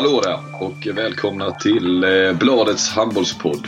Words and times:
Hallå 0.00 0.20
där 0.20 0.38
och 0.60 0.96
välkomna 0.96 1.50
till 1.50 2.04
eh, 2.04 2.38
Bladets 2.38 2.90
handbollspodd. 2.90 3.66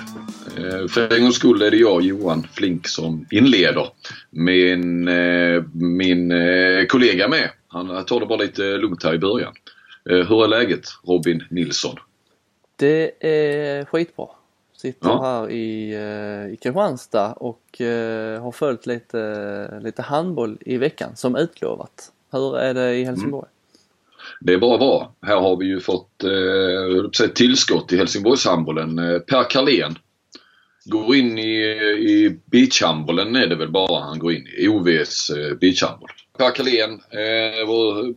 Eh, 0.57 0.89
för 0.89 1.15
en 1.17 1.23
gångs 1.23 1.37
skull 1.37 1.63
är 1.63 1.71
det 1.71 1.77
jag, 1.77 2.03
Johan 2.03 2.47
Flink, 2.53 2.89
som 2.89 3.27
inleder. 3.31 3.89
Min, 4.31 5.09
eh, 5.09 5.63
min 5.73 6.33
kollega 6.89 7.29
med. 7.29 7.51
Han 7.69 8.05
tar 8.05 8.21
det 8.21 8.27
bara 8.27 8.39
lite 8.39 8.63
lugnt 8.63 9.05
här 9.05 9.15
i 9.15 9.19
början. 9.19 9.53
Hur 10.05 10.45
är 10.45 10.49
läget 10.49 10.85
Robin 11.05 11.45
Nilsson? 11.51 11.97
Det 12.77 13.27
är 13.27 13.85
skitbra. 13.85 14.27
Sitter 14.77 15.09
ja. 15.09 15.23
här 15.23 15.51
i, 15.51 15.95
i 16.53 16.57
Kristianstad 16.57 17.33
och 17.33 17.81
har 18.41 18.53
följt 18.53 18.87
lite, 18.87 19.81
lite 19.83 20.03
handboll 20.03 20.59
i 20.61 20.77
veckan 20.77 21.17
som 21.17 21.37
utlovat. 21.37 22.13
Hur 22.31 22.59
är 22.59 22.75
det 22.75 22.95
i 22.95 23.05
Helsingborg? 23.05 23.49
Mm. 23.49 23.62
Det 24.41 24.53
är 24.53 24.59
bara 24.59 24.79
bra. 24.79 25.15
Här 25.23 25.37
har 25.37 25.57
vi 25.57 25.67
ju 25.67 25.81
fått 25.81 26.25
eh, 26.25 27.29
tillskott 27.35 27.93
i 27.93 27.97
Helsingborgshandbollen. 27.97 28.99
Eh, 28.99 29.19
per 29.19 29.51
Carlén 29.51 29.99
går 30.85 31.17
in 31.17 31.39
i, 31.39 31.53
i 32.09 32.39
beachhandbollen 32.45 33.37
är 33.37 33.47
det 33.47 33.57
väl 33.57 33.71
bara 33.71 34.05
han 34.05 34.19
går 34.19 34.33
in 34.33 34.47
i. 34.59 34.69
OVs 34.69 35.31
eh, 35.31 35.55
beachhandboll. 35.55 36.11
Per 36.39 36.51
Carlén, 36.51 36.91
eh, 36.91 37.67
vår 37.67 38.07
eh, 38.07 38.15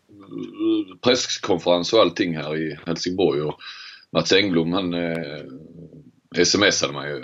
presskonferens 1.02 1.94
och 1.94 2.00
allting 2.00 2.38
här 2.38 2.58
i 2.58 2.78
Helsingborg 2.86 3.42
och 3.42 3.60
Mats 4.12 4.34
Engblom 4.34 4.74
han 4.74 4.94
eh, 4.94 6.44
smsade 6.44 6.94
mig 6.94 7.12
ju 7.12 7.24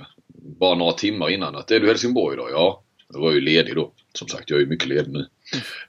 bara 0.60 0.76
några 0.76 0.92
timmar 0.92 1.30
innan 1.30 1.56
att 1.56 1.72
är 1.72 1.80
du 1.80 1.88
Helsingborg 1.88 2.34
idag? 2.34 2.50
Ja. 2.52 2.84
Jag 3.14 3.20
var 3.22 3.32
ju 3.32 3.42
ledig 3.42 3.76
då. 3.76 3.94
Som 4.14 4.28
sagt, 4.28 4.50
jag 4.50 4.58
är 4.58 4.62
ju 4.62 4.70
mycket 4.70 4.88
ledig 4.88 5.12
nu. 5.12 5.28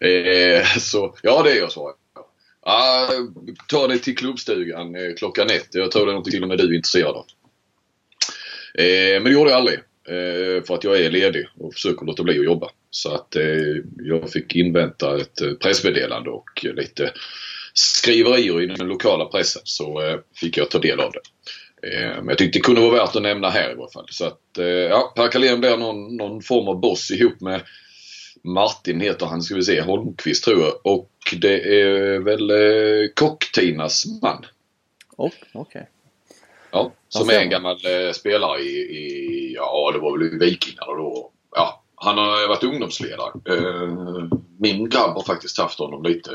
Mm. 0.00 0.60
Eh, 0.60 0.66
så 0.78 1.16
ja, 1.22 1.42
det 1.42 1.50
är 1.50 1.56
jag 1.56 1.72
svarade 1.72 1.96
Ja, 2.64 3.08
ta 3.68 3.86
dig 3.86 3.98
till 3.98 4.16
klubbstugan 4.16 4.94
eh, 4.94 5.14
klockan 5.16 5.50
ett. 5.50 5.68
Jag 5.72 5.90
tror 5.90 6.06
det 6.06 6.12
är 6.12 6.14
något 6.14 6.30
till 6.30 6.42
och 6.42 6.48
med 6.48 6.58
du 6.58 6.64
är 6.64 6.74
intresserad 6.74 7.16
av. 7.16 7.26
Eh, 8.74 9.12
men 9.12 9.24
det 9.24 9.30
gjorde 9.30 9.50
jag 9.50 9.56
aldrig. 9.56 9.78
Eh, 10.08 10.64
för 10.64 10.74
att 10.74 10.84
jag 10.84 11.00
är 11.00 11.10
ledig 11.10 11.46
och 11.58 11.74
försöker 11.74 12.06
låta 12.06 12.22
bli 12.22 12.38
att 12.38 12.44
jobba. 12.44 12.68
Så 12.90 13.14
att 13.14 13.36
jag 13.96 14.30
fick 14.30 14.54
invänta 14.54 15.20
ett 15.20 15.60
pressmeddelande 15.60 16.30
och 16.30 16.64
lite 16.64 17.12
skriverier 17.74 18.62
i 18.62 18.66
den 18.66 18.88
lokala 18.88 19.24
pressen 19.24 19.62
så 19.64 20.18
fick 20.40 20.56
jag 20.56 20.70
ta 20.70 20.78
del 20.78 21.00
av 21.00 21.12
det. 21.12 21.20
Men 22.16 22.28
jag 22.28 22.38
tyckte 22.38 22.58
det 22.58 22.62
kunde 22.62 22.80
vara 22.80 22.92
värt 22.92 23.16
att 23.16 23.22
nämna 23.22 23.50
här 23.50 23.72
i 23.72 23.74
varje 23.74 23.92
fall. 23.92 24.06
Så 24.10 24.26
att 24.26 24.40
ja, 24.90 25.12
Per 25.16 25.28
Carlén 25.28 25.60
blir 25.60 25.76
någon, 25.76 26.16
någon 26.16 26.42
form 26.42 26.68
av 26.68 26.80
boss 26.80 27.10
ihop 27.10 27.40
med 27.40 27.62
Martin 28.42 29.00
heter 29.00 29.26
han, 29.26 29.42
ska 29.42 29.54
vi 29.54 29.62
se, 29.62 29.80
Holmqvist 29.80 30.44
tror 30.44 30.60
jag. 30.60 30.72
Och 30.82 31.10
det 31.36 31.80
är 31.80 32.18
väl 32.18 32.50
eh, 32.50 33.08
Kock-Tinas 33.14 34.04
man. 34.22 34.46
Okej. 35.16 35.38
Okay. 35.54 35.82
Ja, 36.70 36.92
som 37.08 37.28
är 37.28 37.40
en 37.40 37.50
gammal 37.50 37.76
eh, 37.84 38.12
spelare 38.12 38.60
i, 38.60 38.78
i, 38.78 39.52
ja 39.54 39.90
det 39.94 39.98
var 39.98 40.18
väl 40.18 40.38
Vikingarna 40.38 40.92
då. 40.92 41.30
Ja, 41.56 41.82
han 41.94 42.18
har 42.18 42.48
varit 42.48 42.64
ungdomsledare. 42.64 43.32
Eh, 43.48 44.28
min 44.58 44.88
grabb 44.88 45.14
har 45.14 45.22
faktiskt 45.22 45.58
haft 45.58 45.78
honom 45.78 46.02
lite 46.02 46.30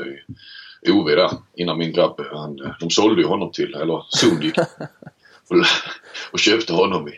i 0.82 0.90
OV 0.90 1.06
där 1.06 1.30
innan 1.56 1.78
min 1.78 1.92
grabb, 1.92 2.20
han, 2.32 2.74
de 2.80 2.90
sålde 2.90 3.22
ju 3.22 3.28
honom 3.28 3.52
till, 3.52 3.74
eller 3.74 4.04
Sund 4.08 4.44
och, 5.48 5.56
och 6.32 6.38
köpte 6.38 6.72
honom 6.72 7.08
i, 7.08 7.12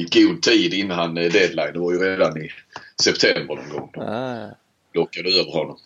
i 0.00 0.04
god 0.04 0.42
tid 0.42 0.74
innan 0.74 1.14
deadline. 1.14 1.72
Det 1.72 1.78
var 1.78 1.92
ju 1.92 1.98
redan 1.98 2.42
i 2.42 2.50
september 3.02 3.54
någon 3.54 3.68
gång. 3.68 4.04
Ah. 4.04 4.48
lockade 4.94 5.28
över 5.28 5.52
honom. 5.52 5.78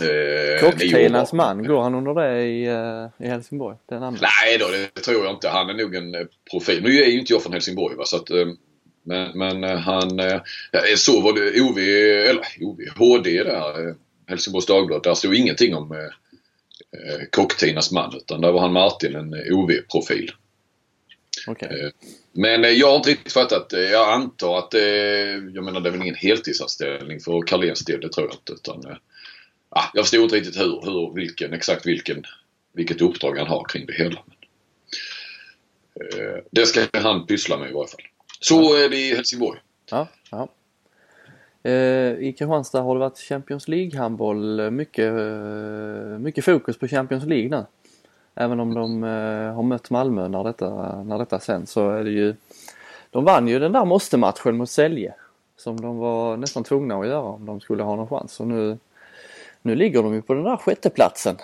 Eh, 0.00 0.60
Cocktailens 0.60 1.32
man, 1.32 1.66
går 1.66 1.82
han 1.82 1.94
under 1.94 2.14
det 2.14 2.42
i, 2.42 2.68
uh, 2.68 3.26
i 3.26 3.28
Helsingborg? 3.28 3.76
Det 3.86 4.00
Nej 4.00 4.58
då, 4.58 4.66
det 4.68 5.00
tror 5.00 5.24
jag 5.24 5.34
inte. 5.34 5.48
Han 5.48 5.70
är 5.70 5.74
nog 5.74 5.94
en 5.94 6.14
eh, 6.14 6.20
profil. 6.50 6.82
Nu 6.82 6.88
är 6.88 7.06
ju 7.06 7.18
inte 7.20 7.32
jag 7.32 7.42
från 7.42 7.52
Helsingborg 7.52 7.96
va, 7.96 8.04
så 8.04 8.16
att, 8.16 8.30
uh, 8.30 8.46
men, 9.02 9.38
men 9.38 9.78
han, 9.78 10.10
så 10.96 11.20
var 11.20 11.32
det 11.32 11.60
OV, 11.60 11.78
eller 12.30 12.44
OV, 12.60 12.78
HD 12.96 13.42
där, 13.42 13.94
Helsingborgs 14.26 14.66
Dagblad. 14.66 15.02
Där 15.02 15.14
stod 15.14 15.34
ingenting 15.34 15.74
om 15.74 15.92
uh, 15.92 15.98
Cocktinas 17.30 17.92
man 17.92 18.16
utan 18.16 18.40
där 18.40 18.52
var 18.52 18.60
han 18.60 18.72
Martin 18.72 19.14
en 19.16 19.34
OV-profil. 19.52 20.30
Okay. 21.46 21.90
Men 22.32 22.64
eh, 22.64 22.70
jag 22.70 22.88
har 22.88 22.96
inte 22.96 23.10
riktigt 23.10 23.32
fattat. 23.32 23.72
Jag 23.72 24.12
antar 24.12 24.58
att 24.58 24.70
det, 24.70 25.26
jag 25.54 25.64
menar 25.64 25.80
det 25.80 25.88
är 25.88 25.90
väl 25.90 26.02
ingen 26.02 26.14
heltidsanställning 26.14 27.20
för 27.20 27.42
Carléns 27.42 27.84
del, 27.84 28.00
det 28.00 28.08
tror 28.08 28.26
jag 28.26 28.34
inte. 28.34 28.52
Utan, 28.52 28.98
ja, 29.70 29.90
jag 29.94 30.04
förstod 30.04 30.22
inte 30.22 30.36
riktigt 30.36 30.60
hur, 30.60 30.80
hur, 30.84 31.14
vilken, 31.14 31.52
exakt 31.52 31.86
vilken, 31.86 32.24
vilket 32.72 33.00
uppdrag 33.00 33.38
han 33.38 33.46
har 33.46 33.64
kring 33.64 33.86
det 33.86 33.92
hela. 33.92 34.22
Men, 34.24 34.36
eh, 36.20 36.42
det 36.50 36.66
ska 36.66 36.86
han 36.92 37.26
pyssla 37.26 37.56
med 37.56 37.70
i 37.70 37.72
varje 37.72 37.88
fall. 37.88 38.02
Så 38.40 38.54
ja. 38.54 38.84
är 38.84 38.88
det 38.88 38.96
i 38.96 39.14
Helsingborg. 39.14 39.60
Ja, 39.90 40.08
ja. 40.30 40.48
Eh, 41.70 42.18
I 42.18 42.34
Kristianstad 42.38 42.80
har 42.80 42.94
det 42.94 43.00
varit 43.00 43.18
Champions 43.18 43.68
League-handboll. 43.68 44.70
Mycket, 44.70 45.12
mycket 46.20 46.44
fokus 46.44 46.78
på 46.78 46.88
Champions 46.88 47.24
League 47.24 47.48
nu. 47.48 47.64
Även 48.34 48.60
om 48.60 48.74
de 48.74 49.04
eh, 49.04 49.54
har 49.54 49.62
mött 49.62 49.90
Malmö 49.90 50.28
när 50.28 50.44
detta, 50.44 51.02
när 51.02 51.18
detta 51.18 51.40
sänds 51.40 51.72
så 51.72 51.90
är 51.90 52.04
det 52.04 52.10
ju 52.10 52.34
De 53.10 53.24
vann 53.24 53.48
ju 53.48 53.58
den 53.58 53.72
där 53.72 53.84
måste-matchen 53.84 54.56
mot 54.56 54.70
Sälje 54.70 55.14
som 55.56 55.80
de 55.80 55.98
var 55.98 56.36
nästan 56.36 56.64
tvungna 56.64 56.96
att 57.00 57.06
göra 57.06 57.22
om 57.22 57.46
de 57.46 57.60
skulle 57.60 57.82
ha 57.82 57.96
någon 57.96 58.08
chans 58.08 58.40
och 58.40 58.46
nu 58.46 58.78
Nu 59.62 59.74
ligger 59.74 60.02
de 60.02 60.14
ju 60.14 60.22
på 60.22 60.34
den 60.34 60.44
där 60.44 60.56
sjätteplatsen 60.56 61.36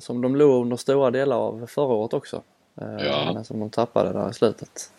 som 0.00 0.20
de 0.20 0.36
låg 0.36 0.62
under 0.62 0.76
stora 0.76 1.10
delar 1.10 1.36
av 1.36 1.66
förra 1.66 1.94
året 1.94 2.14
också. 2.14 2.42
Eh, 2.80 3.06
ja. 3.06 3.30
Men 3.34 3.44
som 3.44 3.60
de 3.60 3.70
tappade 3.70 4.12
där 4.12 4.30
i 4.30 4.34
slutet. 4.34 4.90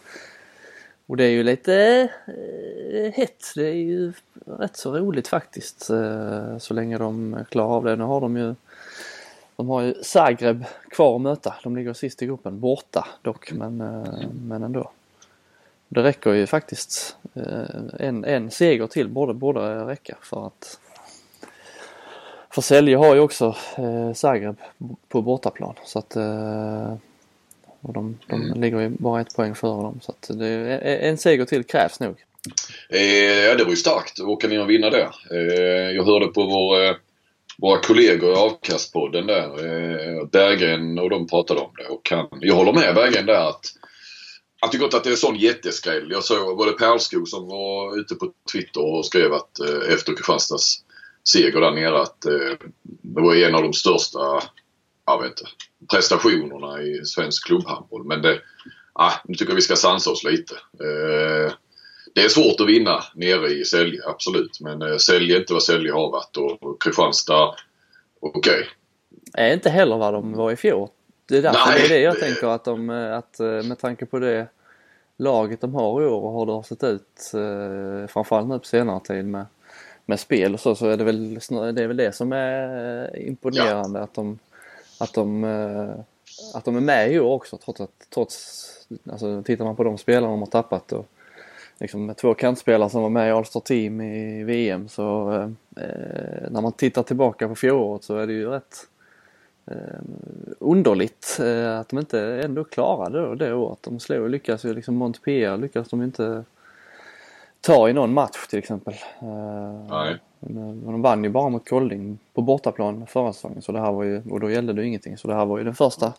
Och 1.08 1.18
det 1.18 1.24
är 1.24 1.30
ju 1.30 1.44
lite 1.44 2.10
eh, 2.28 3.14
hett. 3.14 3.44
Det 3.56 3.68
är 3.68 3.74
ju 3.74 4.14
rätt 4.46 4.78
så 4.78 4.98
roligt 4.98 5.28
faktiskt 5.28 5.90
eh, 5.90 6.58
så 6.58 6.74
länge 6.74 6.98
de 6.98 7.38
klarar 7.50 7.76
av 7.76 7.84
det. 7.84 7.96
Nu 7.96 8.04
har 8.04 8.22
de 8.22 8.38
ju 8.38 8.56
de 9.56 9.70
har 9.70 9.82
ju 9.82 9.94
Zagreb 10.02 10.66
kvar 10.90 11.16
att 11.16 11.22
möta. 11.22 11.56
De 11.64 11.76
ligger 11.76 11.94
sist 11.94 12.22
i 12.22 12.26
gruppen, 12.26 12.60
borta 12.60 13.08
dock 13.22 13.52
men, 13.52 13.82
eh, 13.82 14.28
men 14.42 14.64
ändå. 14.64 14.92
Det 15.88 16.04
räcker 16.04 16.32
ju 16.32 16.48
faktiskt 16.48 17.18
eh, 17.34 17.64
en, 18.00 18.26
en 18.26 18.52
seger 18.52 18.88
till 18.88 19.08
borde, 19.08 19.34
borde 19.34 19.86
räcka 19.86 20.18
för 20.22 20.48
att 20.48 20.80
för 22.50 22.62
Sälje 22.62 22.98
har 22.98 23.16
ju 23.16 23.22
också 23.22 23.56
eh, 23.78 24.14
Zagreb 24.14 24.58
på 25.08 25.22
bortaplan 25.22 25.74
så 25.86 26.00
att 26.00 26.18
och 27.82 27.94
de, 27.94 28.20
de 28.28 28.42
mm. 28.42 28.62
ligger 28.62 28.80
ju 28.80 28.90
bara 28.90 29.22
ett 29.22 29.36
poäng 29.36 29.56
före 29.56 29.82
dem 29.82 30.00
så 30.02 30.12
att 30.12 30.30
det, 30.40 30.78
en 30.80 31.18
seger 31.18 31.46
till 31.46 31.64
krävs 31.64 32.00
nog. 32.00 32.16
Eh, 32.90 33.58
det 33.58 33.64
var 33.64 33.70
ju 33.70 33.76
starkt 33.76 34.20
åka 34.20 34.48
ner 34.48 34.62
och 34.62 34.70
vinna 34.70 34.90
det. 34.90 35.10
Jag 35.94 36.04
hörde 36.04 36.28
på 36.28 36.44
vår 36.44 37.05
våra 37.58 37.80
kollegor 37.80 38.32
i 38.32 38.36
Avkastpodden 38.36 39.28
där, 39.28 39.66
eh, 39.66 40.26
Berggren 40.28 41.00
och 41.00 41.10
de 41.10 41.28
pratade 41.28 41.60
om 41.60 41.72
det. 41.78 41.88
Och 41.88 42.10
han, 42.10 42.28
jag 42.42 42.56
håller 42.56 42.74
med 42.74 42.96
Berggren 42.96 43.26
där 43.26 43.50
att 43.50 43.66
jag 44.62 44.72
tycker 44.72 44.86
inte 44.86 44.98
att 44.98 45.04
det 45.04 45.10
är 45.10 45.12
en 45.12 45.18
sån 45.18 45.36
jätteskräll. 45.36 46.12
Jag 46.12 46.24
såg 46.24 46.58
både 46.58 46.72
Perlskog 46.72 47.28
som 47.28 47.48
var 47.48 48.00
ute 48.00 48.16
på 48.16 48.32
Twitter 48.52 48.86
och 48.86 49.06
skrev 49.06 49.34
att 49.34 49.60
eh, 49.60 49.94
efter 49.94 50.16
Kristianstads 50.16 50.84
seger 51.30 51.62
där 51.62 51.72
nere 51.72 52.02
att 52.02 52.26
eh, 52.26 52.68
det 52.84 53.22
var 53.22 53.36
en 53.36 53.56
av 53.56 53.62
de 53.62 53.74
största 53.74 54.20
jag 55.06 55.22
vet 55.22 55.30
inte, 55.30 55.52
prestationerna 55.92 56.82
i 56.82 57.06
svensk 57.06 57.46
klubbhandboll. 57.46 58.06
Men 58.06 58.22
det, 58.22 58.40
ah, 58.94 59.14
nu 59.26 59.34
tycker 59.34 59.52
jag 59.52 59.56
vi 59.56 59.62
ska 59.62 59.76
sansa 59.76 60.12
oss 60.12 60.24
lite. 60.24 60.54
Eh, 60.56 61.54
det 62.16 62.22
är 62.22 62.30
svårt 62.30 62.60
att 62.60 62.68
vinna 62.68 63.04
nere 63.14 63.48
i 63.48 63.66
Sälje, 63.66 64.02
absolut. 64.08 64.60
Men 64.60 64.82
eh, 64.82 64.98
Sälje 64.98 65.36
är 65.36 65.40
inte 65.40 65.54
vad 65.54 65.64
Sälje 65.64 65.92
har 65.92 66.12
varit 66.12 66.38
och 66.38 66.82
Kristianstad, 66.82 67.56
okej. 68.20 68.40
Okay. 68.40 68.64
Är 69.34 69.54
inte 69.54 69.70
heller 69.70 69.98
vad 69.98 70.14
de 70.14 70.34
var 70.34 70.52
i 70.52 70.56
fjol. 70.56 70.90
Det 71.26 71.38
är 71.38 71.42
därför 71.42 71.70
Nej, 71.70 71.80
det 71.80 71.86
är 71.86 71.90
det 71.90 72.00
jag 72.00 72.16
det... 72.16 72.20
tänker 72.20 72.48
att 72.48 72.64
de, 72.64 72.90
eh, 72.90 73.18
att 73.18 73.40
eh, 73.40 73.48
med 73.48 73.80
tanke 73.80 74.06
på 74.06 74.20
det 74.20 74.48
laget 75.18 75.62
de 75.62 75.76
har 75.76 76.02
i 76.02 76.06
år 76.06 76.22
och 76.22 76.40
hur 76.40 76.46
det 76.46 76.52
har 76.52 76.64
sett 76.64 76.84
ut 76.84 77.32
eh, 77.34 78.08
framförallt 78.08 78.48
nu 78.48 78.60
på 78.60 78.66
senare 78.66 79.00
tid 79.00 79.26
med, 79.26 79.46
med 80.06 80.20
spel 80.20 80.54
och 80.54 80.60
så, 80.60 80.76
så 80.76 80.88
är 80.88 80.98
det 80.98 81.04
väl 81.04 81.34
det, 81.34 81.84
är 81.84 81.88
väl 81.88 81.98
det 81.98 82.16
som 82.16 82.32
är 82.32 83.20
imponerande 83.20 84.00
ja. 84.00 84.04
att 84.04 84.14
de 84.14 84.40
att 85.00 85.14
de, 85.14 85.44
att 86.54 86.66
de 86.66 86.76
är 86.76 86.82
med 86.82 87.12
i 87.12 87.20
år 87.20 87.32
också 87.32 87.58
trots 87.58 87.82
att, 87.82 88.08
trots, 88.14 88.66
alltså 89.12 89.44
tittar 89.44 89.66
man 89.66 89.76
på 89.76 89.84
de 89.84 89.98
spelarna 89.98 90.28
de 90.28 90.40
har 90.40 90.46
tappat 90.46 90.92
och 90.92 91.08
liksom, 91.80 92.06
med 92.06 92.18
två 92.18 92.34
kantspelare 92.34 92.90
som 92.90 93.02
var 93.02 93.10
med 93.10 93.28
i 93.28 93.32
All-Star 93.32 93.60
Team 93.60 94.02
i 94.02 94.44
VM 94.44 94.88
så 94.88 95.34
eh, 95.78 96.50
när 96.50 96.62
man 96.62 96.72
tittar 96.72 97.04
tillbaka 97.04 97.48
på 97.48 97.56
fjolåret 97.56 98.04
så 98.04 98.18
är 98.18 98.28
det 98.28 98.34
ju 98.34 98.50
rätt 98.50 98.88
eh, 99.66 100.00
underligt 100.60 101.38
eh, 101.42 101.80
att 101.80 101.90
de 101.90 102.00
inte 102.00 102.22
ändå 102.22 102.64
klarade 102.64 103.30
det, 103.30 103.36
det 103.36 103.54
året. 103.54 103.80
De 103.82 104.00
slog, 104.00 104.30
lyckas 104.30 104.66
ju 104.66 104.74
liksom 104.74 104.96
Montpellier 104.96 105.58
lyckas 105.58 105.90
de 105.90 106.02
inte 106.02 106.44
ta 107.62 107.90
i 107.90 107.94
någon 107.94 108.14
match 108.14 108.48
till 108.50 108.60
exempel. 108.60 108.94
Eh, 109.20 109.90
Nej. 109.90 110.18
Men 110.40 110.86
de 110.86 111.02
vann 111.02 111.24
ju 111.24 111.30
bara 111.30 111.50
mot 111.50 111.70
Kolding 111.70 112.20
på 112.34 112.42
bortaplan 112.42 113.08
förra 113.08 113.34
säsongen 113.34 113.62
så 113.62 113.72
det 113.72 113.80
här 113.80 113.92
var 113.92 114.04
ju, 114.04 114.22
och 114.30 114.40
då 114.40 114.52
gällde 114.52 114.74
det 114.74 114.86
ingenting. 114.86 115.18
Så 115.18 115.28
det 115.28 115.36
här 115.36 115.46
var 115.46 115.58
ju 115.58 115.64
den 115.64 115.76
första 115.76 116.14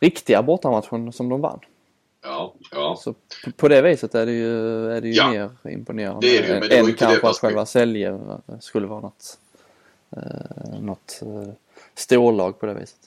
riktiga 0.00 0.42
bortamatchen 0.42 1.12
som 1.12 1.28
de 1.28 1.40
vann. 1.40 1.60
Ja, 2.22 2.54
ja. 2.70 2.96
Så 3.04 3.12
på, 3.12 3.50
på 3.56 3.68
det 3.68 3.82
viset 3.82 4.14
är 4.14 4.26
det 4.26 4.32
ju, 4.32 4.86
är 4.92 5.00
det 5.00 5.08
ju 5.08 5.14
Ja. 5.14 5.30
mer 5.30 5.50
imponerande 5.72 6.26
Det 6.26 6.38
är 6.38 6.42
det 6.42 6.48
ju, 6.48 6.60
men 6.60 6.68
det 6.68 6.78
än 6.78 6.84
inte 6.84 6.98
kanske 6.98 7.28
att 7.28 7.36
själva 7.38 7.66
Sälje 7.66 8.08
eh, 8.08 8.38
skulle 8.60 8.86
vara 8.86 9.00
något, 9.00 9.38
eh, 10.16 10.80
något 10.80 11.20
eh, 11.22 11.52
storlag 11.94 12.60
på 12.60 12.66
det 12.66 12.74
viset. 12.74 12.98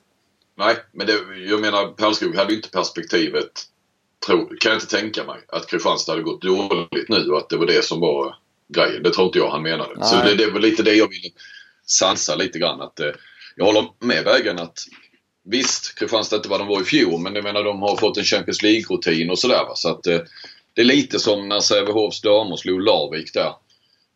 Nej, 0.55 0.75
men 0.91 1.07
det, 1.07 1.13
jag 1.49 1.61
menar 1.61 1.87
Pärlskog 1.87 2.35
hade 2.35 2.49
ju 2.51 2.55
inte 2.55 2.69
perspektivet, 2.69 3.51
tro, 4.27 4.45
kan 4.45 4.71
jag 4.71 4.75
inte 4.75 4.87
tänka 4.97 5.23
mig, 5.23 5.39
att 5.47 5.67
Kristianstad 5.67 6.11
hade 6.11 6.23
gått 6.23 6.41
dåligt 6.41 7.09
nu 7.09 7.29
och 7.31 7.37
att 7.37 7.49
det 7.49 7.57
var 7.57 7.65
det 7.65 7.85
som 7.85 7.99
var 7.99 8.35
grejen. 8.67 9.03
Det 9.03 9.09
tror 9.13 9.25
inte 9.25 9.39
jag 9.39 9.49
han 9.49 9.63
menade. 9.63 10.05
Så 10.05 10.15
Nej. 10.17 10.35
det, 10.37 10.45
det 10.45 10.51
var 10.51 10.59
lite 10.59 10.83
det 10.83 10.93
jag 10.93 11.07
ville 11.09 11.29
sansa 11.85 12.35
lite 12.35 12.59
grann. 12.59 12.81
Att, 12.81 12.99
eh, 12.99 13.11
jag 13.55 13.65
håller 13.65 13.85
med 13.99 14.23
vägen 14.23 14.59
att 14.59 14.79
visst, 15.43 15.95
Kristianstad 15.95 16.35
är 16.35 16.37
inte 16.37 16.49
vad 16.49 16.59
de 16.59 16.67
var 16.67 16.81
i 16.81 16.85
fjol 16.85 17.21
men 17.21 17.35
jag 17.35 17.43
menar 17.43 17.63
de 17.63 17.81
har 17.81 17.97
fått 17.97 18.17
en 18.17 18.23
Champions 18.23 18.61
League-rutin 18.63 19.29
och 19.29 19.39
sådär. 19.39 19.65
Så 19.75 19.89
att 19.89 20.07
eh, 20.07 20.19
det 20.73 20.81
är 20.81 20.85
lite 20.85 21.19
som 21.19 21.49
när 21.49 21.59
Sävehofs 21.59 22.21
damer 22.21 22.55
slog 22.55 22.81
Larvik 22.81 23.33
där. 23.33 23.53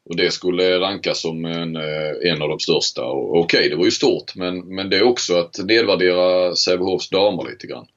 Och 0.09 0.15
det 0.15 0.31
skulle 0.31 0.79
rankas 0.79 1.21
som 1.21 1.45
en, 1.45 1.75
eh, 1.75 2.31
en 2.31 2.41
av 2.41 2.49
de 2.49 2.59
största. 2.59 3.05
Okej, 3.05 3.39
Okej, 3.39 3.69
det 3.69 3.75
var 3.75 3.85
ju 3.85 3.91
stort 3.91 4.35
men, 4.35 4.75
men 4.75 4.89
det 4.89 4.97
är 4.97 5.03
också 5.03 5.37
att 5.37 5.57
nedvärdera 5.57 6.55
Sävehofs 6.55 7.09
damer 7.09 7.49
lite 7.49 7.67
grann. 7.67 7.87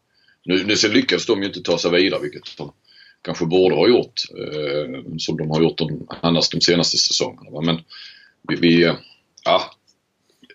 Nu, 0.45 0.65
nu 0.65 0.77
så 0.77 0.89
lyckades 0.89 1.27
de 1.27 1.41
ju 1.41 1.49
inte 1.49 1.63
ta 1.63 1.79
sig 1.79 1.91
vidare 1.91 2.21
vilket 2.23 2.57
de 2.57 2.73
kanske 3.23 3.47
borde 3.47 3.75
ha 3.75 3.89
gjort. 3.89 4.23
Eh, 4.39 5.03
som 5.19 5.37
de 5.37 5.51
har 5.51 5.63
gjort 5.63 5.79
de, 5.79 6.07
annars 6.23 6.49
de 6.49 6.61
senaste 6.61 6.97
säsongerna. 6.97 7.61
Men 7.61 7.81
vi, 8.49 8.57
vi 8.57 8.85
eh, 8.85 8.95
ja, 9.45 9.73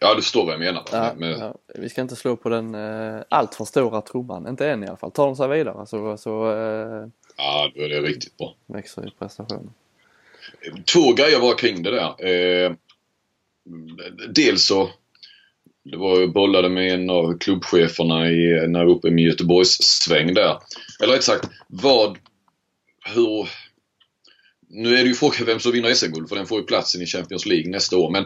ja, 0.06 0.16
du 0.16 0.22
förstår 0.22 0.46
vad 0.46 0.54
jag 0.54 0.60
menar. 0.60 0.84
Ja, 0.92 1.14
Med- 1.18 1.40
ja, 1.40 1.56
vi 1.76 1.90
ska 1.90 2.02
inte 2.02 2.16
slå 2.16 2.36
på 2.36 2.50
den 2.50 2.76
eh, 2.76 3.22
allt 3.30 3.56
för 3.56 3.66
stora 3.66 4.02
trumman, 4.02 4.48
inte 4.48 4.70
än 4.70 4.84
i 4.84 4.88
alla 4.88 4.98
fall. 4.98 5.12
Tar 5.12 5.26
de 5.26 5.36
sig 5.36 5.48
vidare 5.48 5.88
så, 5.88 6.18
så 6.18 6.52
eh, 6.52 7.08
ja, 7.38 7.72
då 7.76 7.82
är 7.82 7.90
det 7.90 8.02
riktigt 8.02 8.38
bra. 8.38 8.56
växer 8.66 9.04
ju 9.04 9.10
prestationen. 9.20 9.74
Två 10.94 11.14
grejer 11.14 11.40
bara 11.40 11.56
kring 11.56 11.84
det 11.84 11.92
där. 11.92 12.26
Eh, 12.28 12.74
dels 14.30 14.66
så 14.66 14.90
det 15.84 15.98
var 15.98 16.20
ju 16.20 16.28
bollade 16.28 16.70
med 16.70 16.94
en 16.94 17.10
av 17.10 17.38
klubbcheferna 17.38 18.30
i, 18.30 18.68
när 18.68 18.86
uppe 18.86 19.12
med 19.12 19.24
Göteborgs 19.24 19.78
sväng 19.82 20.34
där. 20.34 20.58
Eller 21.04 21.14
rätt 21.14 21.24
sagt, 21.24 21.50
vad, 21.68 22.18
hur... 23.16 23.50
Nu 24.68 24.90
är 24.96 25.04
det 25.04 25.10
ju 25.10 25.14
frågan 25.14 25.46
vem 25.46 25.60
som 25.60 25.72
vinner 25.72 25.94
SM-guld 25.94 26.30
för 26.30 26.36
den 26.36 26.46
får 26.46 26.60
ju 26.60 26.66
platsen 26.66 27.02
i 27.02 27.06
Champions 27.06 27.46
League 27.46 27.72
nästa 27.72 27.98
år 27.98 28.10
men 28.12 28.26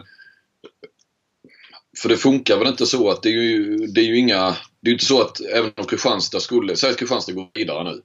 för 1.98 2.08
det 2.08 2.16
funkar 2.16 2.58
väl 2.58 2.68
inte 2.68 2.86
så 2.86 3.10
att 3.10 3.22
det 3.22 3.28
är 3.28 3.32
ju, 3.32 3.76
det 3.76 4.00
är 4.00 4.04
ju 4.04 4.18
inga... 4.18 4.56
Det 4.80 4.88
är 4.88 4.90
ju 4.90 4.92
inte 4.92 5.04
så 5.04 5.22
att 5.22 5.40
även 5.40 5.72
om 5.76 5.86
Kristianstad 5.86 6.40
skulle... 6.40 6.76
Säg 6.76 6.90
att 6.90 6.96
Kristianstad 6.96 7.32
går 7.32 7.50
vidare 7.54 7.84
nu. 7.84 8.02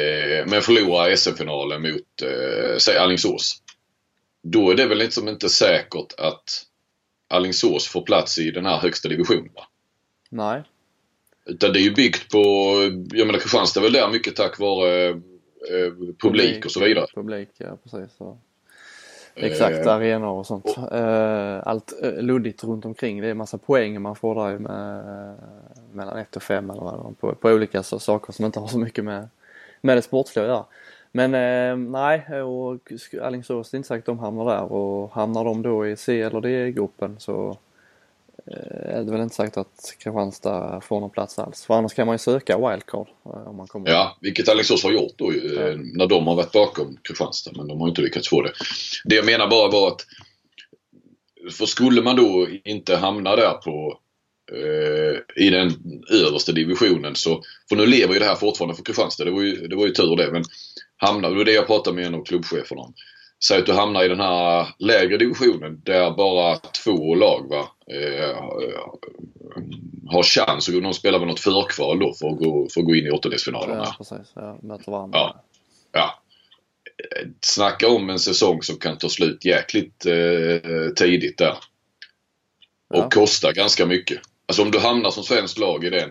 Eh, 0.00 0.46
men 0.46 0.62
förlorar 0.62 1.16
SM-finalen 1.16 1.82
mot, 1.82 2.22
eh, 2.22 2.76
säg 2.78 2.96
Alingsås. 2.98 3.62
Då 4.42 4.70
är 4.70 4.74
det 4.74 4.86
väl 4.86 4.98
liksom 4.98 5.28
inte 5.28 5.48
säkert 5.48 6.14
att 6.18 6.64
Alingsås 7.28 7.88
får 7.88 8.02
plats 8.02 8.38
i 8.38 8.50
den 8.50 8.66
här 8.66 8.78
högsta 8.78 9.08
divisionen. 9.08 9.50
Va? 9.54 9.66
Nej, 10.30 10.62
Utan 11.48 11.72
det 11.72 11.78
är 11.80 11.82
ju 11.82 11.94
byggt 11.94 12.32
på, 12.32 12.38
jag 13.12 13.26
menar 13.26 13.38
Kristianstad 13.38 13.80
är 13.80 13.84
väl 13.84 13.92
där 13.92 14.10
mycket 14.10 14.36
tack 14.36 14.58
vare 14.58 15.08
eh, 15.08 15.92
publik 16.22 16.64
och 16.64 16.70
så 16.70 16.80
vidare. 16.80 17.06
Publik, 17.14 17.48
ja 17.58 17.78
precis. 17.82 18.16
Så. 18.16 18.38
Exakt, 19.40 19.86
Eh, 19.86 19.92
arenor 19.92 20.28
och 20.28 20.46
sånt. 20.46 20.78
Eh, 20.92 21.68
Allt 21.68 21.92
eh, 22.02 22.22
luddigt 22.22 22.64
runt 22.64 22.84
omkring. 22.84 23.20
Det 23.20 23.28
är 23.28 23.34
massa 23.34 23.58
poäng 23.58 24.02
man 24.02 24.16
får 24.16 24.34
där 24.34 24.58
med 24.58 25.34
mellan 25.92 26.18
1 26.18 26.36
och 26.36 26.42
5 26.42 26.70
eller 26.70 26.80
vad 26.80 27.18
på, 27.20 27.34
på 27.34 27.48
olika 27.48 27.82
så, 27.82 27.98
saker 27.98 28.32
som 28.32 28.44
inte 28.44 28.60
har 28.60 28.66
så 28.66 28.78
mycket 28.78 29.04
med, 29.04 29.28
med 29.80 29.96
det 29.96 30.02
sportsliga 30.02 30.44
att 30.44 30.50
göra. 30.50 30.64
Men 31.12 31.34
eh, 31.34 31.76
nej, 31.90 32.42
och 32.42 32.92
Alingsås, 33.22 33.70
det 33.70 33.74
är 33.74 33.76
inte 33.76 33.88
säkert 33.88 34.06
de 34.06 34.18
hamnar 34.18 34.44
där 34.44 34.72
och 34.72 35.12
hamnar 35.12 35.44
de 35.44 35.62
då 35.62 35.86
i 35.86 35.96
C 35.96 36.22
eller 36.22 36.40
D-gruppen 36.40 37.16
så 37.18 37.48
eh, 37.50 37.56
är 38.50 39.04
det 39.04 39.12
väl 39.12 39.20
inte 39.20 39.34
säkert 39.34 39.56
att 39.56 39.94
Kristianstad 39.98 40.80
får 40.80 41.00
någon 41.00 41.10
plats 41.10 41.38
alls. 41.38 41.64
För 41.64 41.74
annars 41.74 41.94
kan 41.94 42.06
man 42.06 42.14
ju 42.14 42.18
söka 42.18 42.68
wildcard 42.68 43.08
eh, 43.24 43.48
om 43.48 43.56
man 43.56 43.66
kommer 43.66 43.90
Ja, 43.90 44.18
vilket 44.20 44.48
Alingsås 44.48 44.84
har 44.84 44.92
gjort 44.92 45.12
då 45.16 45.30
eh, 45.30 45.76
när 45.76 46.06
de 46.06 46.26
har 46.26 46.34
varit 46.34 46.52
bakom 46.52 46.98
Kristianstad. 47.02 47.50
Men 47.56 47.68
de 47.68 47.80
har 47.80 47.88
inte 47.88 48.02
lyckats 48.02 48.28
få 48.28 48.42
det. 48.42 48.52
Det 49.04 49.14
jag 49.14 49.26
menar 49.26 49.48
bara 49.48 49.70
var 49.70 49.88
att 49.88 50.06
för 51.50 51.66
skulle 51.66 52.02
man 52.02 52.16
då 52.16 52.48
inte 52.64 52.96
hamna 52.96 53.36
där 53.36 53.52
på 53.52 53.98
eh, 54.52 55.44
i 55.44 55.50
den 55.50 55.72
översta 56.10 56.52
divisionen 56.52 57.14
så, 57.14 57.42
för 57.68 57.76
nu 57.76 57.86
lever 57.86 58.14
ju 58.14 58.20
det 58.20 58.26
här 58.26 58.34
fortfarande 58.34 58.76
för 58.76 58.84
Kristianstad, 58.84 59.24
det 59.24 59.30
var 59.30 59.42
ju, 59.42 59.68
det 59.68 59.76
var 59.76 59.86
ju 59.86 59.92
tur 59.92 60.16
det. 60.16 60.32
Men 60.32 60.44
hamnar, 60.96 61.30
det 61.30 61.36
var 61.36 61.44
det 61.44 61.52
jag 61.52 61.66
pratade 61.66 61.96
med 61.96 62.06
en 62.06 62.14
av 62.14 62.24
klubbcheferna 62.24 62.80
om. 62.80 62.94
Säg 63.44 63.58
att 63.58 63.66
du 63.66 63.72
hamnar 63.72 64.04
i 64.04 64.08
den 64.08 64.20
här 64.20 64.68
lägre 64.78 65.16
divisionen 65.16 65.80
där 65.84 66.10
bara 66.10 66.56
två 66.56 67.14
lag 67.14 67.48
va, 67.48 67.68
eh, 67.94 68.36
har 70.08 70.22
chans. 70.22 70.68
Och 70.68 70.82
de 70.82 70.94
spelar 70.94 71.18
väl 71.18 71.28
något 71.28 71.40
förkval 71.40 71.98
då 71.98 72.14
för 72.14 72.28
att 72.28 72.38
gå, 72.38 72.68
för 72.74 72.80
att 72.80 72.86
gå 72.86 72.94
in 72.94 73.06
i 73.06 73.10
åttondelsfinalerna. 73.10 73.84
Ja, 73.84 73.94
precis. 73.98 74.32
Ja, 74.34 74.58
möter 74.62 74.92
varandra. 74.92 75.18
Ja. 75.18 75.44
Ja. 75.92 76.22
Snacka 77.40 77.88
om 77.88 78.10
en 78.10 78.18
säsong 78.18 78.62
som 78.62 78.76
kan 78.76 78.98
ta 78.98 79.08
slut 79.08 79.44
jäkligt 79.44 80.06
eh, 80.06 80.90
tidigt 80.96 81.38
där. 81.38 81.56
Och 82.94 82.98
Ja. 82.98 83.08
kosta 83.10 83.52
ganska 83.52 83.86
mycket. 83.86 84.20
Alltså 84.46 84.62
om 84.62 84.70
du 84.70 84.78
hamnar 84.78 85.10
som 85.10 85.24
svenskt 85.24 85.58
lag 85.58 85.84
i 85.84 85.90
den. 85.90 86.10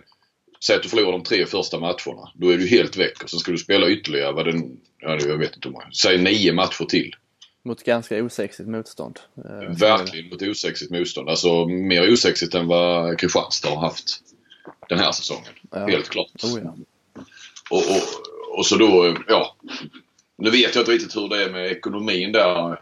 Säg 0.66 0.76
att 0.76 0.82
du 0.82 0.88
förlorar 0.88 1.12
de 1.12 1.22
tre 1.22 1.46
första 1.46 1.78
matcherna. 1.78 2.30
Då 2.34 2.50
är 2.50 2.58
du 2.58 2.66
helt 2.68 2.96
väck 2.96 3.22
och 3.22 3.30
sen 3.30 3.38
ska 3.40 3.52
du 3.52 3.58
spela 3.58 3.88
ytterligare 3.88 4.32
vad 4.32 4.46
den, 4.46 4.76
ja, 5.00 5.18
jag 5.20 5.38
vet 5.38 5.54
inte 5.54 5.68
hur 5.68 5.72
många. 5.72 5.90
Säg 5.92 6.18
nio 6.18 6.52
matcher 6.52 6.84
till. 6.84 7.14
Mot 7.62 7.82
ganska 7.82 8.24
osexigt 8.24 8.68
motstånd. 8.68 9.20
Eh, 9.36 9.76
Verkligen 9.76 10.28
mot 10.28 10.42
osexigt 10.42 10.90
motstånd. 10.90 11.28
Alltså 11.28 11.66
mer 11.66 12.12
osexigt 12.12 12.54
än 12.54 12.66
vad 12.66 13.18
Kristianstad 13.18 13.68
har 13.68 13.80
haft 13.80 14.20
den 14.88 14.98
här 14.98 15.12
säsongen. 15.12 15.52
Ja. 15.70 15.86
Helt 15.86 16.08
klart. 16.08 16.30
Oh, 16.42 16.60
ja. 16.64 16.76
Och, 17.70 17.78
och, 17.78 18.58
och 18.58 18.66
så 18.66 18.76
då, 18.76 19.16
ja. 19.28 19.56
Nu 20.38 20.50
vet 20.50 20.74
jag 20.74 20.82
inte 20.82 20.92
riktigt 20.92 21.16
hur 21.16 21.28
det 21.28 21.44
är 21.44 21.50
med 21.50 21.72
ekonomin 21.72 22.32
där. 22.32 22.80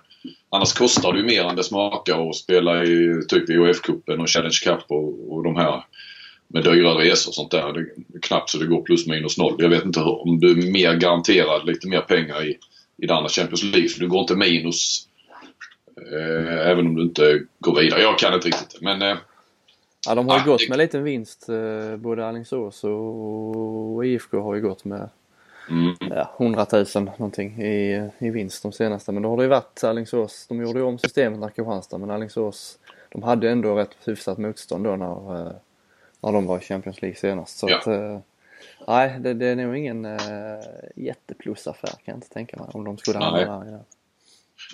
Annars 0.50 0.72
kostar 0.72 1.12
det 1.12 1.18
ju 1.18 1.24
mer 1.24 1.44
än 1.44 1.56
det 1.56 1.64
smakar 1.64 2.28
att 2.30 2.36
spela 2.36 2.84
i 2.84 3.22
typ 3.28 3.48
IOF-cupen 3.48 4.22
och 4.22 4.28
Challenge 4.28 4.58
Cup 4.64 4.84
och, 4.88 5.32
och 5.32 5.44
de 5.44 5.56
här 5.56 5.84
med 6.48 6.64
dyra 6.64 6.90
resor 6.90 7.30
och 7.30 7.34
sånt 7.34 7.50
där. 7.50 7.72
Det 7.72 7.80
är 7.80 8.20
knappt 8.22 8.50
så 8.50 8.58
det 8.58 8.66
går 8.66 8.82
plus 8.82 9.06
minus 9.06 9.38
noll. 9.38 9.54
Jag 9.58 9.68
vet 9.68 9.84
inte 9.84 10.00
hur, 10.00 10.22
om 10.22 10.40
du 10.40 10.50
är 10.50 10.72
mer 10.72 10.94
garanterad 10.94 11.66
lite 11.66 11.88
mer 11.88 12.00
pengar 12.00 12.44
i, 12.46 12.58
i 12.96 13.06
det 13.06 13.14
andra 13.14 13.28
Champions 13.28 13.62
League. 13.62 13.88
För 13.88 14.00
du 14.00 14.08
går 14.08 14.20
inte 14.20 14.36
minus 14.36 15.08
eh, 16.12 16.66
även 16.70 16.86
om 16.86 16.94
du 16.94 17.02
inte 17.02 17.42
går 17.60 17.80
vidare. 17.80 18.02
Jag 18.02 18.18
kan 18.18 18.34
inte 18.34 18.46
riktigt 18.48 18.82
men 18.82 19.02
eh, 19.02 19.16
Ja, 20.08 20.14
de 20.14 20.28
har 20.28 20.36
ju 20.36 20.42
Ah, 20.42 20.46
gått 20.46 20.58
det- 20.60 20.68
med 20.68 20.78
liten 20.78 21.04
vinst. 21.04 21.48
eh, 21.48 21.96
Både 21.96 22.26
Alingsås 22.26 22.84
och 22.84 24.06
IFK 24.06 24.40
har 24.40 24.54
ju 24.54 24.60
gått 24.60 24.84
med 24.84 25.08
mm, 25.70 25.94
ja, 26.10 26.34
100 26.38 26.66
000 26.72 26.84
någonting 27.18 27.62
i, 27.62 28.08
i 28.18 28.30
vinst 28.30 28.62
de 28.62 28.72
senaste. 28.72 29.12
Men 29.12 29.22
då 29.22 29.28
har 29.28 29.36
det 29.36 29.42
ju 29.42 29.48
varit 29.48 29.84
Alingsås. 29.84 30.46
De 30.48 30.60
gjorde 30.62 30.78
ju 30.78 30.84
om 30.84 30.98
systemet 30.98 31.40
när 31.40 31.48
Kristianstad 31.48 31.98
men 31.98 32.10
Alingsås 32.10 32.78
de 33.12 33.22
hade 33.22 33.50
ändå 33.50 33.74
rätt 33.74 33.96
hyfsat 34.04 34.38
motstånd 34.38 34.84
då 34.84 34.96
när, 34.96 35.54
när 36.22 36.32
de 36.32 36.46
var 36.46 36.58
i 36.58 36.60
Champions 36.60 37.02
League 37.02 37.16
senast. 37.16 37.58
Så 37.58 37.70
Ja. 37.70 37.78
att, 37.78 37.86
eh, 37.86 38.18
nej, 38.88 39.16
det, 39.20 39.34
det 39.34 39.46
är 39.46 39.56
nog 39.56 39.76
ingen 39.76 40.04
eh, 40.04 40.20
jätteplusaffär 40.96 41.88
kan 41.88 41.98
jag 42.04 42.16
inte 42.16 42.28
tänka 42.28 42.56
mig 42.56 42.68
om 42.72 42.84
de 42.84 42.98
skulle 42.98 43.18
hamna 43.18 43.38
där. 43.38 43.70
Ja. 43.72 43.84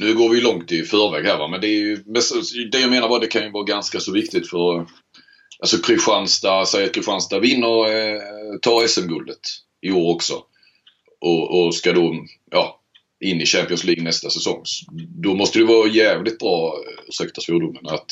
Nu 0.01 0.15
går 0.15 0.29
vi 0.29 0.41
långt 0.41 0.73
i 0.73 0.83
förväg 0.83 1.25
här 1.27 1.39
va, 1.39 1.49
men 1.49 1.61
det 1.61 1.67
är 1.67 1.79
ju, 1.81 1.97
det 2.73 2.81
jag 2.81 2.91
menar 2.91 3.09
var 3.09 3.21
det 3.21 3.27
kan 3.27 3.43
ju 3.43 3.51
vara 3.51 3.65
ganska 3.65 4.01
så 4.01 4.13
viktigt 4.13 4.51
för 4.51 4.87
Alltså 5.61 5.79
Kristianstad, 5.79 6.67
säg 6.67 6.85
att 6.85 6.95
Kristianstad 6.95 7.39
vinner, 7.41 7.87
eh, 7.87 8.23
tar 8.63 8.87
SM-guldet 8.87 9.41
i 9.81 9.93
år 9.93 10.15
också. 10.15 10.43
Och, 11.21 11.67
och 11.67 11.75
ska 11.75 11.93
då, 11.93 12.25
ja, 12.51 12.81
in 13.21 13.41
i 13.41 13.47
Champions 13.47 13.85
League 13.85 14.05
nästa 14.05 14.31
säsong. 14.31 14.63
Då 15.09 15.35
måste 15.35 15.59
det 15.59 15.65
vara 15.65 15.89
jävligt 15.89 16.39
bra, 16.39 16.67
eh, 16.67 17.05
ursäkta 17.09 17.41
svordomen, 17.41 17.87
att 17.87 18.11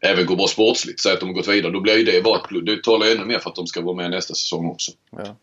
även 0.00 0.26
gå 0.26 0.36
bra 0.36 0.46
sportsligt. 0.46 1.00
Säg 1.00 1.12
att 1.12 1.20
de 1.20 1.26
har 1.26 1.34
gått 1.34 1.48
vidare, 1.48 1.72
då 1.72 1.80
blir 1.80 1.96
ju 1.96 2.04
det 2.04 2.24
bara 2.24 2.38
ett 2.38 2.48
plus. 2.48 2.64
Det 2.64 2.82
talar 2.82 3.06
ännu 3.06 3.24
mer 3.24 3.38
för 3.38 3.50
att 3.50 3.56
de 3.56 3.66
ska 3.66 3.80
vara 3.80 3.96
med 3.96 4.10
nästa 4.10 4.34
säsong 4.34 4.70
också. 4.70 4.92
Ja. 5.10 5.36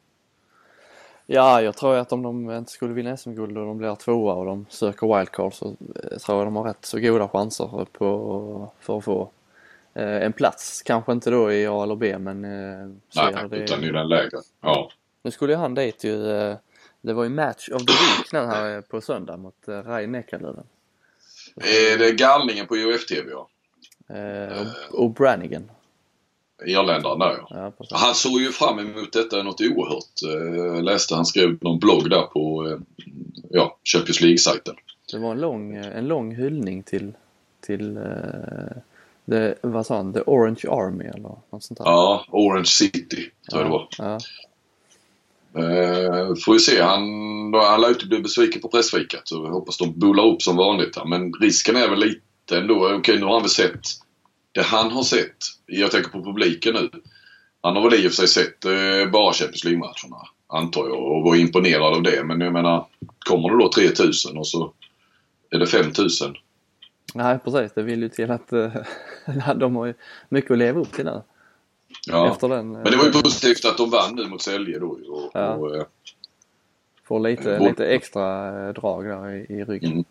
ja, 1.25 1.61
jag 1.61 1.77
tror 1.77 1.95
att 1.95 2.11
om 2.11 2.23
de 2.23 2.51
inte 2.51 2.71
skulle 2.71 2.93
vinna 2.93 3.17
SM-guld 3.17 3.57
och 3.57 3.65
de 3.65 3.77
blir 3.77 3.95
tvåa 3.95 4.33
och 4.33 4.45
de 4.45 4.65
söker 4.69 5.17
wildcard 5.17 5.53
så 5.53 5.65
eh, 5.67 6.17
tror 6.17 6.37
jag 6.37 6.47
de 6.47 6.55
har 6.55 6.63
rätt 6.63 6.85
så 6.85 6.99
goda 6.99 7.27
chanser 7.27 7.85
på, 7.91 8.71
för 8.79 8.97
att 8.97 9.03
få 9.03 9.29
eh, 9.93 10.23
en 10.23 10.33
plats. 10.33 10.81
Kanske 10.81 11.11
inte 11.11 11.29
då 11.29 11.51
i 11.51 11.67
A 11.67 11.83
eller 11.83 11.95
B 11.95 12.17
men 12.17 12.45
eh, 12.45 12.87
Nej, 13.15 13.35
det, 13.49 13.57
utan 13.57 13.83
i 13.83 13.91
den 13.91 14.07
lägre. 14.07 14.37
Ja. 14.61 14.91
Nu 15.21 15.31
skulle 15.31 15.53
ju 15.53 15.59
han 15.59 15.75
dit 15.75 16.03
ju, 16.03 16.17
Det 17.01 17.13
var 17.13 17.23
ju 17.23 17.29
match 17.29 17.69
of 17.69 17.85
the 17.85 17.93
week 17.93 18.31
nu 18.33 18.39
här 18.39 18.81
på 18.81 19.01
söndag 19.01 19.37
mot 19.37 19.55
Rai 19.67 20.07
Neckarlöven. 20.07 20.63
Är 21.55 21.97
det 21.97 22.11
galningen 22.11 22.67
på 22.67 22.75
UF-TV 22.75 23.31
ja? 23.31 23.47
Eh, 24.09 24.61
och, 24.91 24.99
och 25.03 25.11
Brannigan. 25.11 25.71
Irländaren 26.65 27.19
där 27.19 27.45
ja. 27.49 27.71
Han 27.91 28.15
såg 28.15 28.41
ju 28.41 28.51
fram 28.51 28.79
emot 28.79 29.13
detta 29.13 29.43
något 29.43 29.61
oerhört. 29.61 30.23
Eh, 30.25 30.55
Jag 30.75 30.83
läste 30.83 31.15
han 31.15 31.25
skrev 31.25 31.57
någon 31.61 31.79
blogg 31.79 32.09
där 32.09 32.21
på 32.21 32.67
eh, 32.67 32.77
ja, 33.49 33.77
Champions 33.83 34.21
League-sajten. 34.21 34.75
Det 35.11 35.17
var 35.17 35.31
en 35.31 35.39
lång, 35.41 35.75
en 35.75 36.07
lång 36.07 36.35
hyllning 36.35 36.83
till, 36.83 37.13
till 37.61 37.97
eh, 37.97 38.03
the, 39.29 39.53
vad 39.61 39.85
sa 39.85 39.95
han, 39.95 40.13
The 40.13 40.21
Orange 40.25 40.61
Army 40.69 41.05
eller 41.05 41.19
något 41.49 41.63
sånt 41.63 41.77
där. 41.77 41.85
Ja, 41.85 42.25
Orange 42.31 42.65
City 42.65 43.31
tror 43.49 43.61
jag 43.61 43.65
det 43.65 43.69
var. 43.71 43.87
Ja, 43.97 44.19
Eh, 45.55 46.35
får 46.45 46.53
vi 46.53 46.59
se. 46.59 46.81
Han, 46.81 47.01
han 47.53 47.81
lär 47.81 47.89
inte 47.89 48.05
bli 48.05 48.19
besviken 48.19 48.61
på 48.61 48.67
pressfikat 48.67 49.21
så 49.27 49.35
jag 49.35 49.51
hoppas 49.51 49.77
de 49.77 49.99
bullar 49.99 50.25
upp 50.25 50.41
som 50.41 50.55
vanligt. 50.55 50.97
Men 51.05 51.33
risken 51.33 51.75
är 51.75 51.89
väl 51.89 51.99
lite 51.99 52.21
ändå. 52.51 52.93
Okej, 52.95 53.19
nu 53.19 53.25
har 53.25 53.33
han 53.33 53.41
väl 53.41 53.49
sett 53.49 53.79
det 54.51 54.61
han 54.61 54.91
har 54.91 55.03
sett. 55.03 55.37
Jag 55.65 55.91
tänker 55.91 56.09
på 56.09 56.23
publiken 56.23 56.73
nu. 56.73 56.89
Han 57.61 57.75
har 57.75 57.83
väl 57.89 57.93
i 57.99 58.07
och 58.07 58.11
för 58.11 58.15
sig 58.15 58.27
sett 58.27 58.65
eh, 58.65 59.11
bara 59.11 59.33
Champions 59.33 59.63
League-matcherna 59.63 60.27
antar 60.47 60.87
jag 60.87 60.97
och 61.03 61.23
var 61.23 61.35
imponerad 61.35 61.93
av 61.95 62.03
det. 62.03 62.23
Men 62.23 62.41
jag 62.41 62.53
menar, 62.53 62.85
kommer 63.19 63.49
det 63.49 63.57
då 63.63 63.71
3000 63.71 64.37
och 64.37 64.47
så 64.47 64.73
är 65.49 65.59
det 65.59 65.67
5000. 65.67 66.35
Nej 67.13 67.39
precis, 67.43 67.71
det 67.75 67.83
vill 67.83 68.01
ju 68.01 68.09
till 68.09 68.31
att 68.31 68.53
eh, 68.53 68.71
de 69.55 69.75
har 69.75 69.85
ju 69.85 69.93
mycket 70.29 70.51
att 70.51 70.57
leva 70.57 70.79
upp 70.79 70.91
till 70.93 71.05
nu. 71.05 71.21
Ja. 72.07 72.37
Den. 72.41 72.51
eh, 72.51 72.81
Men 72.81 72.83
det 72.91 72.97
var 72.97 73.05
ju 73.05 73.11
positivt 73.11 73.65
att 73.65 73.77
de 73.77 73.89
vann 73.89 74.15
nu 74.15 74.25
mot 74.27 74.41
Sälje 74.41 74.79
då. 74.79 74.87
Och, 74.87 75.31
Ja. 75.33 75.53
och, 75.53 75.75
eh, 75.75 75.83
Får 77.07 77.19
lite, 77.19 77.43
Både- 77.43 77.69
lite 77.69 77.85
extra 77.87 78.51
drag 78.73 79.05
där 79.05 79.29
i, 79.35 79.53
i 79.53 79.63
ryggen. 79.63 79.91
Mm. 79.91 80.03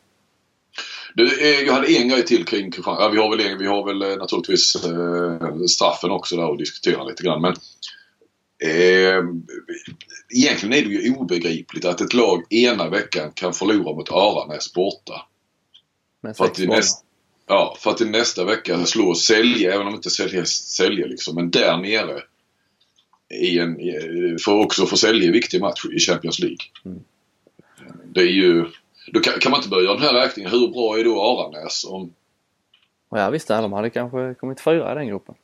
Du, 1.17 1.41
eh, 1.41 1.61
jag 1.67 1.73
hade 1.73 1.87
en 1.87 2.09
grej 2.09 2.25
till 2.25 2.45
kring 2.45 2.71
Kristianstad. 2.71 3.05
Ja, 3.05 3.09
vi 3.09 3.19
har 3.19 3.37
väl, 3.37 3.59
vi 3.59 3.67
har 3.67 3.87
väl 3.87 4.03
eh, 4.03 4.17
naturligtvis 4.17 4.77
eh, 4.85 5.65
straffen 5.69 6.11
också 6.11 6.37
där 6.37 6.53
att 6.53 6.59
diskutera 6.59 7.05
lite 7.05 7.23
grann. 7.23 7.41
Men 7.41 7.53
eh, 8.71 9.25
egentligen 10.35 10.73
är 10.73 10.83
det 10.83 10.95
ju 10.95 11.15
obegripligt 11.15 11.85
att 11.85 12.01
ett 12.01 12.15
lag 12.15 12.53
ena 12.53 12.89
veckan 12.89 13.33
kan 13.35 13.53
förlora 13.53 13.95
mot 13.95 14.13
Aranäs 14.13 14.73
borta. 14.73 15.27
Med 16.23 16.37
För 16.37 16.45
att, 16.45 16.59
näst, 16.59 17.05
ja, 17.47 17.77
för 17.81 17.91
att 17.91 18.01
i 18.01 18.05
nästa 18.05 18.45
vecka 18.45 18.85
slå 18.85 19.15
Sälje, 19.15 19.75
även 19.75 19.87
om 19.87 19.95
inte 19.95 20.11
Sälje 20.11 20.47
säljer 20.47 21.09
liksom. 21.09 21.35
Men 21.35 21.51
där 21.51 21.77
nere 21.77 22.23
i 23.35 23.59
en, 23.59 23.77
för 24.39 24.53
också 24.53 24.87
för 24.87 24.97
Sälje 24.97 25.31
viktig 25.31 25.61
match 25.61 25.85
i 25.93 25.99
Champions 25.99 26.39
League. 26.39 26.59
Mm. 26.85 27.01
Det 28.13 28.21
är 28.21 28.33
ju... 28.33 28.67
Då 29.07 29.21
kan, 29.21 29.41
kan 29.41 29.51
man 29.51 29.59
inte 29.59 29.69
börja 29.69 29.85
göra 29.85 29.95
den 29.95 30.05
här 30.05 30.15
räkningen. 30.15 30.51
Hur 30.51 30.69
bra 30.69 30.99
är 30.99 31.05
då 31.05 31.23
Aranäs 31.23 31.85
om... 31.85 32.15
Ja 33.11 33.31
visst, 33.31 33.49
de 33.49 33.73
hade 33.73 33.91
kanske 33.91 34.35
kommit 34.35 34.61
fyra 34.61 34.93
i 34.93 34.95
den 34.95 35.09
gruppen. 35.09 35.35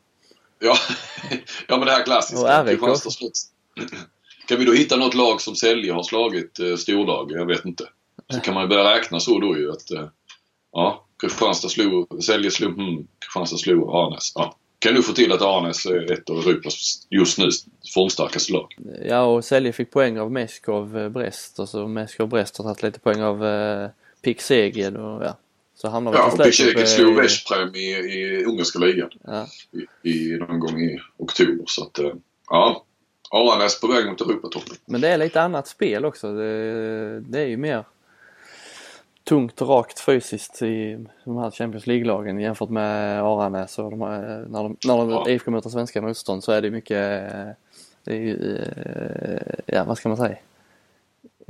Ja, 0.59 0.77
ja 1.69 1.77
men 1.77 1.87
det 1.87 1.93
här 1.93 2.05
klassiska. 2.05 2.47
Kan 4.47 4.59
vi 4.59 4.65
då 4.65 4.73
hitta 4.73 4.97
något 4.97 5.15
lag 5.15 5.41
som 5.41 5.55
Sälje 5.55 5.93
har 5.93 6.03
slagit 6.03 6.59
eh, 6.59 6.77
storlag? 6.77 7.33
Jag 7.33 7.47
vet 7.47 7.65
inte. 7.65 7.89
Så 8.33 8.41
kan 8.41 8.55
man 8.55 8.63
ju 8.63 8.69
börja 8.69 8.95
räkna 8.95 9.21
så 9.21 9.39
då 9.39 9.59
ju 9.59 9.71
att... 9.71 9.91
Eh, 9.91 10.09
ja, 10.73 11.07
Kristianstad 11.21 11.69
slog... 11.69 12.25
Sälje 12.25 12.51
slog... 12.51 12.75
Hmm, 12.75 13.07
Kristianstad 13.19 13.57
slog 13.57 13.91
Arnäs. 13.91 14.33
Ja. 14.35 14.57
Kan 14.83 14.95
du 14.95 15.03
få 15.03 15.13
till 15.13 15.33
att 15.33 15.43
Arnäs 15.43 15.87
är 15.87 16.13
ett 16.13 16.31
av 16.31 16.39
Europas 16.39 17.07
just 17.11 17.39
nu 17.39 17.49
formstarkaste 17.95 18.53
lag? 18.53 18.75
Ja 19.05 19.23
och 19.25 19.45
Sälje 19.45 19.73
fick 19.73 19.91
poäng 19.91 20.19
av 20.19 20.33
Meskov 20.33 20.99
eh, 20.99 21.09
Brest 21.09 21.59
och 21.59 21.69
så 21.69 21.89
Meskov 21.89 22.29
Brest 22.29 22.57
har 22.59 22.65
tagit 22.65 22.83
lite 22.83 23.01
poäng 23.01 23.23
av 23.23 23.47
eh, 23.47 23.89
Pik 24.23 24.41
Seged 24.41 24.97
och 24.97 25.25
ja. 25.25 25.37
Så 25.75 25.89
hamnar 25.89 26.15
Ja, 26.15 26.27
och 26.27 26.33
uppe 26.41 26.53
slog 26.87 27.13
i- 27.13 27.17
Veszprem 27.17 27.75
i, 27.75 27.91
i 27.91 28.45
ungerska 28.45 28.79
ligan 28.79 29.11
Ja. 29.25 29.47
i, 30.03 30.11
i 30.11 30.37
någon 30.39 30.61
gång 30.61 30.81
i 30.83 30.99
oktober. 31.17 31.65
Så 31.67 31.83
att, 31.85 31.99
eh, 31.99 32.11
ja. 32.51 32.85
Arnäs 33.31 33.81
på 33.81 33.87
väg 33.87 34.07
mot 34.07 34.21
Europatoppen. 34.21 34.77
Men 34.87 35.01
det 35.01 35.09
är 35.09 35.19
lite 35.19 35.43
annat 35.43 35.69
spel 35.69 36.05
också. 36.05 36.33
Det, 36.35 37.21
det 37.21 37.41
är 37.41 37.47
ju 37.47 37.57
mer 37.57 37.85
tungt 39.25 39.63
och 39.63 39.69
rakt 39.69 40.01
fysiskt 40.01 40.63
i 40.63 41.07
de 41.25 41.37
här 41.37 41.51
Champions 41.51 41.87
League-lagen 41.87 42.41
jämfört 42.41 42.71
med 42.71 43.23
Aranäs 43.23 43.79
och 43.79 43.91
de 43.91 44.01
här, 44.01 44.47
när 44.49 44.63
de, 44.63 44.77
när 44.87 44.97
de 44.97 45.11
Ja. 45.11 45.29
IFK 45.29 45.51
möter 45.51 45.71
svenska 45.71 46.03
motstånd 46.03 46.45
så 46.45 46.53
är 46.53 46.63
det 46.63 46.71
mycket, 46.71 47.33
eh, 47.33 47.49
det 48.05 48.13
är 48.13 48.21
ju, 48.21 48.57
eh, 48.57 49.55
ja 49.67 49.85
vad 49.85 49.99
ska 49.99 50.09
man 50.09 50.19
säga, 50.19 50.37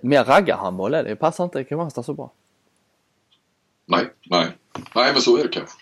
mer 0.02 0.24
raggarhandboll 0.24 0.94
är 0.94 1.02
det. 1.02 1.08
Det 1.08 1.16
passar 1.16 1.44
inte 1.44 1.64
Kristianstad 1.64 2.02
så 2.02 2.14
bra. 2.14 2.30
Nej, 3.86 4.10
nej. 4.30 4.48
Nej, 4.94 5.12
men 5.12 5.22
så 5.22 5.36
är 5.36 5.42
det 5.42 5.48
kanske. 5.48 5.78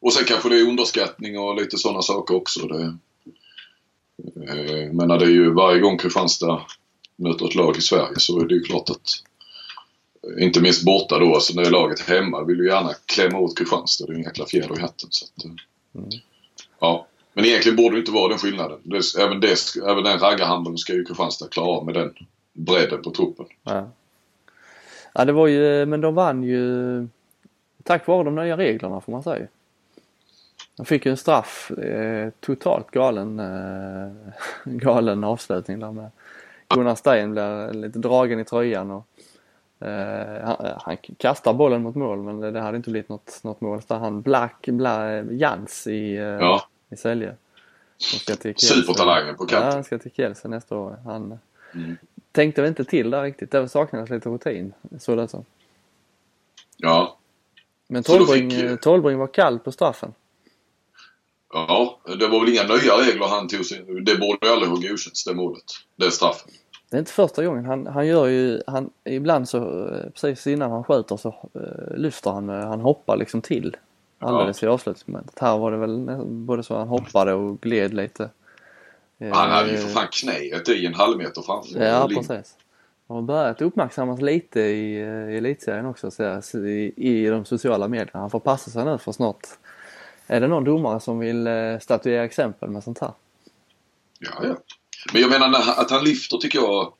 Och 0.00 0.12
sen 0.12 0.24
kanske 0.24 0.48
det 0.48 0.60
är 0.60 0.68
underskattning 0.68 1.38
och 1.38 1.56
lite 1.56 1.78
sådana 1.78 2.02
saker 2.02 2.34
också. 2.34 2.66
Det, 2.66 2.82
eh, 4.48 4.92
men 4.92 5.08
när 5.08 5.18
det 5.18 5.24
är 5.24 5.30
ju 5.30 5.54
varje 5.54 5.80
gång 5.80 5.98
Kristianstad 5.98 6.62
möter 7.16 7.48
ett 7.48 7.54
lag 7.54 7.76
i 7.76 7.80
Sverige 7.80 8.18
så 8.18 8.40
är 8.40 8.46
det 8.46 8.54
ju 8.54 8.60
klart 8.60 8.90
att 8.90 9.22
inte 10.38 10.60
minst 10.60 10.84
borta 10.84 11.18
då, 11.18 11.40
så 11.40 11.54
när 11.54 11.62
det 11.62 11.68
är 11.68 11.72
laget 11.72 12.00
hemma 12.00 12.44
vill 12.44 12.58
ju 12.58 12.66
gärna 12.66 12.94
klämma 13.06 13.38
åt 13.38 13.58
Kristianstad. 13.58 14.06
Det 14.06 14.12
är 14.12 14.16
en 14.16 14.22
jäkla 14.22 14.46
fjäder 14.46 14.78
i 14.78 14.80
hatten. 14.80 15.08
Så 15.10 15.24
att, 15.24 15.44
eh, 15.44 15.50
Mm. 15.94 16.08
Ja. 16.80 17.06
Men 17.32 17.44
egentligen 17.44 17.76
borde 17.76 17.96
det 17.96 18.00
inte 18.00 18.12
vara 18.12 18.28
den 18.28 18.38
skillnaden. 18.38 18.78
Det, 18.82 19.02
även, 19.18 19.40
det, 19.40 19.76
även 19.88 20.04
den 20.04 20.18
raggarhandeln 20.18 20.78
ska 20.78 20.92
ju 20.92 21.04
Kristianstad 21.04 21.48
klara 21.48 21.84
med 21.84 21.94
den 21.94 22.14
bredden 22.52 23.02
på 23.02 23.10
truppen. 23.10 23.46
Ja. 23.62 23.90
ja 25.14 25.24
det 25.24 25.32
var 25.32 25.46
ju, 25.46 25.86
men 25.86 26.00
de 26.00 26.14
vann 26.14 26.42
ju 26.42 27.08
tack 27.82 28.06
vare 28.06 28.24
de 28.24 28.34
nya 28.34 28.56
reglerna 28.56 29.00
får 29.00 29.12
man 29.12 29.22
säga. 29.22 29.46
De 30.76 30.86
fick 30.86 31.06
ju 31.06 31.10
en 31.10 31.16
straff, 31.16 31.70
eh, 31.70 32.30
totalt 32.40 32.90
galen, 32.90 33.40
eh, 33.40 34.12
galen 34.64 35.24
avslutning 35.24 35.80
där 35.80 35.92
med 35.92 36.10
Gunnar 36.68 36.94
Stein 36.94 37.32
blir 37.32 37.72
lite 37.72 37.98
dragen 37.98 38.40
i 38.40 38.44
tröjan 38.44 38.90
och 38.90 39.06
eh, 39.80 40.44
han, 40.44 40.56
han 40.84 40.96
kastar 41.18 41.54
bollen 41.54 41.82
mot 41.82 41.94
mål 41.94 42.18
men 42.22 42.40
det, 42.40 42.50
det 42.50 42.60
hade 42.60 42.76
inte 42.76 42.90
blivit 42.90 43.08
något, 43.08 43.40
något 43.42 43.60
mål. 43.60 43.82
Så 43.82 43.94
han 43.94 44.22
Black, 44.22 44.66
Bla, 44.66 45.22
Jans 45.22 45.86
i, 45.86 46.14
eh, 46.16 46.22
Ja. 46.22 46.68
i 46.90 46.96
Sälje. 46.96 47.34
Som. 47.98 48.46
Supertalangen 48.56 49.36
på 49.36 49.44
Ja, 49.44 49.48
kanten. 49.48 49.72
han 49.72 49.84
ska 49.84 49.98
till 49.98 50.10
Kielce 50.12 50.48
nästa 50.48 50.76
år. 50.76 50.96
Han 51.04 51.38
Mm. 51.74 51.96
tänkte 52.32 52.60
väl 52.62 52.68
inte 52.68 52.84
till 52.84 53.10
där 53.10 53.22
riktigt. 53.22 53.50
Det 53.50 53.68
saknades 53.68 54.10
lite 54.10 54.28
rutin. 54.28 54.72
Så 54.98 55.14
det 55.14 55.28
så. 55.28 55.44
Ja. 56.76 57.16
Men 57.86 58.02
Tolbring, 58.02 58.50
fick, 58.50 58.62
eh, 58.62 58.76
Tolbring 58.76 59.18
var 59.18 59.26
kall 59.26 59.58
på 59.58 59.72
straffen. 59.72 60.14
Ja, 61.52 62.00
det 62.18 62.26
var 62.28 62.40
väl 62.40 62.48
inga 62.48 62.62
nya 62.62 62.94
regler 63.08 63.26
han 63.26 63.48
tog 63.48 63.64
sin... 63.66 64.04
Det 64.04 64.16
borde 64.16 64.52
aldrig 64.52 64.70
ha 64.70 64.76
godkänts, 64.76 65.24
det 65.24 65.34
målet. 65.34 65.64
Den 65.96 66.10
straffen. 66.10 66.50
Det 66.90 66.96
är 66.96 66.98
inte 66.98 67.12
första 67.12 67.44
gången. 67.44 67.64
Han, 67.64 67.86
han 67.86 68.06
gör 68.06 68.26
ju, 68.26 68.62
han, 68.66 68.90
ibland 69.04 69.48
så 69.48 69.88
eh, 69.88 70.10
precis 70.10 70.46
innan 70.46 70.70
han 70.70 70.84
skjuter 70.84 71.16
så 71.16 71.28
uh, 71.56 71.96
lyfter 71.96 72.30
han, 72.30 72.48
eh, 72.48 72.68
han 72.68 72.80
hoppar 72.80 73.16
liksom 73.16 73.42
till. 73.42 73.76
Alldeles 74.18 74.62
i 74.62 74.66
avslutsmomentet. 74.66 75.38
Här 75.38 75.58
var 75.58 75.70
det 75.70 75.76
väl 75.76 76.24
både 76.24 76.62
så 76.62 76.78
han 76.78 76.88
hoppade 76.88 77.32
och 77.32 77.60
gled 77.60 77.94
lite. 77.94 78.30
Han 79.18 79.50
hade 79.50 79.70
ju 79.70 79.76
för 79.76 79.88
fan 79.88 80.06
knäet 80.12 80.68
i 80.68 80.86
en 80.86 80.94
halv 80.94 81.18
meter 81.18 81.42
fram. 81.42 81.64
Ja, 81.74 82.08
precis. 82.08 82.56
Det 83.06 83.14
har 83.14 83.22
börjat 83.22 83.62
uppmärksammas 83.62 84.20
lite 84.20 84.60
i, 84.60 84.94
i 84.94 85.36
elitserien 85.36 85.86
också 85.86 86.10
så 86.10 86.58
i, 86.58 86.92
i 86.96 87.26
de 87.26 87.44
sociala 87.44 87.88
medierna. 87.88 88.20
Han 88.20 88.30
får 88.30 88.40
passa 88.40 88.70
sig 88.70 88.84
nu 88.84 88.98
för 88.98 89.12
snart 89.12 89.46
är 90.26 90.40
det 90.40 90.48
någon 90.48 90.64
domare 90.64 91.00
som 91.00 91.18
vill 91.18 91.48
statuera 91.80 92.24
exempel 92.24 92.70
med 92.70 92.84
sånt 92.84 92.98
här. 92.98 93.12
Ja, 94.18 94.30
ja. 94.42 94.56
Men 95.12 95.22
jag 95.22 95.30
menar 95.30 95.58
att 95.76 95.90
han 95.90 96.04
lyfter 96.04 96.36
tycker 96.36 96.58
jag 96.58 96.92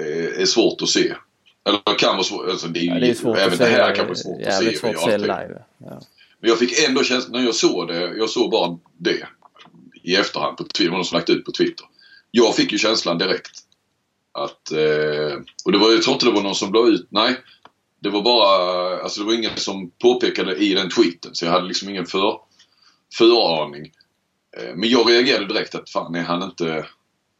eh, 0.00 0.40
är 0.42 0.46
svårt 0.46 0.82
att 0.82 0.88
se. 0.88 1.14
Eller 1.68 1.98
kan 1.98 2.14
vara 2.14 2.24
svårt. 2.24 2.48
Alltså, 2.48 2.68
det 2.68 2.80
är, 2.80 2.84
Ja, 2.84 3.00
det 3.00 3.10
är 3.10 3.14
svårt 3.14 3.38
även 3.38 3.52
att 3.52 3.58
det 3.58 3.66
se. 3.66 3.72
här 3.72 3.94
kan 3.94 4.06
vara 4.06 4.16
svårt 4.16 4.46
att 4.46 4.54
se. 4.54 4.76
Svårt 4.76 4.94
att 4.94 5.02
se 5.02 5.18
live. 5.18 5.62
Ja. 5.78 6.00
Men 6.40 6.50
jag 6.50 6.58
fick 6.58 6.88
ändå 6.88 7.02
känslan, 7.02 7.32
när 7.32 7.46
jag 7.46 7.54
såg 7.54 7.88
det, 7.88 8.16
jag 8.16 8.30
såg 8.30 8.50
bara 8.50 8.78
det 8.98 9.26
i 10.02 10.16
efterhand 10.16 10.56
på 10.56 10.64
Twitter, 10.64 10.92
någon 10.92 11.04
som 11.04 11.16
lagt 11.16 11.30
ut 11.30 11.44
på 11.44 11.52
Twitter. 11.52 11.86
Jag 12.30 12.56
fick 12.56 12.72
ju 12.72 12.78
känslan 12.78 13.18
direkt 13.18 13.50
att, 14.32 14.72
eh, 14.72 15.38
och 15.64 15.72
det 15.72 15.78
var, 15.78 15.92
jag 15.92 16.02
tror 16.02 16.14
inte 16.14 16.26
det 16.26 16.32
var 16.32 16.42
någon 16.42 16.54
som 16.54 16.72
la 16.72 16.88
ut, 16.88 17.06
nej. 17.10 17.36
Det 18.02 18.10
var 18.10 18.22
bara, 18.22 19.02
alltså 19.02 19.20
det 19.20 19.26
var 19.26 19.34
ingen 19.34 19.56
som 19.56 19.90
påpekade 19.90 20.56
i 20.56 20.74
den 20.74 20.90
tweeten 20.90 21.34
så 21.34 21.44
jag 21.44 21.52
hade 21.52 21.66
liksom 21.68 21.88
ingen 21.88 22.06
för, 22.06 22.38
föraning. 23.18 23.92
Eh, 24.56 24.74
men 24.74 24.88
jag 24.88 25.10
reagerade 25.10 25.46
direkt 25.46 25.74
att 25.74 25.90
fan 25.90 26.14
är 26.14 26.22
han 26.22 26.42
inte, 26.42 26.68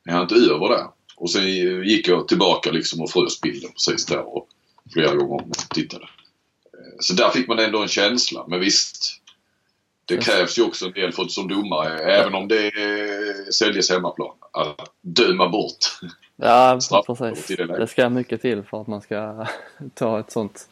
är 0.09 0.12
han 0.12 0.23
inte 0.23 0.35
över 0.35 0.69
där? 0.69 0.87
Och 1.17 1.31
sen 1.31 1.49
gick 1.85 2.09
jag 2.09 2.29
tillbaka 2.29 2.71
liksom 2.71 3.00
och 3.00 3.11
frös 3.11 3.40
bilden 3.40 3.71
precis 3.73 4.07
där 4.07 4.37
och 4.37 4.49
flera 4.93 5.14
gånger 5.14 5.35
om 5.45 5.50
och 5.50 5.57
tittade. 5.57 6.05
Eh, 6.05 6.97
Så 7.00 7.14
där 7.14 7.31
fick 7.31 7.49
man 7.49 7.59
ändå 7.59 7.83
en 7.83 7.88
känsla. 7.88 8.45
Men 8.49 8.61
visst, 8.61 9.21
det 10.05 10.17
krävs 10.17 10.59
ju 10.59 10.62
också 10.62 10.87
en 10.87 10.93
del 10.93 11.12
för 11.12 11.25
som 11.25 11.49
domare, 11.49 11.99
även 11.99 12.35
om 12.35 12.49
det 12.49 12.67
är 12.67 13.52
Säljes 13.52 13.90
hemmaplan, 13.90 14.35
att 14.52 14.93
döma 15.00 15.49
bort 15.49 15.79
Ja, 16.37 16.79
precis. 17.07 17.47
det 17.47 17.87
ska 17.87 18.09
mycket 18.09 18.40
till 18.43 18.62
för 18.62 18.81
att 18.81 18.87
man 18.87 19.00
ska 19.00 19.47
ta 19.95 20.21
ett 20.21 20.31
sånt 20.33 20.69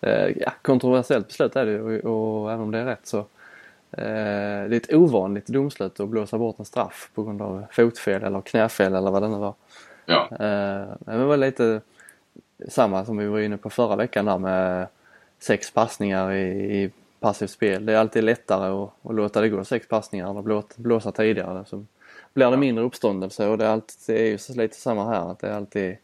eh, 0.00 0.28
ja, 0.36 0.52
kontroversiellt 0.62 1.28
beslut 1.28 1.56
är 1.56 1.66
det 1.66 1.72
ju 1.72 2.02
och, 2.02 2.42
och 2.44 2.52
även 2.52 2.62
om 2.62 2.70
det 2.70 2.78
är 2.78 2.84
rätt 2.84 3.06
så 3.06 3.26
eh, 3.98 4.68
det 4.68 4.76
är 4.76 4.80
ett 4.80 4.94
ovanligt 4.94 5.46
domslut 5.46 6.00
att 6.00 6.08
blåsa 6.08 6.38
bort 6.38 6.58
en 6.58 6.64
straff 6.64 7.10
på 7.14 7.22
grund 7.22 7.42
av 7.42 7.66
fotfel 7.70 8.22
eller 8.22 8.40
knäfel 8.40 8.94
eller 8.94 9.10
vad 9.10 9.22
det 9.22 9.28
nu 9.28 9.38
var. 9.38 9.54
Ja, 10.06 10.28
Eh, 10.30 10.86
det 10.98 11.24
var 11.24 11.36
lite 11.36 11.80
samma 12.68 13.04
som 13.04 13.16
vi 13.16 13.26
var 13.26 13.40
inne 13.40 13.56
på 13.56 13.70
förra 13.70 13.96
veckan 13.96 14.24
där 14.24 14.38
med 14.38 14.86
sex 15.38 15.70
passningar 15.70 16.32
i, 16.32 16.82
i 16.82 16.90
passivt 17.20 17.50
spel. 17.50 17.86
Det 17.86 17.92
är 17.92 17.96
alltid 17.96 18.24
lättare 18.24 18.70
att, 18.70 18.90
att 19.02 19.14
låta 19.14 19.40
det 19.40 19.48
gå 19.48 19.64
sex 19.64 19.88
passningar 19.88 20.30
än 20.30 20.36
att 20.36 20.44
blåsa, 20.44 20.68
blåsa 20.76 21.12
tidigare. 21.12 21.64
Så 21.64 21.84
blir 22.34 22.50
det 22.50 22.56
mindre 22.56 22.84
uppståndelse 22.84 23.48
och 23.48 23.58
det 23.58 23.64
är, 23.64 23.68
alltid, 23.68 23.96
det 24.06 24.22
är 24.22 24.26
ju 24.26 24.62
lite 24.62 24.76
samma 24.76 25.04
här 25.04 25.30
att 25.30 25.38
det 25.38 25.48
är 25.48 25.52
alltid 25.52 25.96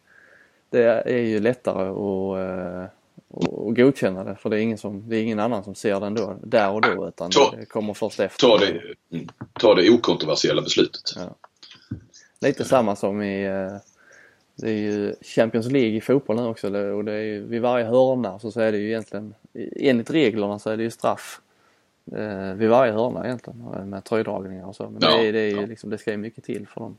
det 0.71 0.85
är 1.07 1.19
ju 1.19 1.41
lättare 1.41 1.89
att, 1.89 2.91
att 3.31 3.77
godkänna 3.77 4.25
det 4.25 4.37
för 4.37 4.51
det 4.51 4.57
är, 4.57 4.61
ingen 4.61 4.79
som, 4.79 5.09
det 5.09 5.17
är 5.17 5.23
ingen 5.23 5.39
annan 5.39 5.65
som 5.65 5.75
ser 5.75 6.01
den 6.01 6.15
då, 6.15 6.37
där 6.43 6.71
och 6.71 6.81
då 6.81 7.09
utan 7.09 7.31
Ta- 7.31 7.51
det 7.57 7.67
kommer 7.67 7.95
först 7.95 8.21
efter. 8.21 8.47
ta 8.47 8.59
det, 8.59 8.81
mm, 9.13 9.29
ta 9.61 9.75
det 9.75 9.91
okontroversiella 9.91 10.63
beslutet. 10.63 11.03
Lite 12.41 12.65
samma 12.65 12.97
som 12.97 13.23
i 13.23 13.45
eh, 13.45 13.77
det 14.57 14.71
är 14.71 14.75
ju 14.77 15.15
Champions 15.23 15.67
League 15.67 15.97
i 15.97 16.01
fotboll 16.01 16.37
nu 16.37 16.43
också 16.47 16.67
och 16.67 17.05
det 17.05 17.13
är 17.13 17.23
ju 17.23 17.47
vid 17.47 17.63
varje 17.63 17.85
hörna 17.85 18.39
så, 18.39 18.51
så 18.51 18.61
är 18.61 18.73
det 18.73 18.79
ju 18.79 18.89
egentligen 18.89 19.35
enligt 19.77 20.11
reglerna 20.11 20.59
så 20.59 20.71
är 20.71 20.77
det 20.77 20.83
ju 20.83 20.91
straff 20.91 21.41
eh, 22.17 22.53
vid 22.55 22.69
varje 22.69 22.93
hörna 22.93 23.25
egentligen 23.25 23.61
eh, 23.75 23.85
med 23.85 24.05
tröjdragningar 24.05 24.67
och 24.67 24.77
så. 24.77 24.83
Men 24.91 24.99
Ja, 25.03 25.17
det, 25.17 25.29
är, 25.29 25.33
det, 25.33 25.39
är 25.41 25.51
ju 25.51 25.61
ja. 25.61 25.67
liksom, 25.67 25.91
det 25.91 25.99
ska 25.99 26.11
ju 26.11 26.17
mycket 26.17 26.45
till 26.45 26.67
för 26.69 26.81
dem. 26.81 26.97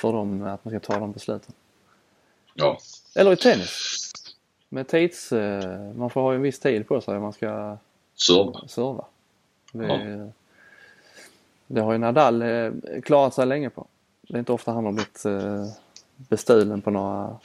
För 0.00 0.12
dem 0.12 0.42
att 0.42 0.64
man 0.64 0.72
ska 0.72 0.80
ta 0.92 1.00
de 1.00 1.12
besluten. 1.12 1.54
Ja, 2.54 2.78
Eller 3.14 3.32
i 3.32 3.36
tennis. 3.36 3.99
Med 4.72 4.88
tids, 4.88 5.32
eh, 5.32 5.92
man 5.94 6.10
får 6.10 6.20
ha 6.20 6.34
en 6.34 6.42
viss 6.42 6.58
tid 6.58 6.88
på 6.88 7.00
sig 7.00 7.16
om 7.16 7.22
man 7.22 7.32
ska 7.32 7.76
serva. 8.14 8.68
serva. 8.68 9.04
Det, 9.72 10.32
det 11.66 11.80
har 11.80 11.92
ju 11.92 11.98
Nadal 11.98 12.42
eh, 12.42 12.72
klarat 13.04 13.34
sig 13.34 13.46
länge 13.46 13.70
på. 13.70 13.86
Det 14.28 14.34
är 14.34 14.38
inte 14.38 14.52
ofta 14.52 14.72
han 14.72 14.84
har 14.84 14.92
blivit 14.92 15.24
eh, 15.24 15.66
bestulen 16.16 16.82
på 16.82 16.90
några 16.90 17.38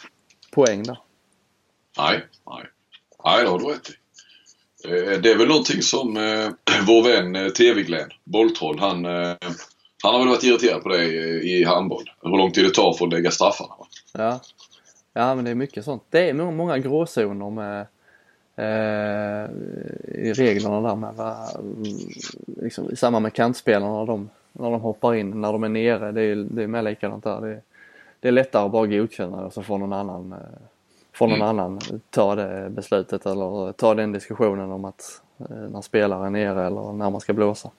poäng 0.51 0.83
där. 0.83 0.97
Nej, 1.97 2.25
nej. 2.45 2.63
Nej, 3.23 3.43
det 3.43 3.49
har 3.49 3.59
du 3.59 3.65
rätt 3.65 3.89
i. 3.89 3.93
Det 5.17 5.31
är 5.31 5.37
väl 5.37 5.47
någonting 5.47 5.81
som 5.81 6.17
eh, 6.17 6.49
vår 6.87 7.03
vän 7.03 7.53
TV-Glenn, 7.53 8.09
Bolltroll, 8.23 8.79
han, 8.79 9.05
eh, 9.05 9.35
han 10.03 10.13
har 10.13 10.19
väl 10.19 10.27
varit 10.27 10.43
irriterad 10.43 10.83
på 10.83 10.89
det 10.89 11.03
i, 11.03 11.59
i 11.59 11.63
handboll. 11.63 12.11
Hur 12.21 12.37
lång 12.37 12.51
tid 12.51 12.65
det 12.65 12.73
tar 12.73 12.93
för 12.93 13.05
att 13.05 13.13
lägga 13.13 13.31
straffarna. 13.31 13.75
Va? 13.79 13.87
Ja. 14.13 14.39
Ja, 15.15 15.35
men 15.35 15.45
det 15.45 15.51
är 15.51 15.55
mycket 15.55 15.85
sånt. 15.85 16.03
Det 16.11 16.29
är 16.29 16.33
må- 16.33 16.51
många 16.51 16.79
gråzoner 16.79 17.51
med 17.51 17.81
eh, 18.57 19.51
i 20.15 20.33
reglerna 20.33 20.81
där 20.89 20.95
med 20.97 21.15
vad, 21.15 21.37
liksom, 22.61 22.91
i 22.91 22.95
samband 22.95 23.23
med 23.23 23.33
kantspelarna 23.33 23.99
när 23.99 24.05
de, 24.07 24.29
när 24.53 24.71
de 24.71 24.81
hoppar 24.81 25.15
in, 25.15 25.41
när 25.41 25.53
de 25.53 25.63
är 25.63 25.69
nere. 25.69 26.11
Det 26.13 26.21
är, 26.21 26.35
det 26.35 26.63
är 26.63 26.67
med 26.67 26.85
likadant 26.85 27.25
där. 27.25 27.41
Det, 27.41 27.49
är- 27.49 27.61
det 28.21 28.29
är 28.29 28.33
lättare 28.33 28.65
att 28.65 28.71
bara 28.71 28.87
godkänna 28.87 29.39
det 29.39 29.45
och 29.45 29.53
så 29.53 29.63
får 29.63 29.77
någon 29.77 29.93
annan 29.93 30.33
eh, 30.33 30.39
får 31.13 31.27
någon 31.27 31.41
annan 31.41 31.79
ta 32.11 32.35
det 32.35 32.69
beslutet 32.71 33.27
eller 33.27 33.71
ta 33.73 33.95
den 33.95 34.13
diskussionen 34.13 34.71
om 34.71 34.85
att 34.85 35.21
eh, 35.39 35.55
när 35.57 35.81
spelare 35.81 36.27
är 36.27 36.31
nere 36.31 36.67
eller 36.67 36.93
när 36.93 37.09
man 37.09 37.21
ska 37.21 37.33
blåsa. 37.33 37.71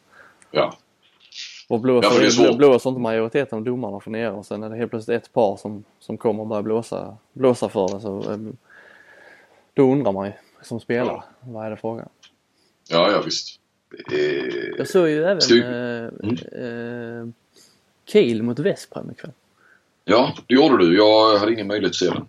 Ja, 0.50 0.72
Och 1.68 1.80
blåser, 1.80 2.24
Ja, 2.24 2.30
svårt. 2.30 2.56
blåser 2.56 2.90
inte 2.90 3.00
majoriteten 3.00 3.58
av 3.58 3.64
domarna 3.64 4.00
för 4.00 4.10
nere 4.10 4.30
och 4.32 4.46
sen 4.46 4.62
är 4.62 4.70
det 4.70 4.76
helt 4.76 4.90
plötsligt 4.90 5.22
ett 5.22 5.32
par 5.32 5.56
som, 5.56 5.84
som 6.00 6.16
kommer 6.18 6.40
och 6.40 6.46
börjar 6.46 6.62
blåsa, 6.62 7.16
blåsa 7.32 7.68
för 7.68 7.88
det. 7.94 8.00
Så, 8.00 8.32
eh, 8.32 8.38
då 9.74 9.82
undrar 9.92 10.12
man 10.12 10.26
ju 10.26 10.32
som 10.62 10.80
spelare, 10.80 11.22
vad 11.40 11.66
är 11.66 11.70
det 11.70 11.76
frågan? 11.76 12.08
ja, 12.88 13.10
ja 13.12 13.22
visst. 13.24 13.60
Eh, 14.12 14.18
Jag 14.78 14.88
såg 14.88 15.08
ju 15.08 15.24
även 15.24 15.40
Styr- 15.40 16.10
eh, 16.52 17.20
eh, 17.20 17.26
Kiel 18.04 18.42
mot 18.42 18.58
Vesprem 18.58 19.10
ikväll. 19.10 19.32
ja, 20.04 20.32
det 20.46 20.54
gjorde 20.54 20.78
du. 20.86 20.96
Jag 20.96 21.38
hade 21.38 21.52
ingen 21.52 21.66
möjlighet 21.66 21.90
att 21.90 21.94
se 21.94 22.10
den. 22.10 22.26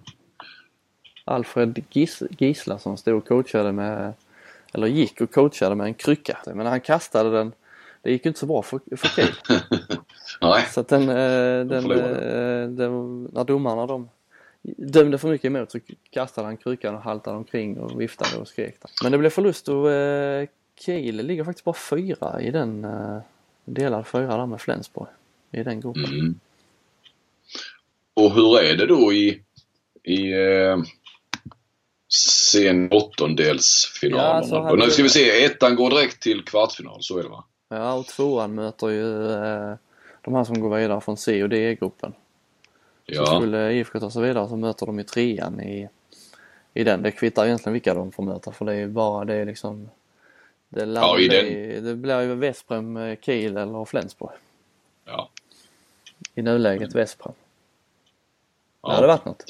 Alfred 1.25 1.83
Gis, 1.89 2.23
Gisla 2.37 2.79
som 2.79 2.97
stod 2.97 3.15
och 3.17 3.27
coachade 3.27 3.71
med, 3.71 4.13
eller 4.73 4.87
gick 4.87 5.21
och 5.21 5.31
coachade 5.31 5.75
med 5.75 5.85
en 5.87 5.93
krycka. 5.93 6.37
Men 6.45 6.65
han 6.65 6.81
kastade 6.81 7.31
den, 7.31 7.51
det 8.01 8.11
gick 8.11 8.25
ju 8.25 8.29
inte 8.29 8.39
så 8.39 8.45
bra 8.45 8.61
för, 8.61 8.79
för 8.97 9.07
Kiel. 9.07 9.35
Nej, 10.41 10.65
Så 10.71 10.79
att 10.79 10.87
den, 10.87 11.01
eh, 11.01 11.65
den, 11.65 11.91
eh, 11.91 12.69
den, 12.69 13.23
när 13.23 13.43
domarna 13.43 13.85
de 13.85 14.09
dömde 14.77 15.17
för 15.17 15.27
mycket 15.27 15.45
emot 15.45 15.71
så 15.71 15.79
kastade 16.09 16.47
han 16.47 16.57
krykan 16.57 16.95
och 16.95 17.01
haltade 17.01 17.37
omkring 17.37 17.79
och 17.79 18.01
viftade 18.01 18.37
och 18.37 18.47
skrek. 18.47 18.75
Men 19.03 19.11
det 19.11 19.17
blev 19.17 19.29
förlust 19.29 19.69
och 19.69 19.91
eh, 19.91 20.47
Kiel 20.79 21.15
ligger 21.15 21.43
faktiskt 21.43 21.65
bara 21.65 21.75
fyra 21.75 22.41
i 22.41 22.51
den, 22.51 22.83
eh, 22.83 23.19
delad 23.65 24.07
fyra 24.07 24.37
där 24.37 24.45
med 24.45 24.61
Flensburg 24.61 25.07
i 25.51 25.63
den 25.63 25.81
gruppen. 25.81 26.05
Mm. 26.05 26.39
Och 28.13 28.33
hur 28.33 28.59
är 28.59 28.75
det 28.75 28.85
då 28.85 29.13
i, 29.13 29.41
i 30.03 30.31
eh, 30.31 30.77
sen 32.09 32.91
åttondelsfinalen? 32.91 34.25
Ja, 34.25 34.33
alltså, 34.33 34.75
nu 34.75 34.91
ska 34.91 35.03
vi 35.03 35.09
se, 35.09 35.45
ettan 35.45 35.75
går 35.75 35.89
direkt 35.89 36.21
till 36.21 36.43
kvartsfinal, 36.43 37.03
så 37.03 37.17
är 37.17 37.23
det 37.23 37.29
va? 37.29 37.43
Ja 37.69 37.93
och 37.93 38.05
tvåan 38.05 38.55
möter 38.55 38.87
ju 38.87 39.31
eh, 39.31 39.75
de 40.21 40.33
här 40.33 40.43
som 40.43 40.59
går 40.59 40.77
vidare 40.77 41.01
från 41.01 41.17
C 41.17 41.43
och 41.43 41.49
D-gruppen. 41.49 42.11
Så 43.05 43.13
Ja, 43.13 43.25
skulle 43.25 43.73
IFK 43.73 43.99
ta 43.99 44.11
sig 44.11 44.21
vidare 44.23 44.49
så 44.49 44.55
möter 44.55 44.85
de 44.85 44.97
ju 44.97 45.03
trean 45.03 45.59
i, 45.61 45.89
i 46.73 46.83
den. 46.83 47.03
Det 47.03 47.11
kvittar 47.11 47.45
egentligen 47.45 47.73
vilka 47.73 47.93
de 47.93 48.11
får 48.11 48.23
möta 48.23 48.51
för 48.51 48.65
det 48.65 48.73
är 48.73 48.87
bara 48.87 49.25
det 49.25 49.33
är 49.35 49.45
liksom 49.45 49.89
det, 50.69 50.85
Ja, 50.85 51.15
bli, 51.15 51.79
det 51.81 51.95
blir 51.95 52.21
ju 52.21 52.35
Vesprem, 52.35 52.97
eh, 52.97 53.17
Kiel 53.21 53.57
eller 53.57 53.85
Flensburg. 53.85 54.31
ja. 55.05 55.29
I 56.35 56.41
nuläget 56.41 56.95
Vesprem. 56.95 57.33
Det 57.33 58.79
ja. 58.81 58.91
hade 58.91 59.07
varit 59.07 59.25
något. 59.25 59.43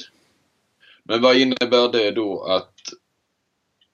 Men 1.02 1.22
vad 1.22 1.36
innebär 1.36 1.92
det 1.92 2.10
då 2.10 2.42
att 2.44 2.72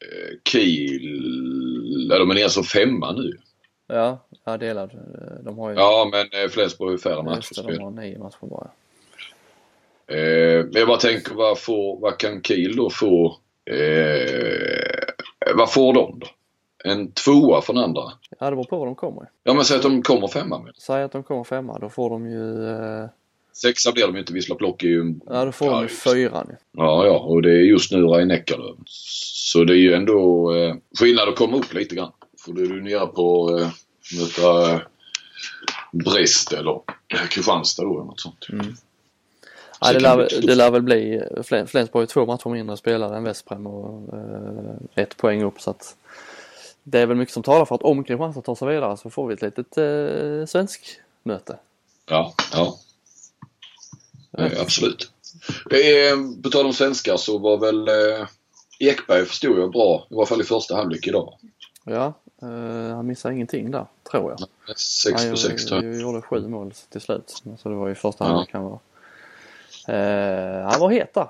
eh, 0.00 0.38
Kiel, 0.48 2.10
är 2.12 2.18
de 2.18 2.30
är 2.30 2.34
nere 2.34 2.50
som 2.50 2.64
femma 2.64 3.12
nu? 3.12 3.38
Ja, 3.87 4.18
ja 4.44 4.57
delad. 4.57 4.90
Eh, 4.94 5.44
De 5.44 5.59
har 5.59 5.70
ju 5.70 5.77
Ja, 5.77 6.09
men 6.12 6.42
eh, 6.44 6.49
Flensburg 6.51 6.87
har 6.88 6.92
ju 6.92 6.99
färre 6.99 7.23
matcher 7.23 7.62
det, 7.66 7.73
de 7.77 7.83
har 7.83 7.90
nio 7.90 8.18
matcher 8.18 8.38
bara. 8.40 8.70
Eh, 10.07 10.64
men 10.64 10.73
jag 10.75 10.88
bara 10.88 10.99
tänker, 10.99 11.35
vad, 11.35 11.59
får, 11.61 11.99
vad 12.01 12.18
kan 12.18 12.42
Kiel 12.42 12.77
då 12.77 12.90
få? 12.90 13.37
Eh, 13.70 15.55
vad 15.57 15.73
får 15.73 15.92
de 15.94 16.18
då? 16.18 16.27
En 16.85 17.12
tvåa 17.12 17.61
från 17.62 17.79
andra? 17.79 18.03
Ja, 18.38 18.51
det 18.51 18.57
beror 18.57 18.64
på 18.64 18.79
var 18.79 18.87
de 18.87 18.94
kommer. 18.94 19.29
Ja 19.44 19.55
men 19.55 19.64
säg 19.64 19.77
att 19.77 19.83
de 19.83 20.03
kommer 20.03 20.29
femma 20.29 20.59
med. 20.59 20.73
Säg 20.77 21.03
att 21.03 21.12
de 21.12 21.23
kommer 21.23 21.44
femma, 21.44 21.79
då 21.79 21.88
får 21.88 22.11
de 22.11 22.31
ju, 22.31 22.68
eh, 22.70 23.07
Sexa 23.53 23.92
blir 23.92 24.07
de 24.07 24.14
ju 24.14 24.20
inte, 24.20 24.33
Wisla 24.33 24.55
Plock 24.55 24.83
är 24.83 24.87
ju... 24.88 25.14
ja 25.31 25.44
då 25.44 25.53
får 25.53 25.70
de 25.70 25.83
ju 25.83 25.88
fyran 25.88 26.47
ju. 26.51 26.57
Ja, 26.83 27.07
ja, 27.07 27.18
och 27.18 27.42
det 27.42 27.51
är 27.51 27.62
just 27.62 27.92
nu 27.92 27.99
Rhein 28.03 28.31
Eckerlöf. 28.31 28.77
Så 28.87 29.64
det 29.64 29.73
är 29.75 29.79
ju 29.79 29.94
ändå 29.94 30.53
eh, 30.55 30.75
skillnad 31.01 31.29
att 31.29 31.37
komma 31.37 31.57
upp 31.57 31.75
lite 31.75 31.94
grann. 31.94 32.12
För 32.44 32.52
då 32.52 32.61
är 32.62 32.66
du 32.66 32.83
nere 32.83 33.07
på 33.07 33.59
eh, 33.59 33.68
möta 34.18 34.72
eh, 34.72 34.80
Brest 35.92 36.52
eller 36.52 36.80
eh, 37.14 37.26
Kristianstad 37.30 37.83
då 37.83 37.94
eller 37.94 38.04
något 38.04 38.20
sånt. 38.20 38.46
Mm. 38.52 38.76
Så 38.76 38.80
Ja, 39.80 39.92
det, 39.92 40.00
lär, 40.00 40.28
det 40.46 40.54
lär 40.54 40.70
väl 40.70 40.83
bli, 40.83 41.22
Flen- 41.42 41.66
Flensburg 41.66 41.94
har 41.94 42.00
ju 42.00 42.07
två 42.07 42.26
matcher 42.26 42.48
mindre 42.48 42.76
spelare 42.76 43.16
än 43.16 43.24
Vesprem 43.24 43.66
och 43.66 44.14
eh, 44.14 45.02
ett 45.02 45.16
poäng 45.16 45.42
upp 45.42 45.61
så 45.61 45.70
att 45.70 45.96
det 46.83 46.98
är 46.98 47.07
väl 47.07 47.16
mycket 47.16 47.35
som 47.35 47.42
talar 47.42 47.64
för 47.64 47.74
att 47.74 47.83
om 47.83 48.04
Kristianstad 48.04 48.42
tar 48.42 48.54
sig 48.54 48.68
vidare 48.68 48.96
så 48.96 49.11
får 49.11 49.26
vi 49.26 49.35
ett 49.35 49.42
litet 49.42 49.78
eh, 49.78 50.46
svensk 50.46 51.00
möte. 51.22 51.59
Ja, 52.07 52.35
ja. 52.52 52.78
Eh, 54.38 54.61
absolut. 54.61 55.11
Eh, 55.70 56.42
på 56.42 56.50
tal 56.50 56.66
om 56.66 56.72
svenskar 56.72 57.16
så 57.16 57.38
var 57.38 57.59
väl 57.59 57.88
eh, 57.88 58.26
Ekberg 58.78 59.24
förstod 59.24 59.59
jag 59.59 59.72
bra, 59.72 60.07
i 60.11 60.14
alla 60.14 60.26
fall 60.26 60.40
i 60.40 60.44
första 60.44 60.76
halvlek 60.76 61.07
idag. 61.07 61.38
Ja, 61.85 62.12
eh, 62.44 62.96
han 62.96 63.07
missar 63.07 63.30
ingenting 63.30 63.70
där, 63.70 63.87
tror 64.11 64.30
jag. 64.30 64.76
6 64.78 65.22
han 65.22 65.30
på 65.30 65.37
6 65.37 65.64
tror 65.66 65.85
jag. 65.85 65.92
gjorde, 65.92 66.02
gjorde 66.02 66.22
sju 66.22 66.48
mål 66.48 66.72
till 66.88 67.00
slut. 67.00 67.42
Så 67.59 67.68
det 67.68 67.74
var 67.74 67.88
ju 67.88 67.94
första 67.94 68.24
Ja. 68.24 68.28
halvlek 68.28 68.50
han 68.52 68.64
var. 68.64 68.78
Eh, 69.88 70.62
han 70.70 70.80
var 70.80 70.90
het 70.90 71.14
där. 71.14 71.28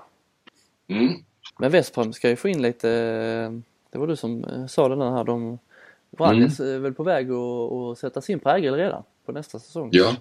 Mm. 0.88 1.12
Men 1.58 1.70
Vesprem 1.70 2.12
ska 2.12 2.28
ju 2.28 2.36
få 2.36 2.48
in 2.48 2.62
lite, 2.62 2.90
eh, 2.90 3.52
det 3.90 3.98
var 3.98 4.06
du 4.06 4.16
som 4.16 4.44
sa 4.68 4.88
det 4.88 5.10
här, 5.10 5.24
de 5.24 5.58
Vranjes 6.10 6.60
är 6.60 6.78
väl 6.78 6.94
på 6.94 7.02
väg 7.02 7.30
att, 7.30 7.72
att 7.72 7.98
sätta 7.98 8.20
sin 8.20 8.40
prägel 8.40 8.74
redan 8.74 9.02
på 9.26 9.32
nästa 9.32 9.58
säsong. 9.58 9.88
Ja. 9.92 10.16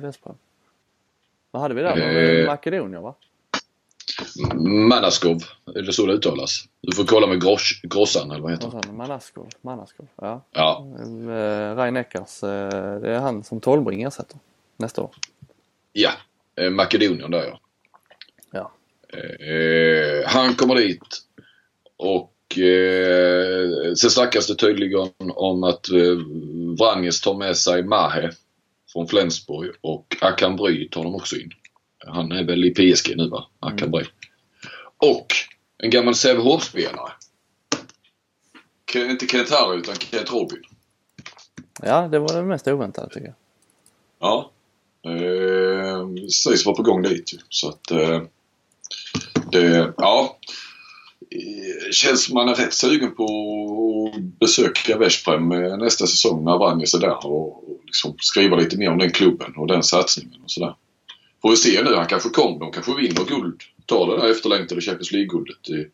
Vesprem. 0.00 0.34
Vad 1.50 1.62
hade 1.62 1.74
vi 1.74 1.82
där? 1.82 2.40
Eh, 2.40 2.46
Makedonien 2.46 3.02
va? 3.02 3.14
Manaskov, 4.88 5.42
är 5.74 5.82
det 5.82 5.92
så 5.92 6.06
det 6.06 6.12
uttalas? 6.12 6.64
Du 6.80 6.92
får 6.96 7.04
kolla 7.04 7.26
med 7.26 7.42
Grosch, 7.42 7.80
Grossan 7.82 8.30
eller 8.30 8.42
vad 8.42 8.50
heter 8.52 8.70
han? 8.86 8.96
Manaskov. 8.96 9.48
Manaskov. 9.62 10.06
Ja. 10.16 10.44
Ja, 10.52 10.86
Eh, 11.30 11.76
Rein 11.76 11.96
Eckers, 11.96 12.42
eh, 12.42 13.00
det 13.00 13.10
är 13.10 13.18
han 13.18 13.44
som 13.44 13.60
Tolbring 13.60 14.02
ersätter 14.02 14.38
nästa 14.76 15.02
år. 15.02 15.10
ja. 15.92 16.10
Eh, 16.56 16.70
Makedonien 16.70 17.30
där 17.30 17.44
ja. 17.44 17.60
Ja. 18.50 18.72
Han 20.26 20.54
kommer 20.54 20.74
dit 20.74 21.00
och 21.96 22.32
sen 24.00 24.10
snackas 24.10 24.46
det 24.46 24.54
tydligen 24.54 25.10
om 25.34 25.64
att 25.64 25.86
Vranjes 26.78 27.20
tar 27.20 27.34
med 27.34 27.56
sig 27.56 27.82
Mahe 27.82 28.30
från 28.92 29.08
Flensburg 29.08 29.70
och 29.80 30.16
Akan 30.20 30.56
Bry 30.56 30.88
tar 30.88 31.02
de 31.04 31.14
också 31.14 31.36
in. 31.36 31.50
Han 32.06 32.32
är 32.32 32.44
väl 32.44 32.64
i 32.64 32.70
PSG 32.70 33.16
nu 33.16 33.28
va? 33.28 33.46
Akan 33.60 33.90
Bry. 33.90 34.04
Och 34.96 35.26
en 35.78 35.90
gammal 35.90 36.14
Sävehof-spelare. 36.14 37.12
Inte 38.94 39.26
Kent 39.26 39.50
Harry 39.50 39.78
utan 39.78 39.94
Kent 39.94 40.32
Robin. 40.32 40.62
Ja, 41.82 42.08
det 42.08 42.18
var 42.18 42.34
det 42.34 42.42
mest 42.42 42.68
oväntade 42.68 43.08
tycker 43.08 43.26
jag. 43.26 43.34
Ja. 44.18 44.50
Eh, 45.06 46.06
sägs 46.28 46.66
vara 46.66 46.76
på 46.76 46.82
gång 46.82 47.02
dit 47.02 47.32
ju. 47.34 47.38
Så 47.48 47.68
att 47.68 47.90
eh, 47.90 48.22
det, 49.52 49.92
ja. 49.96 50.38
Eh, 51.30 51.90
Känns 51.90 52.24
som 52.24 52.34
man 52.34 52.48
är 52.48 52.54
rätt 52.54 52.74
sugen 52.74 53.14
på 53.14 53.24
att 54.14 54.22
besöka 54.22 54.98
Veszprem 54.98 55.52
eh, 55.52 55.76
nästa 55.76 56.06
säsong 56.06 56.44
när 56.44 56.58
Vranjes 56.58 56.94
är 56.94 56.98
där 57.00 57.26
och, 57.26 57.70
och 57.70 57.80
liksom 57.86 58.14
skriva 58.20 58.56
lite 58.56 58.78
mer 58.78 58.90
om 58.90 58.98
den 58.98 59.10
klubben 59.10 59.56
och 59.56 59.66
den 59.66 59.82
satsningen 59.82 60.42
och 60.44 60.50
sådär. 60.50 60.74
Får 61.42 61.50
vi 61.50 61.56
se 61.56 61.82
nu. 61.82 61.94
Han 61.94 62.06
kanske 62.06 62.28
kommer. 62.28 62.58
De 62.58 62.72
kanske 62.72 62.94
vinner 62.96 63.24
guld. 63.28 63.60
Tar 63.86 64.06
det 64.06 64.16
där 64.22 64.30
efterlängtade 64.30 64.80
Champions 64.80 65.12
League-guldet. 65.12 65.88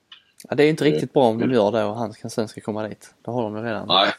Ja, 0.48 0.54
det 0.56 0.64
är 0.64 0.70
inte 0.70 0.84
riktigt 0.84 1.12
bra 1.12 1.22
om 1.24 1.38
de 1.38 1.50
gör 1.52 1.72
det 1.72 1.84
och 1.84 1.96
han 1.96 2.12
kan- 2.12 2.30
sen 2.30 2.48
ska 2.48 2.60
komma 2.60 2.88
dit. 2.88 3.14
Det 3.24 3.30
har 3.30 3.42
de 3.42 3.56
ju 3.56 3.62
redan. 3.62 3.88
Nej. 3.88 4.12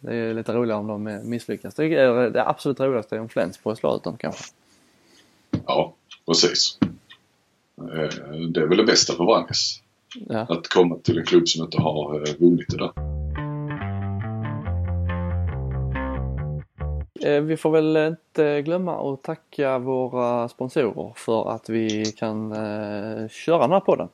Det 0.00 0.14
är 0.16 0.34
lite 0.34 0.52
roligare 0.52 0.78
om 0.80 0.86
de 0.86 1.06
eh, 1.06 1.22
misslyckas. 1.22 1.74
Det 1.74 1.84
är 1.84 2.30
det 2.30 2.46
absolut 2.46 2.80
roligaste 2.80 3.16
är 3.16 3.20
om 3.20 3.28
Flensburg 3.28 3.76
slår 3.78 3.96
ut 3.96 4.02
dem 4.04 4.16
kanske. 4.16 4.44
Ja, 5.66 5.94
precis. 6.26 6.78
Eh, 7.78 7.86
Det 8.48 8.60
är 8.60 8.66
väl 8.66 8.76
det 8.78 8.84
bästa 8.84 9.12
för 9.14 9.24
Vranjes. 9.24 9.80
Ja. 10.28 10.38
Att 10.48 10.68
komma 10.68 10.96
till 11.02 11.18
en 11.18 11.24
klubb 11.26 11.48
som 11.48 11.64
inte 11.64 11.80
har 11.80 12.14
eh, 12.28 12.34
vunnit 12.38 12.66
det 12.68 12.76
där. 12.76 12.92
Vi 17.22 17.56
får 17.56 17.70
väl 17.70 17.96
inte 17.96 18.62
glömma 18.62 19.12
att 19.12 19.22
tacka 19.22 19.78
våra 19.78 20.48
sponsorer 20.48 21.12
för 21.16 21.50
att 21.50 21.68
vi 21.68 22.04
kan 22.04 22.52
eh, 22.52 23.28
köra 23.28 23.58
den 23.58 23.70
här 23.72 23.80
podden. 23.80 24.08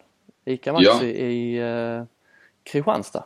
ICA 0.44 0.72
Maxi 0.72 0.86
Ja. 0.90 1.02
i 1.04 1.58
eh, 1.58 2.04
Kristianstad. 2.72 3.24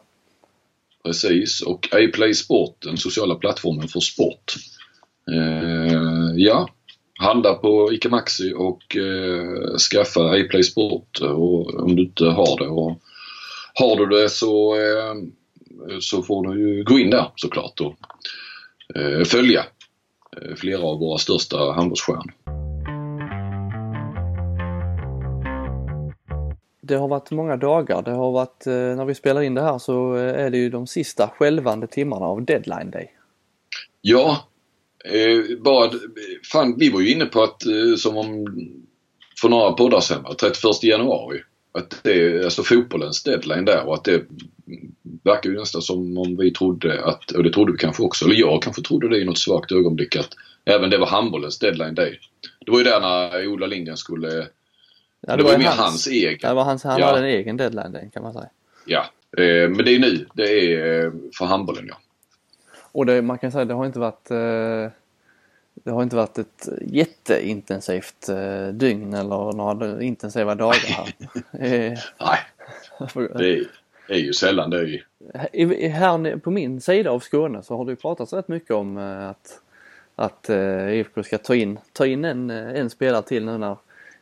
Precis. 1.05 1.63
Och 1.63 1.89
iPlay 1.95 2.35
Sport, 2.35 2.77
den 2.83 2.97
sociala 2.97 3.35
plattformen 3.35 3.89
för 3.89 4.01
sport. 4.01 4.55
Eh, 5.33 6.33
ja, 6.37 6.69
handla 7.21 7.55
på 7.55 7.93
ICA 7.93 8.09
Maxi 8.09 8.53
och 8.57 8.97
eh, 8.97 9.77
skaffa 9.91 10.39
iPlay 10.39 10.63
Sport 10.63 11.21
och, 11.21 11.75
om 11.75 11.97
du 11.97 12.03
inte 12.03 12.25
har 12.25 12.59
det. 12.59 12.69
Och 12.69 12.99
har 13.75 13.97
du 13.97 14.07
det 14.07 14.29
så, 14.29 14.75
eh, 14.75 15.15
så 16.01 16.23
får 16.23 16.47
du 16.49 16.69
ju 16.69 16.85
gå 16.85 16.99
in 16.99 17.11
där 17.11 17.33
såklart 17.37 17.81
och 17.81 17.87
eh, 17.87 17.95
följa 19.27 19.61
eh, 20.37 20.55
flera 20.57 20.83
av 20.83 20.99
våra 20.99 21.19
största 21.19 21.73
handbollsstjärnor. 21.73 22.33
Det 26.87 26.95
har 26.95 27.09
varit 27.09 27.31
många 27.31 27.57
dagar. 27.57 28.03
Det 28.03 28.11
har 28.11 28.33
varit, 28.33 28.67
eh, 28.67 28.73
när 28.73 29.05
vi 29.05 29.15
spelar 29.15 29.43
in 29.43 29.55
det 29.55 29.63
här 29.63 29.79
så 29.79 30.17
eh, 30.17 30.45
är 30.45 30.51
det 30.51 30.59
ju 30.59 30.71
de 30.71 30.87
sista 30.87 31.29
skälvande 31.29 31.87
timmarna 31.87 32.27
av 32.27 32.45
deadline 32.45 32.91
day. 32.91 33.11
Ja, 34.01 34.49
eh, 35.05 35.59
bara, 35.59 35.91
fan, 36.53 36.75
vi 36.79 36.91
var 36.91 37.01
ju 37.01 37.13
inne 37.13 37.27
på 37.27 37.43
att 37.43 37.67
eh, 37.67 37.97
som 37.97 38.17
om 38.17 38.47
för 39.41 39.49
några 39.49 39.73
poddar 39.73 40.01
sedan, 40.01 40.23
va, 40.23 40.35
31 40.41 40.83
januari. 40.83 41.41
Att 41.79 42.01
det 42.03 42.13
är 42.13 42.45
alltså 42.45 42.63
fotbollens 42.63 43.23
deadline 43.23 43.65
där 43.65 43.87
och 43.87 43.95
att 43.95 44.05
det 44.05 44.25
verkar 45.23 45.51
ju 45.51 45.59
nästan 45.59 45.83
som 45.83 46.19
om 46.19 46.37
vi 46.37 46.51
trodde 46.51 47.05
att, 47.05 47.31
och 47.31 47.43
det 47.43 47.53
trodde 47.53 47.73
vi 47.73 47.79
kanske 47.79 48.03
också, 48.03 48.25
eller 48.25 48.35
jag 48.35 48.63
kanske 48.63 48.83
trodde 48.83 49.09
det 49.09 49.19
i 49.19 49.25
något 49.25 49.39
svagt 49.39 49.73
ögonblick 49.73 50.17
att 50.17 50.29
även 50.65 50.91
det 50.91 50.99
var 50.99 51.07
handbollens 51.07 51.59
deadline 51.59 51.95
day. 51.95 52.19
Det 52.67 52.71
var 52.73 52.79
ju 52.79 52.85
där 52.85 53.01
när 53.01 53.47
Ola 53.47 53.67
Lindgren 53.67 53.97
skulle, 53.97 54.47
Ja, 55.27 55.37
det, 55.37 55.43
var 55.43 55.53
ju 55.53 55.59
mer 55.59 55.67
hans, 55.67 56.07
egen. 56.07 56.39
Det 56.49 56.55
var 56.55 56.65
hans, 56.65 56.85
han 56.85 57.01
Ja. 57.01 57.07
hade 57.07 57.19
en 57.19 57.25
egen 57.25 57.57
deadline 57.57 57.93
day 57.93 58.11
kan 58.15 58.23
man 58.23 58.33
säga. 58.33 58.49
Ja, 58.87 59.01
eh, 59.37 59.69
men 59.69 59.85
det 59.85 59.95
är 59.95 59.99
nu, 59.99 60.27
det 60.35 60.75
är 60.75 61.05
eh, 61.05 61.13
för 61.39 61.45
handbollen 61.45 61.87
ja. 61.89 61.99
Och 62.93 63.07
det, 63.07 63.23
man 63.23 63.39
kan 63.39 63.53
säga 63.53 63.65
det 63.65 63.75
har 63.75 63.87
inte 63.87 63.99
varit 63.99 64.31
eh, 64.31 64.91
det 65.85 65.91
har 65.91 66.03
inte 66.03 66.17
varit 66.17 66.39
ett 66.39 66.69
jätteintensivt 66.83 68.29
eh, 68.29 68.69
dygn 68.69 69.15
eller 69.15 69.53
några 69.53 70.03
intensiva 70.03 70.55
dagar. 70.55 71.15
Eh, 71.53 71.99
Nej, 72.21 72.39
det 73.15 73.59
är, 73.59 73.67
är 74.09 74.19
ju 74.19 74.33
sällan 74.33 74.71
det. 74.71 75.01
Är, 75.35 75.49
I, 75.53 75.89
här 75.89 76.37
på 76.37 76.51
min 76.51 76.81
sida 76.81 77.11
av 77.11 77.21
Skåne 77.21 77.63
så 77.63 77.77
har 77.77 77.85
det 77.85 77.97
pratats 77.97 78.33
rätt 78.33 78.49
mycket 78.49 78.71
om 78.71 78.99
eh, 78.99 79.29
att, 79.29 79.61
att 80.15 80.51
eh, 80.51 80.89
IFK 80.95 81.23
ska 81.23 81.39
ta 81.39 81.55
in, 81.55 81.79
ta 81.93 82.07
in 82.07 82.25
en, 82.25 82.51
eh, 82.51 82.81
en 82.81 82.91
spelare 82.91 83.23
till 83.23 83.45
nu 83.45 83.59
när 83.59 83.77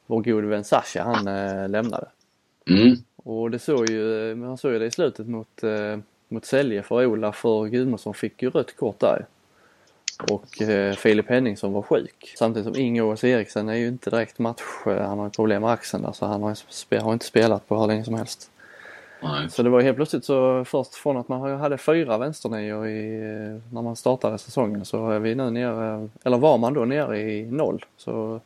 vår 0.07 0.23
gode 0.23 0.47
vän 0.47 0.65
Sasha 0.65 1.03
han 1.03 1.29
eh, 1.29 1.69
lämnade. 1.69 2.07
mm, 2.71 2.97
Och 3.17 3.51
det 3.51 3.59
såg 3.59 3.91
ju, 3.91 4.31
eh, 4.31 4.37
man 4.37 4.59
såg 4.59 4.73
ju 4.73 4.79
det 4.79 4.87
i 4.87 4.91
slutet 4.91 5.27
mot, 5.29 5.63
eh, 5.63 5.99
mot 6.29 6.45
Sälje 6.45 6.83
för 6.83 7.07
Ola 7.07 7.33
för 7.33 7.67
Gudmundsson 7.67 8.15
fick 8.15 8.43
ju 8.43 8.51
rött 8.51 8.77
kort 8.77 9.01
där. 9.01 9.27
Och 10.31 10.63
eh, 10.63 10.95
Filip 10.95 11.29
Henningsson 11.29 11.73
var 11.73 11.83
sjuk. 11.83 12.35
Samtidigt 12.39 12.75
som 12.75 12.83
Inge-Ås 12.83 13.25
Eriksen 13.25 13.69
är 13.69 13.75
ju 13.75 13.89
inte 13.89 14.11
direkt 14.11 14.39
match, 14.39 14.61
eh, 14.87 15.09
han 15.09 15.19
har 15.19 15.27
ju 15.27 15.31
problem 15.31 15.63
med 15.63 15.71
axeln 15.71 16.03
där 16.03 16.13
så 16.13 16.27
han 16.27 16.43
har, 16.43 17.01
har 17.01 17.13
inte 17.13 17.27
spelat 17.27 17.69
på 17.69 17.81
hur 17.81 17.87
länge 17.87 18.05
som 18.05 18.15
helst. 18.15 18.51
nej. 19.23 19.51
Så 19.51 19.63
det 19.63 19.71
var 19.71 19.81
helt 19.81 19.97
plötsligt 19.97 20.25
så 20.25 20.65
först 20.65 20.95
från 20.95 21.17
att 21.17 21.29
man 21.29 21.61
hade 21.61 21.79
fyra 21.79 22.19
vänsternior 22.19 22.89
i, 22.89 23.15
eh, 23.15 23.75
när 23.75 23.83
man 23.83 23.97
startade 23.97 24.39
säsongen 24.39 24.85
så 24.85 25.11
är 25.11 25.19
vi 25.19 25.35
nu 25.35 25.51
nere, 25.51 26.09
eller 26.25 26.39
var 26.39 26.59
man 26.59 26.75
då 26.75 26.85
nere 26.85 27.21
i 27.21 27.45
noll. 27.51 27.85
Så 27.97 28.41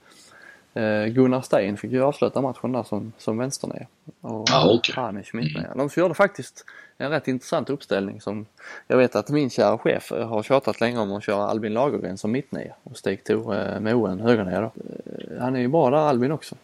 Gunnar 1.09 1.41
Stein 1.41 1.77
fick 1.77 1.93
ju 1.93 2.03
avsluta 2.03 2.41
matchen 2.41 2.73
där 2.73 2.83
som, 2.83 3.13
som 3.19 3.39
vänsternia. 3.39 3.87
Och 4.21 4.45
Ja, 4.51 4.75
okej. 4.79 4.95
Hanic 4.97 5.33
mittnia. 5.33 5.75
De 5.75 5.89
gjorde 5.97 6.15
faktiskt 6.15 6.65
en 6.99 7.11
rätt 7.11 7.29
intressant 7.29 7.71
uppställning 7.71 8.21
som 8.21 8.47
jag 8.87 8.97
vet 8.97 9.17
att 9.17 9.29
min 9.29 9.51
kära 9.51 9.79
chef 9.79 10.13
eh, 10.13 10.29
har 10.29 10.43
tjatat 10.43 10.81
länge 10.81 10.99
om 10.99 11.13
att 11.13 11.25
köra 11.25 11.43
Albin 11.47 11.73
Lagergren 11.75 12.19
som 12.19 12.33
mittnia 12.33 12.75
och 12.83 12.97
Stig 12.97 13.25
Tore 13.25 13.81
Moen 13.81 14.21
högernia 14.21 14.61
då. 14.61 14.67
Eh, 14.67 15.41
Han 15.41 15.57
är 15.57 15.61
ju 15.61 15.69
bra 15.69 15.91
där 15.91 15.99
Albin 15.99 16.33
också. 16.33 16.55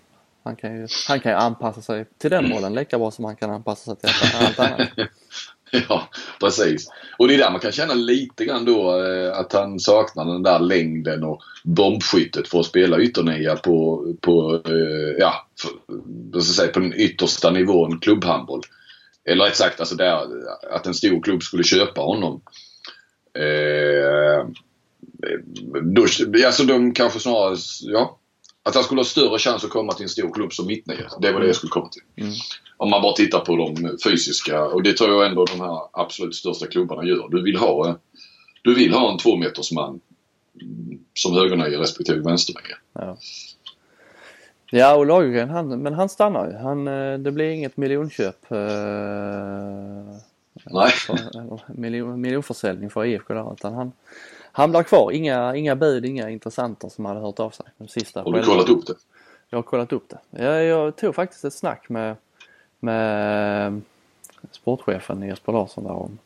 Han 0.44 0.56
kan 0.56 0.76
ju, 0.76 0.86
han 1.08 1.20
kan 1.20 1.32
ju 1.32 1.38
anpassa 1.38 1.80
sig 1.82 2.04
till 2.18 2.30
den 2.30 2.52
rollen 2.52 2.74
lika 2.74 2.98
bra 2.98 3.10
som 3.10 3.24
han 3.24 3.36
kan 3.36 3.50
anpassa 3.50 3.84
sig 3.84 3.96
till 3.96 4.10
allt 4.40 4.58
annat. 4.58 4.88
Ja, 5.88 6.08
precis. 6.40 6.88
Och 7.18 7.28
det 7.28 7.34
är 7.34 7.38
där 7.38 7.50
man 7.50 7.60
kan 7.60 7.72
känna 7.72 7.94
lite 7.94 8.44
grann 8.44 8.64
då 8.64 9.04
eh, 9.04 9.38
att 9.38 9.52
han 9.52 9.80
saknar 9.80 10.24
den 10.24 10.42
där 10.42 10.58
längden 10.58 11.24
och 11.24 11.42
bombskyttet 11.64 12.48
för 12.48 12.60
att 12.60 12.66
spela 12.66 13.00
ytternia 13.00 13.56
på, 13.56 14.06
på, 14.20 14.62
eh, 14.66 15.16
ja, 15.18 15.48
för, 15.60 15.70
vad 16.32 16.42
ska 16.42 16.50
jag 16.50 16.56
säga, 16.56 16.72
på 16.72 16.80
den 16.80 16.94
yttersta 16.94 17.50
nivån 17.50 17.98
klubbhandboll. 17.98 18.62
Eller 19.24 19.44
rätt 19.44 19.56
sagt 19.56 19.80
alltså 19.80 19.94
där, 19.94 20.26
att 20.70 20.86
en 20.86 20.94
stor 20.94 21.22
klubb 21.22 21.42
skulle 21.42 21.64
köpa 21.64 22.00
honom. 22.00 22.40
Eh, 23.34 24.46
då, 25.82 26.02
alltså 26.46 26.64
de 26.64 26.94
kanske 26.94 27.20
snarare, 27.20 27.56
ja. 27.80 28.18
Att 28.62 28.74
han 28.74 28.84
skulle 28.84 28.98
ha 28.98 29.04
större 29.04 29.38
chans 29.38 29.64
att 29.64 29.70
komma 29.70 29.92
till 29.92 30.02
en 30.02 30.08
stor 30.08 30.32
klubb 30.34 30.52
som 30.52 30.66
mittnia. 30.66 31.10
Det 31.20 31.32
var 31.32 31.40
det 31.40 31.46
jag 31.46 31.56
skulle 31.56 31.70
komma 31.70 31.88
till. 31.88 32.02
Mm. 32.16 32.32
Om 32.76 32.90
man 32.90 33.02
bara 33.02 33.12
tittar 33.12 33.40
på 33.40 33.56
de 33.56 33.98
fysiska 34.04 34.64
och 34.64 34.82
det 34.82 34.96
tror 34.96 35.10
jag 35.10 35.26
ändå 35.26 35.44
de 35.44 35.60
här 35.60 35.78
absolut 35.92 36.34
största 36.34 36.66
klubbarna 36.66 37.04
gör. 37.04 37.28
Du 37.28 37.42
vill 37.42 37.56
ha, 37.56 37.88
eh, 37.88 37.94
du 38.62 38.74
vill 38.74 38.92
ha 38.92 39.12
en 39.12 39.18
tvåmetersman 39.18 40.00
som 41.14 41.32
högernia 41.34 41.80
respektive 41.80 42.20
vänsternia. 42.20 42.76
Ja. 42.92 43.16
Ja 44.74 44.94
och 44.96 45.06
Lagergren 45.06 45.50
han, 45.50 45.82
men 45.82 45.94
han 45.94 46.08
stannar 46.08 46.50
ju. 46.50 46.56
Han, 46.56 46.88
eh, 46.88 47.18
det 47.18 47.32
blir 47.32 47.50
inget 47.50 47.76
miljonköp. 47.76 48.52
Eh, 48.52 48.58
Nej. 50.64 50.90
för, 50.90 51.14
eller 51.14 51.60
miljon, 51.66 52.20
miljonförsäljning 52.20 52.90
för 52.90 53.04
IFK 53.04 53.34
där 53.34 53.52
utan 53.52 53.74
han, 53.74 53.92
han 54.52 54.70
blir 54.70 54.82
kvar. 54.82 55.12
Inga, 55.12 55.56
inga 55.56 55.76
bud, 55.76 56.04
inga 56.04 56.30
intressenter 56.30 56.88
som 56.88 57.04
hade 57.04 57.20
hört 57.20 57.40
av 57.40 57.50
sig. 57.50 57.66
De 57.78 57.88
sista 57.88 58.22
Har 58.22 58.32
du 58.32 58.42
kollat 58.42 58.68
upp 58.68 58.86
det? 58.86 58.94
Jag 59.48 59.58
har 59.58 59.62
kollat 59.62 59.92
upp 59.92 60.08
det. 60.08 60.44
Jag, 60.44 60.64
jag 60.64 60.96
tog 60.96 61.14
faktiskt 61.14 61.44
ett 61.44 61.54
snack 61.54 61.88
med, 61.88 62.16
med 62.80 63.80
sportchefen 64.50 65.22
Jesper 65.22 65.52
Larsson 65.52 65.84
där 65.84 65.92
om, 65.92 66.18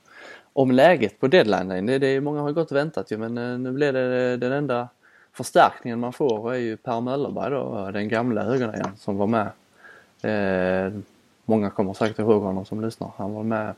om 0.53 0.71
läget 0.71 1.21
på 1.21 1.29
deadline. 1.29 1.87
Det, 1.87 1.99
det 1.99 2.07
är 2.07 2.21
många 2.21 2.41
har 2.41 2.53
gått 2.53 2.71
och 2.71 2.77
väntat 2.77 3.11
ju 3.11 3.17
men 3.17 3.39
eh, 3.39 3.59
nu 3.59 3.73
blir 3.73 3.93
det 3.93 4.37
den 4.37 4.53
enda 4.53 4.89
förstärkningen 5.33 6.01
man 6.01 6.13
får 6.13 6.53
är 6.53 6.59
ju 6.59 6.77
Per 6.77 7.01
Möllerberg 7.01 7.51
då, 7.51 7.91
den 7.93 8.09
gamla 8.09 8.43
högernian 8.43 8.97
som 8.99 9.17
var 9.17 9.27
med. 9.27 9.49
Eh, 10.23 10.93
många 11.45 11.71
kommer 11.71 11.95
säkert 11.95 12.19
ihåg 12.19 12.43
honom 12.43 12.65
som 12.65 12.81
lyssnar. 12.81 13.11
Han 13.17 13.35
var 13.35 13.43
med 13.43 13.75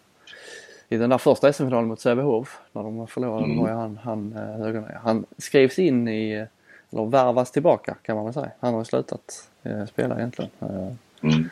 i 0.88 0.96
den 0.96 1.10
där 1.10 1.18
första 1.18 1.52
SM-finalen 1.52 1.88
mot 1.88 2.00
Sävehof 2.00 2.58
när 2.72 2.82
de 2.82 3.06
förlorade. 3.06 3.44
Mm. 3.44 3.58
Var 3.58 3.68
ju 3.68 3.74
han, 3.74 3.96
han, 4.02 4.32
eh, 4.32 4.42
högernia. 4.64 5.00
han 5.04 5.26
skrivs 5.38 5.78
in 5.78 6.08
i 6.08 6.46
eller 6.92 7.06
värvas 7.06 7.50
tillbaka 7.52 7.96
kan 8.02 8.16
man 8.16 8.24
väl 8.24 8.34
säga. 8.34 8.50
Han 8.60 8.74
har 8.74 8.80
ju 8.80 8.84
slutat 8.84 9.48
eh, 9.62 9.86
spela 9.86 10.16
egentligen. 10.16 10.50
Eh, 10.60 10.92
Mm. 11.20 11.48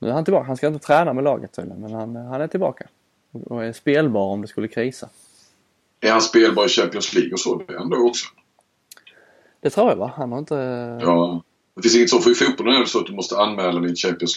nu 0.00 0.08
är 0.08 0.12
han 0.12 0.24
tillbaka. 0.24 0.46
Han 0.46 0.56
ska 0.56 0.66
inte 0.66 0.86
träna 0.86 1.12
med 1.12 1.24
laget 1.24 1.52
tydligen 1.52 1.80
men 1.80 1.92
han, 1.92 2.16
han 2.16 2.40
är 2.40 2.46
tillbaka. 2.46 2.86
Och 3.32 3.64
är 3.64 3.72
spelbar 3.72 4.20
om 4.20 4.42
det 4.42 4.48
skulle 4.48 4.68
krisa. 4.68 5.08
Är 6.00 6.10
han 6.12 6.20
spelbar 6.20 6.66
i 6.66 6.68
Champions 6.68 7.14
League 7.14 7.32
och 7.32 7.40
så? 7.40 7.62
Det 7.66 7.74
är 7.74 7.78
han 7.78 7.90
då 7.90 8.08
också. 8.08 8.26
Det 9.60 9.70
tror 9.70 9.88
jag 9.88 9.96
va? 9.96 10.12
Han 10.16 10.32
har 10.32 10.38
inte... 10.38 10.54
Ja. 11.02 11.42
Det 11.74 11.82
finns 11.82 11.96
inget 11.96 12.10
så. 12.10 12.18
För 12.18 12.30
i 12.30 12.34
fotbollen 12.34 12.74
är 12.74 12.80
det 12.80 12.86
så 12.86 13.00
att 13.00 13.06
du 13.06 13.12
måste 13.12 13.36
anmäla 13.38 13.80
din 13.80 13.96
Champions 13.96 14.36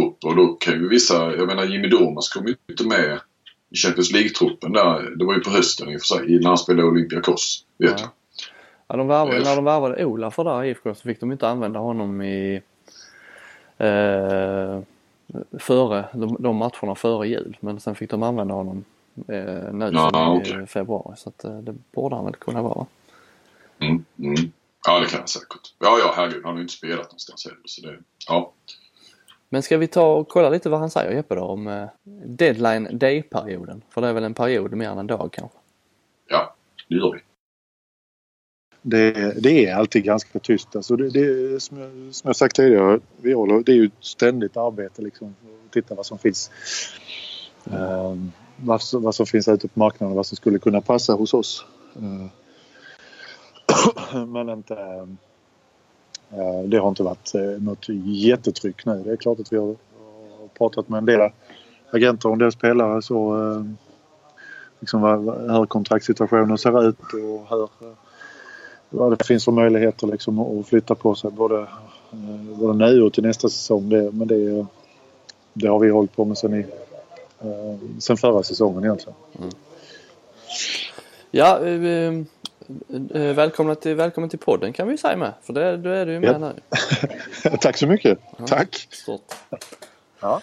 League-trupp. 0.00 0.24
Och 0.24 0.36
då 0.36 0.46
kan 0.54 0.74
ju 0.74 0.88
vissa... 0.88 1.36
Jag 1.36 1.46
menar 1.46 1.64
Jimmy 1.64 1.88
Dormas 1.88 2.28
kom 2.28 2.46
ju 2.46 2.54
inte 2.68 2.86
med 2.86 3.20
i 3.70 3.76
Champions 3.76 4.12
League-truppen 4.12 4.72
där. 4.72 5.16
Det 5.16 5.24
var 5.24 5.34
ju 5.34 5.40
på 5.40 5.50
hösten 5.50 5.88
i 5.88 5.96
och 5.96 6.00
för 6.00 6.06
sig. 6.06 6.38
När 6.40 6.48
han 6.48 6.58
spelade 6.58 6.88
Olympiakos. 6.88 7.64
Vet 7.78 7.90
Ja. 7.90 7.96
jag. 8.00 8.08
Ja, 8.90 8.96
de 8.96 9.08
värvade, 9.08 9.36
Yes. 9.36 9.44
när 9.48 9.56
de 9.56 9.64
värvade 9.64 10.04
Olaf 10.04 10.34
för 10.34 10.44
där 10.44 10.64
IFK 10.64 10.94
så 10.94 11.02
fick 11.02 11.20
de 11.20 11.32
inte 11.32 11.48
använda 11.48 11.80
honom 11.80 12.22
i 12.22 12.62
eh, 13.78 14.80
före, 15.58 16.04
de, 16.12 16.36
de 16.40 16.56
matcherna 16.56 16.94
före 16.94 17.28
jul. 17.28 17.56
Men 17.60 17.80
sen 17.80 17.94
fick 17.94 18.10
de 18.10 18.22
använda 18.22 18.54
honom 18.54 18.84
eh, 19.28 19.72
nu 19.72 19.90
Ja, 19.92 20.42
i 20.62 20.66
februari. 20.66 21.16
Så 21.16 21.28
att, 21.28 21.44
eh, 21.44 21.58
det 21.58 21.74
borde 21.94 22.16
han 22.16 22.24
väl 22.24 22.34
kunna 22.34 22.62
vara. 22.62 22.86
Mm. 23.78 24.04
Mm. 24.18 24.52
Ja, 24.86 25.00
det 25.00 25.06
kan 25.06 25.18
han 25.18 25.28
säkert. 25.28 25.74
Ja, 25.78 25.98
ja, 25.98 26.12
herregud. 26.16 26.40
Han 26.44 26.50
har 26.52 26.58
ju 26.58 26.62
inte 26.62 26.74
spelat 26.74 27.04
någonstans 27.04 27.44
heller. 27.44 27.60
Så 27.64 27.80
det, 27.86 27.96
ja. 28.28 28.52
Men 29.48 29.62
ska 29.62 29.76
vi 29.78 29.86
ta 29.86 30.14
och 30.14 30.28
kolla 30.28 30.48
lite 30.50 30.68
vad 30.68 30.80
han 30.80 30.90
säger 30.90 31.12
Jeppe 31.16 31.34
då 31.34 31.42
om 31.42 31.66
eh, 31.66 31.88
deadline 32.26 32.88
day-perioden? 32.98 33.82
För 33.90 34.00
det 34.00 34.08
är 34.08 34.12
väl 34.12 34.24
en 34.24 34.34
period 34.34 34.72
mer 34.72 34.88
än 34.88 34.98
en 34.98 35.06
dag 35.06 35.28
kanske? 35.32 35.58
ja, 36.28 36.54
det 36.88 36.94
gör 36.94 37.12
vi. 37.12 37.20
Det, 38.82 39.42
det 39.42 39.66
är 39.66 39.74
alltid 39.74 40.04
ganska 40.04 40.38
tyst. 40.38 40.76
Alltså 40.76 40.96
det, 40.96 41.10
det, 41.10 41.60
som, 41.62 41.78
jag, 41.78 42.14
som 42.14 42.28
jag 42.28 42.36
sagt 42.36 42.56
tidigare, 42.56 43.00
vi 43.16 43.32
håller, 43.32 43.62
det 43.62 43.72
är 43.72 43.76
ju 43.76 43.84
ett 43.84 43.92
ständigt 44.00 44.56
arbete 44.56 45.02
liksom. 45.02 45.34
Att 45.66 45.72
titta 45.72 45.94
vad 45.94 46.06
som 46.06 46.18
finns. 46.18 46.50
Ehm, 47.72 48.32
vad, 48.56 48.82
som- 48.82 49.02
vad 49.02 49.14
som 49.14 49.26
finns 49.26 49.48
ute 49.48 49.68
på 49.68 49.78
marknaden 49.78 50.10
och 50.12 50.16
vad 50.16 50.26
som 50.26 50.36
skulle 50.36 50.58
kunna 50.58 50.80
passa 50.80 51.12
hos 51.12 51.34
oss. 51.34 51.64
Ehm, 51.96 52.28
men 54.32 54.48
inte... 54.48 54.76
Eh, 56.30 56.62
det 56.64 56.78
har 56.78 56.88
inte 56.88 57.02
varit 57.02 57.34
eh, 57.34 57.42
något 57.42 57.86
jättetryck 58.04 58.86
nu. 58.86 59.02
Det 59.04 59.12
är 59.12 59.16
klart 59.16 59.40
att 59.40 59.52
vi 59.52 59.56
har, 59.56 59.76
pratat 60.58 60.88
med 60.88 60.98
en 60.98 61.04
del 61.04 61.30
agenter 61.90 62.28
och 62.28 62.32
en 62.32 62.38
del 62.38 62.52
spelare 62.52 63.02
så 63.02 63.34
eh, 63.36 63.64
liksom 64.80 65.02
hur 65.50 65.66
kontraktssituationen 65.66 66.58
ser 66.58 66.88
ut 66.88 67.00
och 67.00 67.50
hur 67.50 67.68
vad 68.90 69.18
det 69.18 69.24
finns 69.24 69.44
för 69.44 69.52
möjligheter 69.52 70.06
liksom 70.06 70.38
att 70.38 70.66
flytta 70.66 70.94
på 70.94 71.14
sig 71.14 71.30
både, 71.30 71.66
både 72.58 72.78
nu 72.78 73.02
och 73.02 73.12
till 73.12 73.22
nästa 73.22 73.48
säsong. 73.48 73.88
Det, 73.88 74.12
men 74.12 74.28
det, 74.28 74.66
det 75.52 75.68
har 75.68 75.78
vi 75.78 75.90
hållit 75.90 76.16
på 76.16 76.24
med 76.24 76.38
sen, 76.38 76.54
i, 76.54 76.66
sen 77.98 78.16
förra 78.16 78.42
säsongen 78.42 78.84
egentligen. 78.84 79.14
Mm. 79.38 79.50
Ja, 81.30 81.58
välkomna 83.34 83.74
till, 83.74 83.94
välkommen 83.94 84.30
till 84.30 84.38
podden 84.38 84.72
kan 84.72 84.88
vi 84.88 84.98
säga 84.98 85.16
med. 85.16 85.32
För 85.42 85.52
det, 85.52 85.76
då 85.76 85.90
är 85.90 86.06
du 86.06 86.12
ju 86.12 86.20
med 86.20 86.30
Ja. 86.30 86.38
nu. 86.38 86.54
Tack 87.60 87.76
så 87.76 87.86
mycket! 87.86 88.18
Tack! 88.46 88.88
Stort. 88.90 89.34
Ja. 90.20 90.40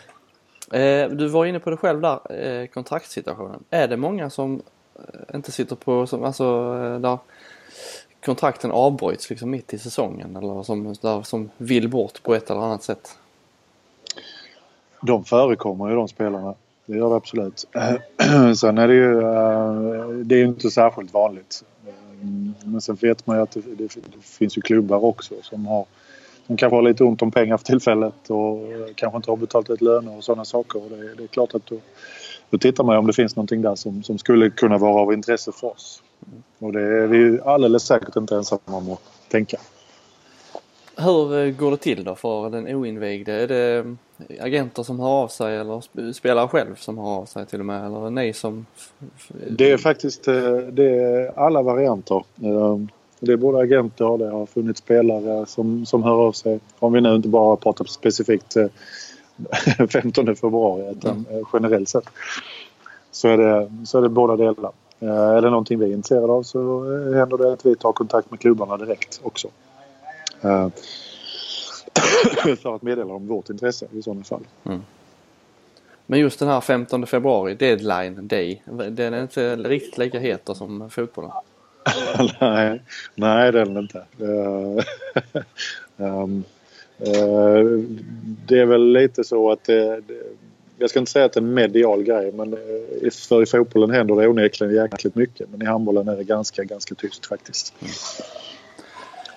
Eh, 0.71 1.09
du 1.09 1.27
var 1.27 1.45
inne 1.45 1.59
på 1.59 1.69
det 1.69 1.77
själv 1.77 2.01
där, 2.01 2.31
eh, 2.45 2.67
kontraktssituationen. 2.67 3.63
Är 3.69 3.87
det 3.87 3.97
många 3.97 4.29
som 4.29 4.61
eh, 4.95 5.35
inte 5.35 5.51
sitter 5.51 5.75
på, 5.75 6.07
som, 6.07 6.23
alltså 6.23 6.43
eh, 6.83 6.99
där 6.99 7.17
kontrakten 8.25 8.71
avbryts 8.71 9.29
liksom 9.29 9.49
mitt 9.49 9.73
i 9.73 9.77
säsongen 9.77 10.35
eller 10.35 10.63
som, 10.63 10.95
där, 11.01 11.23
som 11.23 11.49
vill 11.57 11.89
bort 11.89 12.23
på 12.23 12.35
ett 12.35 12.49
eller 12.49 12.61
annat 12.61 12.83
sätt? 12.83 13.17
De 15.01 15.25
förekommer 15.25 15.89
ju 15.89 15.95
de 15.95 16.07
spelarna. 16.07 16.53
Det 16.85 16.97
gör 16.97 17.09
det 17.09 17.15
absolut. 17.15 17.65
Sen 18.57 18.77
är 18.77 18.87
det 18.87 18.93
ju 18.93 19.21
eh, 19.21 20.09
det 20.25 20.35
är 20.35 20.39
ju 20.39 20.45
inte 20.45 20.71
särskilt 20.71 21.13
vanligt. 21.13 21.63
Men 22.63 22.81
sen 22.81 22.95
vet 22.95 23.27
man 23.27 23.37
ju 23.37 23.43
att 23.43 23.51
det, 23.51 23.61
det, 23.61 23.95
det 23.95 24.21
finns 24.21 24.57
ju 24.57 24.61
klubbar 24.61 25.05
också 25.05 25.35
som 25.41 25.65
har 25.65 25.85
som 26.47 26.57
kanske 26.57 26.75
har 26.75 26.81
lite 26.81 27.03
ont 27.03 27.21
om 27.21 27.31
pengar 27.31 27.57
för 27.57 27.65
tillfället 27.65 28.29
och 28.29 28.59
kanske 28.95 29.17
inte 29.17 29.31
har 29.31 29.37
betalt 29.37 29.69
ut 29.69 29.81
löner 29.81 30.17
och 30.17 30.23
sådana 30.23 30.45
saker. 30.45 30.83
Och 30.83 30.89
det, 30.89 31.15
det 31.15 31.23
är 31.23 31.27
klart 31.27 31.55
att 31.55 31.65
då, 31.65 31.77
då 32.49 32.57
tittar 32.57 32.83
man 32.83 32.95
ju 32.95 32.99
om 32.99 33.07
det 33.07 33.13
finns 33.13 33.35
någonting 33.35 33.61
där 33.61 33.75
som, 33.75 34.03
som 34.03 34.17
skulle 34.17 34.49
kunna 34.49 34.77
vara 34.77 35.01
av 35.01 35.13
intresse 35.13 35.51
för 35.51 35.67
oss. 35.67 36.03
Och 36.59 36.73
det 36.73 36.81
är 36.81 37.07
vi 37.07 37.17
ju 37.17 37.41
alldeles 37.41 37.83
säkert 37.83 38.15
inte 38.15 38.35
ensamma 38.35 38.61
om 38.65 38.91
att 38.91 39.01
tänka. 39.29 39.57
Hur 40.97 41.39
eh, 41.39 41.51
går 41.51 41.71
det 41.71 41.77
till 41.77 42.03
då 42.03 42.15
för 42.15 42.49
den 42.49 42.67
oinvigde? 42.67 43.33
Är 43.33 43.47
det 43.47 43.95
agenter 44.39 44.83
som 44.83 44.99
har 44.99 45.09
av 45.09 45.27
sig 45.27 45.57
eller 45.57 45.73
sp- 45.73 46.13
spelare 46.13 46.47
själv 46.47 46.75
som 46.75 46.97
har 46.97 47.15
av 47.17 47.25
sig 47.25 47.45
till 47.45 47.59
och 47.59 47.65
med? 47.65 47.85
Eller 47.85 48.09
ni 48.09 48.33
som... 48.33 48.65
Det 49.49 49.71
är 49.71 49.77
faktiskt 49.77 50.27
eh, 50.27 50.57
det 50.57 50.89
är 50.99 51.39
alla 51.39 51.61
varianter. 51.61 52.23
Eh, 52.43 52.77
Det 53.19 53.31
är 53.33 53.37
både 53.37 53.57
agenter 53.59 54.05
och 54.05 54.19
det 54.19 54.29
har 54.29 54.45
funnits 54.45 54.79
spelare 54.79 55.45
som, 55.45 55.85
som 55.85 56.03
hör 56.03 56.15
av 56.27 56.31
sig. 56.31 56.59
Om 56.79 56.93
vi 56.93 57.01
nu 57.01 57.15
inte 57.15 57.27
bara 57.27 57.55
pratar 57.55 57.85
specifikt 57.85 58.55
eh, 58.55 58.67
15 59.89 60.35
februari 60.35 60.91
utan 60.91 61.25
eh, 61.31 61.41
generellt 61.53 61.89
sett. 61.89 62.05
Så 63.11 63.27
är 63.27 63.37
det, 63.37 63.71
så 63.85 63.97
är 63.97 64.01
det 64.01 64.09
båda 64.09 64.35
delar. 64.35 64.71
Eh, 64.99 65.09
Är 65.09 65.41
det 65.41 65.49
någonting 65.49 65.79
vi 65.79 65.85
är 65.85 65.93
intresserade 65.93 66.33
av 66.33 66.43
så 66.43 66.59
eh, 66.93 67.17
händer 67.17 67.37
det 67.37 67.53
att 67.53 67.65
vi 67.65 67.75
tar 67.75 67.91
kontakt 67.91 68.31
med 68.31 68.39
klubbarna 68.39 68.77
direkt 68.77 69.19
också. 69.23 69.47
För 72.61 72.75
att 72.75 72.81
meddela 72.81 73.13
om 73.13 73.27
vårt 73.27 73.49
intresse 73.49 73.87
i 73.93 74.01
sådana 74.01 74.23
fall. 74.23 74.43
Men 76.05 76.19
just 76.19 76.39
den 76.39 76.47
här 76.47 76.61
15 76.61 77.07
februari, 77.07 77.53
deadline 77.53 78.27
day, 78.27 78.63
den 78.89 79.13
är 79.13 79.21
inte 79.21 79.55
riktigt 79.55 79.97
lika 79.97 80.19
het 80.19 80.49
som 80.53 80.89
fotbollen. 80.89 81.31
nej, 82.41 82.81
nej 83.15 83.51
det 83.51 83.61
är 83.61 83.65
den 83.65 83.77
inte. 83.77 84.05
Ehm, 85.97 86.43
eh, 86.99 87.65
det 88.47 88.59
är 88.59 88.65
väl 88.65 88.91
lite 88.91 89.23
så 89.23 89.51
att 89.51 89.63
det, 89.63 90.01
det, 90.01 90.23
jag 90.77 90.89
ska 90.89 90.99
inte 90.99 91.11
säga 91.11 91.25
att 91.25 91.33
det 91.33 91.39
är 91.39 91.41
en 91.41 91.53
medial 91.53 92.03
grej 92.03 92.31
men 92.31 92.53
eh, 92.53 93.11
för 93.11 93.43
i 93.43 93.45
fotbollen 93.45 93.89
händer 93.89 94.15
det 94.15 94.27
onekligen 94.27 94.75
jäkligt 94.75 95.15
mycket. 95.15 95.49
Men 95.51 95.61
i 95.61 95.65
handbollen 95.65 96.07
är 96.07 96.15
det 96.15 96.23
ganska, 96.23 96.63
ganska 96.63 96.95
tyst 96.95 97.25
faktiskt. 97.25 97.73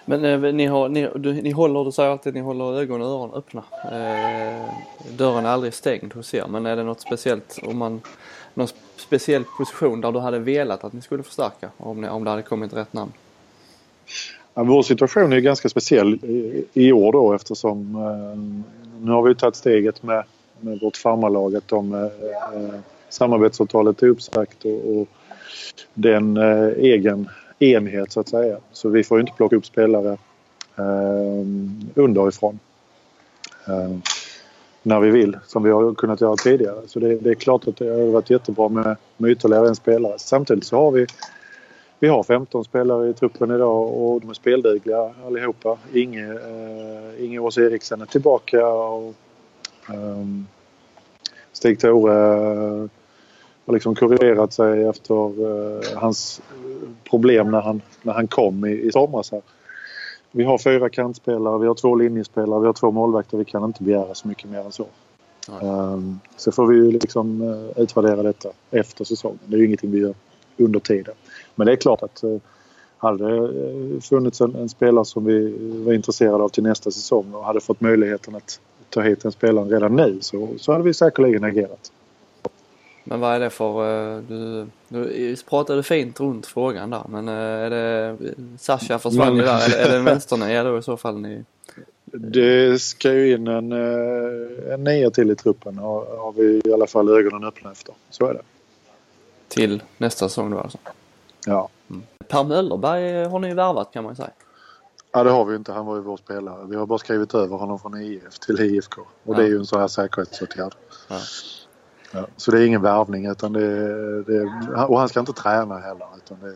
Men 0.08 0.24
eh, 0.24 0.52
ni, 0.52 0.66
har, 0.66 0.88
ni, 0.88 1.08
du, 1.14 1.32
ni 1.32 1.50
håller, 1.50 1.84
du 1.84 1.92
säger 1.92 2.10
alltid 2.10 2.30
att 2.30 2.34
ni 2.34 2.40
håller 2.40 2.80
ögon 2.80 3.02
och 3.02 3.08
öron 3.08 3.34
öppna. 3.34 3.62
Eh, 3.84 4.70
dörren 5.16 5.44
är 5.44 5.48
aldrig 5.48 5.74
stängd 5.74 6.14
hos 6.14 6.34
er 6.34 6.46
men 6.48 6.66
är 6.66 6.76
det 6.76 6.82
något 6.82 7.00
speciellt 7.00 7.58
om 7.62 7.78
man 7.78 8.00
någon 8.54 8.68
speciell 8.96 9.44
position 9.58 10.00
där 10.00 10.12
du 10.12 10.18
hade 10.18 10.38
velat 10.38 10.84
att 10.84 10.92
ni 10.92 11.00
skulle 11.00 11.22
förstärka 11.22 11.70
om, 11.76 12.00
ni, 12.00 12.08
om 12.08 12.24
det 12.24 12.30
hade 12.30 12.42
kommit 12.42 12.72
rätt 12.72 12.92
namn? 12.92 13.12
Ja, 14.54 14.64
vår 14.64 14.82
situation 14.82 15.32
är 15.32 15.40
ganska 15.40 15.68
speciell 15.68 16.14
i, 16.14 16.64
i 16.72 16.92
år 16.92 17.12
då 17.12 17.32
eftersom 17.32 17.94
eh, 17.94 18.38
nu 19.04 19.10
har 19.10 19.22
vi 19.22 19.34
tagit 19.34 19.56
steget 19.56 20.02
med, 20.02 20.24
med 20.60 20.78
vårt 20.80 20.96
farmarlag 20.96 21.56
att 21.56 21.68
de 21.68 21.94
eh, 21.94 22.00
eh, 22.00 22.80
samarbetsavtalet 23.08 24.02
är 24.02 24.06
uppsagt 24.06 24.64
och, 24.64 25.00
och 25.00 25.08
den 25.94 26.36
eh, 26.36 26.68
egen 26.68 27.28
enhet 27.58 28.12
så 28.12 28.20
att 28.20 28.28
säga. 28.28 28.58
Så 28.72 28.88
vi 28.88 29.04
får 29.04 29.20
inte 29.20 29.32
plocka 29.32 29.56
upp 29.56 29.66
spelare 29.66 30.18
eh, 30.76 31.46
underifrån. 31.94 32.58
Eh, 33.68 33.98
när 34.82 35.00
vi 35.00 35.10
vill 35.10 35.38
som 35.46 35.62
vi 35.62 35.70
har 35.70 35.94
kunnat 35.94 36.20
göra 36.20 36.36
tidigare. 36.36 36.80
Så 36.86 36.98
det, 36.98 37.16
det 37.16 37.30
är 37.30 37.34
klart 37.34 37.68
att 37.68 37.76
det 37.76 37.88
har 37.88 38.06
varit 38.06 38.30
jättebra 38.30 38.68
med, 38.68 38.96
med 39.16 39.30
ytterligare 39.30 39.68
en 39.68 39.76
spelare. 39.76 40.18
Samtidigt 40.18 40.64
så 40.64 40.76
har 40.76 40.90
vi 40.90 41.06
vi 42.00 42.08
har 42.08 42.22
15 42.22 42.64
spelare 42.64 43.08
i 43.08 43.14
truppen 43.14 43.50
idag 43.50 43.88
och 43.88 44.20
de 44.20 44.30
är 44.30 44.34
speldugliga 44.34 45.14
allihopa. 45.26 45.78
Inge, 45.94 46.32
eh, 46.32 47.24
Inge 47.24 47.38
Ås 47.38 47.58
Eriksen 47.58 48.00
är 48.00 48.06
tillbaka 48.06 48.68
och 48.68 49.14
eh, 49.88 50.26
Stig 51.52 51.80
Tore 51.80 52.82
eh, 52.82 52.88
har 53.68 53.72
liksom 53.72 53.94
kurerat 53.94 54.52
sig 54.52 54.84
efter 54.84 55.14
eh, 55.14 55.98
hans 55.98 56.40
problem 57.10 57.50
när 57.50 57.60
han, 57.60 57.82
när 58.02 58.12
han 58.12 58.26
kom 58.26 58.66
i, 58.66 58.70
i 58.70 58.92
somras. 58.92 59.32
Här. 59.32 59.42
Vi 60.30 60.44
har 60.44 60.58
fyra 60.58 60.88
kantspelare, 60.88 61.58
vi 61.58 61.66
har 61.66 61.74
två 61.74 61.94
linjespelare, 61.94 62.60
vi 62.60 62.66
har 62.66 62.72
två 62.72 62.90
målvakter. 62.90 63.38
Vi 63.38 63.44
kan 63.44 63.64
inte 63.64 63.82
begära 63.82 64.14
så 64.14 64.28
mycket 64.28 64.50
mer 64.50 64.58
än 64.58 64.72
så. 64.72 64.86
Um, 65.62 66.20
så 66.36 66.52
får 66.52 66.66
vi 66.66 66.76
ju 66.76 66.90
liksom 66.90 67.42
uh, 67.42 67.70
utvärdera 67.76 68.22
detta 68.22 68.48
efter 68.70 69.04
säsongen. 69.04 69.38
Det 69.46 69.56
är 69.56 69.58
ju 69.58 69.66
ingenting 69.66 69.90
vi 69.90 69.98
gör 69.98 70.14
under 70.56 70.80
tiden. 70.80 71.14
Men 71.54 71.66
det 71.66 71.72
är 71.72 71.76
klart 71.76 72.02
att 72.02 72.24
uh, 72.24 72.38
hade 72.98 73.48
det 73.48 74.00
funnits 74.00 74.40
en, 74.40 74.54
en 74.54 74.68
spelare 74.68 75.04
som 75.04 75.24
vi 75.24 75.54
var 75.84 75.92
intresserade 75.92 76.44
av 76.44 76.48
till 76.48 76.62
nästa 76.62 76.90
säsong 76.90 77.34
och 77.34 77.44
hade 77.44 77.60
fått 77.60 77.80
möjligheten 77.80 78.34
att 78.34 78.60
ta 78.90 79.00
hit 79.00 79.24
en 79.24 79.32
spelare 79.32 79.64
redan 79.64 79.96
nu 79.96 80.18
så, 80.20 80.48
så 80.56 80.72
hade 80.72 80.84
vi 80.84 80.94
säkerligen 80.94 81.44
agerat. 81.44 81.92
Men 83.08 83.20
vad 83.20 83.34
är 83.34 83.40
det 83.40 83.50
för... 83.50 84.14
eh, 84.16 84.22
Du, 84.28 84.66
du 84.88 85.36
pratade 85.48 85.82
fint 85.82 86.20
runt 86.20 86.46
frågan 86.46 86.90
där 86.90 87.02
men 87.08 87.28
eh, 87.28 87.34
är 87.34 87.70
det... 87.70 88.16
Sasha 88.58 88.98
försvann 88.98 89.36
ju 89.36 89.42
där. 89.42 89.64
Är, 89.64 89.68
det- 89.70 89.76
är 89.82 89.90
det 89.90 89.96
en 89.96 90.04
vänsternia 90.04 90.64
då 90.64 90.78
i 90.78 90.82
så 90.82 90.96
fall 90.96 91.18
ni... 91.20 91.44
Det 92.12 92.78
ska 92.82 93.12
ju 93.12 93.34
in 93.34 93.46
en, 93.46 93.72
eh, 93.72 94.74
en 94.74 94.84
nia 94.84 95.10
till 95.10 95.30
i 95.30 95.34
truppen 95.36 95.78
har, 95.78 96.16
har 96.18 96.32
vi 96.32 96.60
i 96.64 96.72
alla 96.72 96.86
fall 96.86 97.08
ögonen 97.18 97.44
öppna 97.48 97.72
efter. 97.72 97.94
Så 98.10 98.26
är 98.26 98.34
det. 98.34 98.42
Till 99.48 99.82
nästa 99.98 100.28
säsong 100.28 100.50
då 100.50 100.58
alltså? 100.58 100.78
Ja. 101.46 101.68
Per 102.28 102.44
Möllerberg 102.44 103.24
har 103.24 103.38
ni 103.38 103.54
värvat 103.54 103.92
kan 103.92 104.04
man 104.04 104.12
ju 104.12 104.16
säga. 104.16 104.30
ja, 105.12 105.24
det 105.24 105.30
har 105.30 105.44
vi 105.44 105.50
ju 105.52 105.56
inte. 105.56 105.72
Han 105.72 105.86
var 105.86 105.96
ju 105.96 106.02
vår 106.02 106.16
spelare. 106.16 106.66
Vi 106.66 106.76
har 106.76 106.86
bara 106.86 106.98
skrivit 106.98 107.34
över 107.34 107.56
honom 107.56 107.78
från 107.78 108.02
IF 108.02 108.38
till 108.38 108.60
IFK. 108.60 109.02
Och 109.24 109.34
det 109.36 109.42
är 109.42 109.46
Ja. 109.46 109.50
ju 109.50 109.56
en 109.58 109.66
sån 109.66 109.80
här 109.80 109.88
säkerhetsåtgärd. 109.88 110.74
Ja. 111.08 111.16
Ja, 112.12 112.26
så 112.36 112.50
det 112.50 112.60
är 112.60 112.66
ingen 112.66 112.82
värvning 112.82 113.26
utan 113.26 113.52
det, 113.52 114.22
det 114.22 114.42
och 114.88 114.98
han 114.98 115.08
ska 115.08 115.20
inte 115.20 115.32
träna 115.32 115.78
heller. 115.78 116.06
Utan 116.16 116.38
det, 116.40 116.54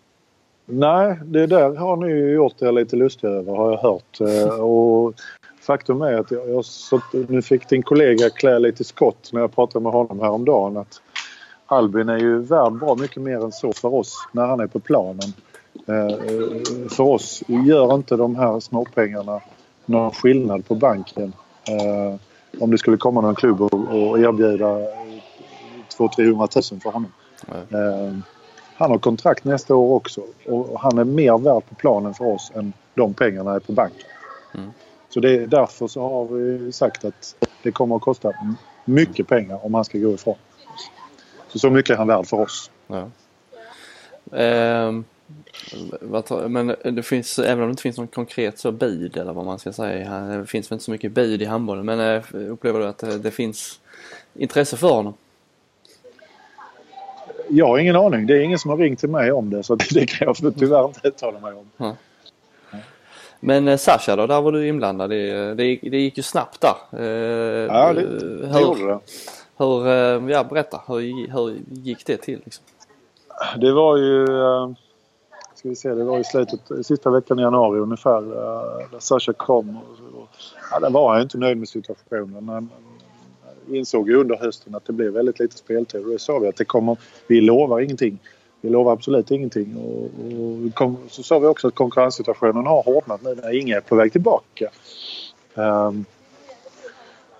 Nej, 0.66 1.18
det 1.24 1.46
där 1.46 1.74
har 1.76 1.96
ni 1.96 2.08
ju 2.08 2.32
gjort 2.34 2.62
er 2.62 2.72
lite 2.72 2.96
lustiga 2.96 3.30
över 3.30 3.52
har 3.54 3.70
jag 3.70 3.78
hört. 3.78 4.20
Eh, 4.20 4.60
Och 4.60 5.14
faktum 5.64 6.02
är 6.02 6.14
att 6.14 6.30
jag, 6.30 6.48
jag 6.48 6.64
så, 6.64 7.00
nu 7.28 7.42
fick 7.42 7.68
din 7.68 7.82
kollega 7.82 8.30
klä 8.30 8.58
lite 8.58 8.84
skott 8.84 9.30
när 9.32 9.40
jag 9.40 9.54
pratade 9.54 9.82
med 9.82 9.92
honom 9.92 10.20
häromdagen 10.20 10.76
att 10.76 11.00
Albin 11.66 12.08
är 12.08 12.18
ju 12.18 12.38
värd 12.38 12.72
bra 12.72 12.94
mycket 12.94 13.22
mer 13.22 13.44
än 13.44 13.52
så 13.52 13.72
för 13.72 13.94
oss 13.94 14.28
när 14.32 14.46
han 14.46 14.60
är 14.60 14.66
på 14.66 14.80
planen. 14.80 15.32
Eh, 15.86 16.16
För 16.88 17.04
oss 17.04 17.42
gör 17.46 17.94
inte 17.94 18.16
de 18.16 18.36
här 18.36 18.60
småpengarna 18.60 19.40
någon 19.86 20.10
skillnad 20.10 20.66
på 20.68 20.74
banken. 20.74 21.32
Eh, 21.68 22.20
Om 22.60 22.70
det 22.70 22.78
skulle 22.78 22.96
komma 22.96 23.20
någon 23.20 23.34
klubb 23.34 23.60
och, 23.60 23.74
och 23.74 24.18
erbjuda 24.18 24.78
200-300 25.98 26.72
000 26.72 26.80
för 26.80 26.90
honom. 26.90 27.12
Eh, 27.48 28.18
han 28.76 28.90
har 28.90 28.98
kontrakt 28.98 29.44
nästa 29.44 29.74
år 29.74 29.94
också 29.94 30.22
och 30.46 30.80
han 30.80 30.98
är 30.98 31.04
mer 31.04 31.38
värd 31.38 31.62
på 31.68 31.74
planen 31.74 32.14
för 32.14 32.24
oss 32.24 32.52
än 32.54 32.72
de 32.94 33.14
pengarna 33.14 33.54
är 33.54 33.60
på 33.60 33.72
banken. 33.72 34.08
Mm. 34.54 34.70
Så 35.14 35.20
det 35.20 35.30
är 35.30 35.46
därför 35.46 35.86
så 35.86 36.00
har 36.00 36.24
vi 36.24 36.72
sagt 36.72 37.04
att 37.04 37.36
det 37.62 37.72
kommer 37.72 37.96
att 37.96 38.02
kosta 38.02 38.32
mycket 38.84 39.28
pengar 39.28 39.66
om 39.66 39.74
han 39.74 39.84
ska 39.84 39.98
gå 39.98 40.14
ifrån. 40.14 40.34
Så, 41.48 41.58
så 41.58 41.70
mycket 41.70 41.90
är 41.90 41.96
han 41.96 42.06
värd 42.06 42.26
för 42.26 42.40
oss. 42.40 42.70
Ja. 42.86 43.10
Ehm, 44.38 45.04
men 46.48 46.76
det 46.82 47.02
finns, 47.02 47.38
även 47.38 47.60
om 47.60 47.68
det 47.68 47.70
inte 47.70 47.82
finns 47.82 47.98
någon 47.98 48.06
konkret 48.06 48.58
så 48.58 48.72
bud 48.72 49.16
eller 49.16 49.32
vad 49.32 49.44
man 49.44 49.58
ska 49.58 49.72
säga. 49.72 50.20
Det 50.20 50.46
finns 50.46 50.70
väl 50.70 50.76
inte 50.76 50.84
så 50.84 50.90
mycket 50.90 51.12
bud 51.12 51.42
i 51.42 51.44
handbollen 51.44 51.86
men 51.86 52.00
eh, 52.00 52.22
upplever 52.50 52.80
du 52.80 52.86
att 52.86 52.98
det, 52.98 53.18
det 53.18 53.30
finns 53.30 53.80
intresse 54.34 54.76
för 54.76 54.90
honom? 54.90 55.14
Jag 57.48 57.66
har 57.66 57.78
ingen 57.78 57.96
aning. 57.96 58.26
Det 58.26 58.34
är 58.34 58.40
ingen 58.40 58.58
som 58.58 58.70
har 58.70 58.78
ringt 58.78 58.98
till 58.98 59.10
mig 59.10 59.32
om 59.32 59.50
det 59.50 59.62
så 59.62 59.74
det, 59.90 60.06
kan 60.06 60.26
jag 60.26 60.54
tyvärr 60.58 60.84
inte 60.84 61.08
uttala 61.08 61.40
mig 61.40 61.52
om. 61.52 61.96
Men 63.40 63.68
eh, 63.68 63.76
Sasha 63.76 64.16
då, 64.16 64.26
där 64.26 64.40
var 64.40 64.52
du 64.52 64.68
inblandad. 64.68 65.10
Det, 65.10 65.54
det, 65.54 65.64
gick, 65.64 65.80
det 65.82 65.98
gick 65.98 66.16
ju 66.16 66.22
snabbt 66.22 66.60
där. 66.60 66.74
Eh, 66.92 67.66
Ja, 67.66 67.92
det, 67.92 68.00
hur, 68.00 68.48
det 68.52 68.60
gjorde 68.60 68.86
det. 68.86 68.98
Hur, 69.56 69.86
eh, 69.86 70.30
ja 70.34 70.44
berätta, 70.44 70.80
hur, 70.86 71.28
hur 71.32 71.58
gick 71.70 72.06
det 72.06 72.16
till? 72.16 72.40
Liksom? 72.44 72.64
Det 73.60 73.72
var 73.72 73.96
ju... 73.96 74.24
eh, 74.24 74.70
Ska 75.54 75.68
vi 75.68 75.76
se, 75.76 75.94
det 75.94 76.04
var 76.04 76.18
i 76.18 76.24
slutet, 76.24 76.60
sista 76.82 77.10
veckan 77.10 77.38
i 77.38 77.42
januari 77.42 77.80
ungefär 77.80 78.18
eh, 78.18 78.88
där 78.90 78.98
Sasha 78.98 79.32
kom. 79.32 79.76
Och, 79.76 80.20
och, 80.20 80.28
ja, 80.70 80.80
där 80.80 80.90
var 80.90 81.12
han 81.12 81.22
inte 81.22 81.38
nöjd 81.38 81.56
med 81.56 81.68
situationen. 81.68 82.48
Han, 82.48 82.70
insåg 83.70 84.08
ju 84.08 84.16
under 84.16 84.36
hösten 84.36 84.74
att 84.74 84.84
det 84.84 84.92
blev 84.92 85.12
väldigt 85.12 85.38
lite 85.38 85.56
speltid 85.56 86.04
och 86.04 86.10
då 86.10 86.18
sa 86.18 86.38
vi 86.38 86.48
att 86.48 86.56
det 86.56 86.64
kommer... 86.64 86.96
Vi 87.26 87.40
lovar 87.40 87.80
ingenting. 87.80 88.18
Vi 88.64 88.70
lovar 88.70 88.92
absolut 88.92 89.30
ingenting. 89.30 89.76
Och, 89.76 90.04
och 90.04 90.74
kom, 90.74 90.96
så 91.08 91.22
sa 91.22 91.38
vi 91.38 91.46
också 91.46 91.68
att 91.68 91.74
konkurrenssituationen 91.74 92.66
har 92.66 92.82
hårdnat 92.82 93.22
nu 93.22 93.34
när 93.34 93.60
Inge 93.60 93.76
är 93.76 93.80
på 93.80 93.96
väg 93.96 94.12
tillbaka. 94.12 94.70
Um, 95.54 96.04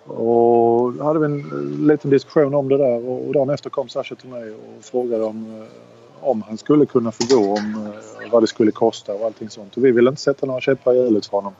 och 0.06 0.92
då 0.92 1.04
hade 1.04 1.18
vi 1.18 1.24
en 1.24 1.86
liten 1.86 2.10
diskussion 2.10 2.54
om 2.54 2.68
det 2.68 2.76
där 2.76 3.08
och 3.08 3.32
dagen 3.32 3.50
efter 3.50 3.70
kom 3.70 3.88
Sasha 3.88 4.14
till 4.14 4.28
mig 4.28 4.50
och 4.50 4.84
frågade 4.84 5.24
om, 5.24 5.60
eh, 5.60 6.28
om 6.28 6.42
han 6.42 6.58
skulle 6.58 6.86
kunna 6.86 7.12
få 7.12 7.36
gå, 7.36 7.52
om 7.52 7.92
eh, 8.22 8.30
vad 8.30 8.42
det 8.42 8.46
skulle 8.46 8.70
kosta 8.70 9.14
och 9.14 9.26
allting 9.26 9.50
sånt. 9.50 9.76
Och 9.76 9.84
vi 9.84 9.90
ville 9.90 10.10
inte 10.10 10.22
sätta 10.22 10.46
några 10.46 10.60
käppar 10.60 10.94
i 10.94 10.96
hjulet 10.96 11.26
för 11.26 11.36
honom. 11.36 11.52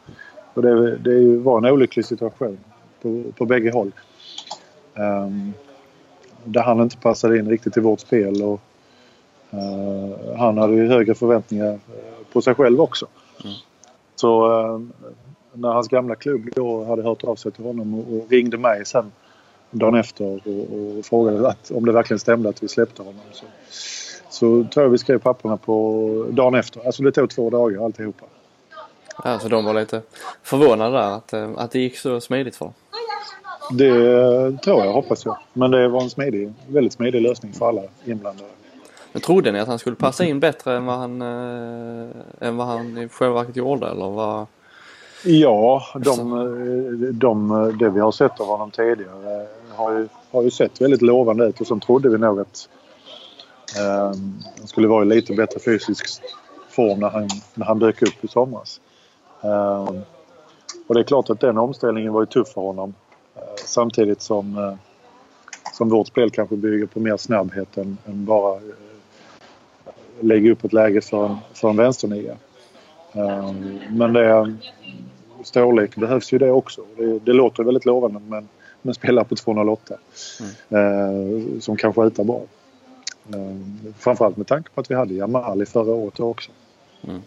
Och 0.54 0.62
det, 0.62 0.96
det 0.96 1.36
var 1.36 1.58
en 1.58 1.72
olycklig 1.72 2.04
situation 2.04 2.58
på, 3.02 3.22
på 3.38 3.46
bägge 3.46 3.70
håll. 3.70 3.92
Um, 4.94 5.52
där 6.44 6.62
han 6.62 6.80
inte 6.80 6.96
passade 6.96 7.38
in 7.38 7.48
riktigt 7.48 7.76
i 7.76 7.80
vårt 7.80 8.00
spel 8.00 8.42
och 8.42 8.60
han 10.36 10.58
hade 10.58 10.74
ju 10.74 10.88
högre 10.88 11.14
förväntningar 11.14 11.72
eh, 11.72 11.78
på 12.32 12.42
sig 12.42 12.54
själv 12.54 12.80
också. 12.80 13.06
Så 14.16 14.60
eh, 14.60 14.80
när 15.52 15.68
hans 15.68 15.88
gamla 15.88 16.14
klubb 16.14 16.48
då 16.54 16.84
hade 16.84 17.02
hört 17.02 17.24
av 17.24 17.36
sig 17.36 17.52
till 17.52 17.64
honom 17.64 17.94
och, 17.94 18.30
ringde 18.30 18.58
mig 18.58 18.86
sen 18.86 19.12
dagen 19.70 19.94
efter 19.94 20.24
och, 20.24 20.96
och 20.98 21.04
frågade 21.04 21.48
att, 21.48 21.70
om 21.70 21.86
det 21.86 21.92
verkligen 21.92 22.18
stämde 22.18 22.48
att 22.48 22.62
vi 22.62 22.68
släppte 22.68 23.02
honom. 23.02 23.20
Så, 23.32 23.44
så 24.30 24.64
tror 24.64 24.84
jag 24.84 24.90
vi 24.90 24.98
skrev 24.98 25.18
papperna 25.18 25.56
på 25.56 26.26
dagen 26.30 26.54
efter. 26.54 26.86
Alltså 26.86 27.02
det 27.02 27.12
tog 27.12 27.30
två 27.30 27.50
dagar 27.50 27.84
alltihopa. 27.84 28.26
Ja, 29.24 29.38
så 29.38 29.48
de 29.48 29.64
var 29.64 29.74
lite 29.74 30.02
förvånade 30.42 30.96
där 30.96 31.16
att, 31.16 31.32
eh, 31.32 31.50
att 31.56 31.70
det 31.70 31.78
gick 31.78 31.98
så 31.98 32.20
smidigt 32.20 32.56
för 32.56 32.64
dem. 32.64 32.74
Det 33.72 33.88
eh, 33.88 34.56
tror 34.56 34.84
jag, 34.84 34.92
hoppas 34.92 35.24
jag. 35.24 35.38
Men 35.52 35.70
det 35.70 35.88
var 35.88 36.02
en 36.02 36.10
smidig, 36.10 36.52
väldigt 36.68 36.92
smidig 36.92 37.22
lösning 37.22 37.52
för 37.52 37.68
alla 37.68 37.82
inblandade. 38.04 38.50
Men 39.14 39.22
trodde 39.22 39.52
ni 39.52 39.60
att 39.60 39.68
han 39.68 39.78
skulle 39.78 39.96
passa 39.96 40.24
in 40.24 40.40
bättre 40.40 40.76
än 40.76 40.86
vad 40.86 40.96
han, 40.98 41.22
eh, 41.22 42.08
än 42.40 42.56
vad 42.56 42.66
han 42.66 42.98
i 42.98 43.08
själva 43.08 43.34
verket 43.34 43.56
gjorde 43.56 43.86
eller 43.86 44.10
vad? 44.10 44.46
Ja, 45.24 45.82
de, 45.98 46.32
eh, 46.32 47.08
de, 47.08 47.48
det 47.78 47.90
vi 47.90 48.00
har 48.00 48.12
sett 48.12 48.40
av 48.40 48.46
honom 48.46 48.70
tidigare 48.70 49.46
har 49.68 49.92
ju, 49.92 50.08
har 50.30 50.42
ju 50.42 50.50
sett 50.50 50.80
väldigt 50.80 51.02
lovande 51.02 51.46
ut 51.46 51.60
och 51.60 51.66
sen 51.66 51.80
trodde 51.80 52.08
vi 52.08 52.18
nog 52.18 52.40
att 52.40 52.68
eh, 53.78 54.06
han 54.58 54.66
skulle 54.66 54.88
vara 54.88 55.02
i 55.02 55.06
lite 55.06 55.34
bättre 55.34 55.60
fysisk 55.60 56.06
form 56.68 57.00
när 57.00 57.08
han, 57.08 57.28
när 57.54 57.66
han 57.66 57.78
dök 57.78 58.02
upp 58.02 58.24
i 58.24 58.28
somras. 58.28 58.80
Eh, 59.42 59.88
och 60.86 60.94
det 60.94 61.00
är 61.00 61.04
klart 61.04 61.30
att 61.30 61.40
den 61.40 61.58
omställningen 61.58 62.12
var 62.12 62.22
ju 62.22 62.26
tuff 62.26 62.48
för 62.48 62.60
honom. 62.60 62.94
Eh, 63.36 63.42
samtidigt 63.64 64.22
som, 64.22 64.58
eh, 64.58 64.74
som 65.72 65.88
vårt 65.88 66.06
spel 66.06 66.30
kanske 66.30 66.56
bygger 66.56 66.86
på 66.86 67.00
mer 67.00 67.16
snabbhet 67.16 67.78
än, 67.78 67.98
än 68.06 68.24
bara 68.24 68.60
lägga 70.20 70.52
upp 70.52 70.64
ett 70.64 70.72
läge 70.72 71.00
för 71.00 71.36
för 71.54 71.70
en 71.70 71.76
vänsternia. 71.76 72.36
Men 73.90 74.12
det, 74.12 74.56
storlek 75.44 75.96
behövs 75.96 76.32
ju 76.32 76.38
det 76.38 76.50
också. 76.50 76.82
Det, 76.96 77.18
det 77.18 77.32
låter 77.32 77.62
väldigt 77.62 77.84
lovande 77.84 78.20
men, 78.28 78.48
men 78.82 78.94
spelar 78.94 79.24
på 79.24 79.36
208 79.36 79.94
mm. 80.70 81.60
som 81.60 81.76
kan 81.76 81.94
skjuta 81.94 82.24
bra. 82.24 82.42
Framförallt 83.98 84.36
med 84.36 84.46
tanke 84.46 84.70
på 84.74 84.80
att 84.80 84.90
vi 84.90 84.94
hade 84.94 85.14
Jamali 85.14 85.66
förra 85.66 85.92
året 85.92 86.20
också. 86.20 86.50
Mm. 87.08 87.22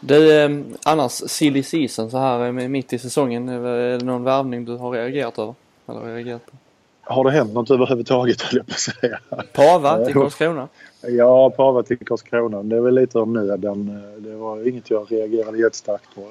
Du, 0.00 0.44
eh, 0.44 0.50
annars 0.84 1.12
silly 1.12 1.62
season 1.62 2.10
så 2.10 2.18
här 2.18 2.52
mitt 2.52 2.92
i 2.92 2.98
säsongen. 2.98 3.48
Är 3.48 3.98
det 3.98 4.04
någon 4.04 4.24
värvning 4.24 4.64
du 4.64 4.76
har 4.76 4.90
reagerat 4.90 5.38
över? 5.38 5.54
Eller 5.88 6.00
reagerat 6.00 6.46
på? 6.46 6.52
Har 7.00 7.24
det 7.24 7.30
hänt 7.30 7.54
något 7.54 7.70
överhuvudtaget 7.70 8.42
höll 8.42 8.56
jag 8.56 8.66
på 8.66 8.72
att 8.72 8.80
säga. 8.80 9.18
Pava 9.52 10.04
till 10.04 10.14
Karlskrona? 10.14 10.68
Ja, 11.08 11.50
Pava 11.50 11.82
till 11.82 11.98
Karlskrona. 11.98 12.62
Det 12.62 12.76
är 12.76 12.80
väl 12.80 12.94
lite 12.94 13.18
av 13.18 13.28
nöden. 13.28 14.02
Det 14.18 14.36
var 14.36 14.68
inget 14.68 14.90
jag 14.90 15.12
reagerade 15.12 15.58
jättestarkt 15.58 16.14
på. 16.14 16.22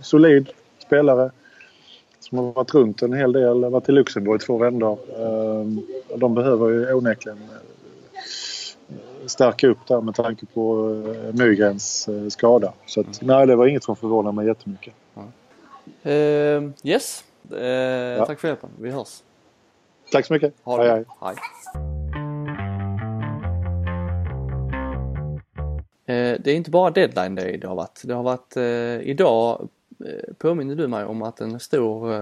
Solid 0.00 0.48
spelare 0.86 1.30
som 2.20 2.38
har 2.38 2.52
varit 2.52 2.74
runt 2.74 3.02
en 3.02 3.12
hel 3.12 3.32
del. 3.32 3.64
Varit 3.64 3.88
i 3.88 3.92
Luxemburg 3.92 4.40
två 4.40 4.58
vändor. 4.58 4.98
Ehm, 5.18 5.80
de 6.16 6.34
behöver 6.34 6.68
ju 6.68 6.94
onekligen 6.94 7.38
stärka 9.26 9.68
upp 9.68 9.86
där 9.88 10.00
med 10.00 10.14
tanke 10.14 10.46
på 10.46 10.90
eh, 11.06 11.34
Nygrens 11.34 12.08
eh, 12.08 12.28
skada. 12.28 12.72
Så 12.86 13.00
att, 13.00 13.22
nej, 13.22 13.46
det 13.46 13.56
var 13.56 13.66
inget 13.66 13.84
som 13.84 13.96
förvånade 13.96 14.36
mig 14.36 14.46
jättemycket. 14.46 14.94
Ja. 15.14 15.22
Uh, 16.10 16.70
yes, 16.82 17.24
uh, 17.52 17.58
ja. 17.60 18.26
tack 18.26 18.40
för 18.40 18.48
hjälpen. 18.48 18.70
Vi 18.78 18.90
hörs. 18.90 19.22
Tack 20.12 20.26
så 20.26 20.32
mycket. 20.32 20.54
Hej, 20.64 20.88
hej. 20.88 21.04
hej. 21.20 21.91
Det 26.12 26.46
är 26.46 26.54
inte 26.54 26.70
bara 26.70 26.90
deadline 26.90 27.34
day 27.34 27.56
det 27.56 27.68
har 27.68 27.74
varit. 27.74 28.00
Det 28.04 28.14
har 28.14 28.22
varit 28.22 28.56
idag 29.06 29.68
påminner 30.38 30.74
du 30.74 30.88
mig 30.88 31.04
om 31.04 31.22
att 31.22 31.40
en 31.40 31.60
stor 31.60 32.12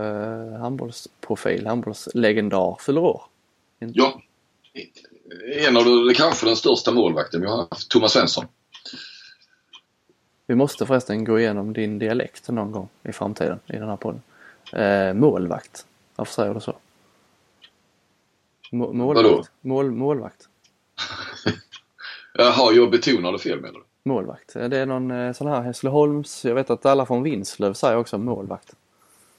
handbollsprofil, 0.58 1.66
handbollslegendar 1.66 2.76
fyller 2.80 3.00
år. 3.00 3.22
Ja, 3.78 4.20
en 5.66 5.76
av 5.76 5.84
de, 5.84 6.14
kanske 6.14 6.46
den 6.46 6.56
största 6.56 6.92
målvakten 6.92 7.40
vi 7.40 7.46
har 7.46 7.56
haft, 7.56 7.90
Thomas 7.90 8.12
Svensson. 8.12 8.46
Vi 10.46 10.54
måste 10.54 10.86
förresten 10.86 11.24
gå 11.24 11.38
igenom 11.40 11.72
din 11.72 11.98
dialekt 11.98 12.48
någon 12.48 12.72
gång 12.72 12.88
i 13.02 13.12
framtiden 13.12 13.58
i 13.66 13.72
den 13.72 13.88
här 13.88 13.96
podden. 13.96 14.22
Eh, 14.72 15.14
målvakt. 15.14 15.86
Varför 16.16 16.32
säger 16.32 16.54
du 16.54 16.60
så? 16.60 16.76
Må, 18.72 18.92
målvakt. 18.92 19.50
Mål, 19.60 19.90
målvakt. 19.90 20.48
Jaha, 22.34 22.72
jag 22.72 22.90
betonade 22.90 23.38
fel 23.38 23.60
menar 23.60 23.74
du? 23.74 23.84
Målvakt. 24.02 24.52
Det 24.52 24.78
är 24.78 24.86
någon 24.86 25.10
eh, 25.10 25.32
sån 25.32 25.46
här 25.46 25.62
Hässleholms, 25.62 26.44
jag 26.44 26.54
vet 26.54 26.70
att 26.70 26.86
alla 26.86 27.06
från 27.06 27.22
Vinslöv 27.22 27.74
säger 27.74 27.96
också 27.96 28.18
målvakt. 28.18 28.72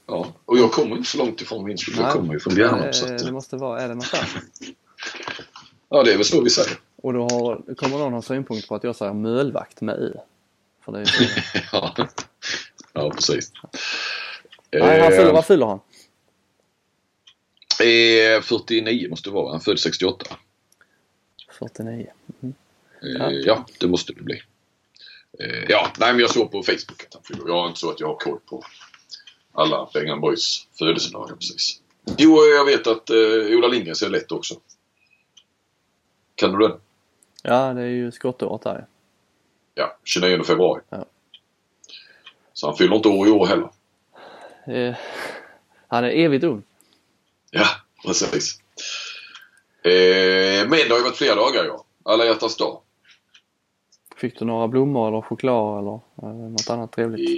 Ja, 0.07 0.27
och 0.45 0.57
jag 0.57 0.71
kommer 0.71 0.95
inte 0.95 1.09
så 1.09 1.17
långt 1.17 1.41
ifrån 1.41 1.65
Vinslöv. 1.65 2.05
Jag 2.05 2.13
kommer 2.13 2.33
ju 2.33 2.39
från 2.39 2.55
Bjärnum. 2.55 2.91
Det, 2.91 3.25
det 3.25 3.31
måste 3.31 3.57
vara, 3.57 3.81
är 3.81 3.87
det 3.87 3.95
något 3.95 4.11
där? 4.11 4.25
Ja, 5.93 6.03
det 6.03 6.13
är 6.13 6.17
väl 6.17 6.25
så 6.25 6.41
vi 6.41 6.49
säger. 6.49 6.77
Och 6.95 7.13
då 7.13 7.21
har, 7.21 7.75
kommer 7.75 7.97
någon 7.97 8.13
ha 8.13 8.21
synpunkt 8.21 8.67
på 8.67 8.75
att 8.75 8.83
jag 8.83 8.95
säger 8.95 9.13
mölvakt 9.13 9.81
med 9.81 9.95
u. 9.99 10.13
För 10.85 10.91
det 10.91 10.99
är 10.99 11.05
så. 11.05 11.23
ja. 11.71 12.07
ja, 12.93 13.09
precis. 13.09 13.51
Nej, 14.71 15.01
han 15.01 15.11
fyller, 15.11 15.33
vad 15.33 15.45
fyller 15.45 15.65
han? 15.65 15.79
Eh, 17.81 18.41
49 18.41 19.09
måste 19.09 19.29
det 19.29 19.33
vara. 19.33 19.51
Han 19.51 19.61
född 19.61 19.79
68. 19.79 20.25
49. 21.59 22.11
Mm. 22.41 22.55
Ja. 23.01 23.31
ja, 23.31 23.65
det 23.79 23.87
måste 23.87 24.13
det 24.13 24.21
bli. 24.21 24.41
Eh, 25.39 25.63
ja, 25.69 25.91
nej 25.99 26.13
men 26.13 26.19
jag 26.19 26.29
såg 26.29 26.51
på 26.51 26.63
Facebook 26.63 27.03
att 27.07 27.13
han 27.13 27.23
fyller. 27.23 27.47
Jag 27.47 27.61
har 27.61 27.67
inte 27.67 27.79
så 27.79 27.89
att 27.89 27.99
jag 27.99 28.07
har 28.07 28.15
koll 28.15 28.39
på 28.49 28.63
alla 29.53 29.89
Bengan 29.93 30.21
Boys 30.21 30.67
födelsedagar 30.77 31.35
precis. 31.35 31.81
Jo, 32.17 32.37
jag 32.45 32.65
vet 32.65 32.87
att 32.87 33.09
eh, 33.09 33.57
Ola 33.57 33.67
Lindgren 33.67 33.95
ser 33.95 34.09
lätt 34.09 34.31
också. 34.31 34.55
Kan 36.35 36.51
du 36.51 36.67
den? 36.67 36.79
Ja, 37.43 37.73
det 37.73 37.81
är 37.81 37.85
ju 37.85 38.11
skottåret 38.11 38.61
där 38.61 38.85
Ja, 39.73 39.97
29 40.03 40.43
februari. 40.43 40.81
Ja. 40.89 41.05
Så 42.53 42.67
han 42.67 42.77
fyller 42.77 42.95
inte 42.95 43.09
år 43.09 43.27
i 43.27 43.31
år 43.31 43.45
heller. 43.45 43.69
Eh, 44.67 44.95
han 45.87 46.03
är 46.03 46.09
evigt 46.09 46.43
ung. 46.43 46.63
Ja, 47.51 47.67
precis. 48.05 48.59
Eh, 49.83 50.67
men 50.67 50.69
det 50.69 50.89
har 50.89 50.97
ju 50.97 51.03
varit 51.03 51.17
flera 51.17 51.35
dagar 51.35 51.65
ja. 51.65 51.85
Alla 52.03 52.25
hjärtans 52.25 52.57
dag. 52.57 52.81
Fick 54.21 54.39
du 54.39 54.45
några 54.45 54.67
blommor 54.67 55.07
eller 55.07 55.21
choklad 55.21 55.79
eller 55.79 56.49
något 56.49 56.69
annat 56.69 56.91
trevligt? 56.91 57.29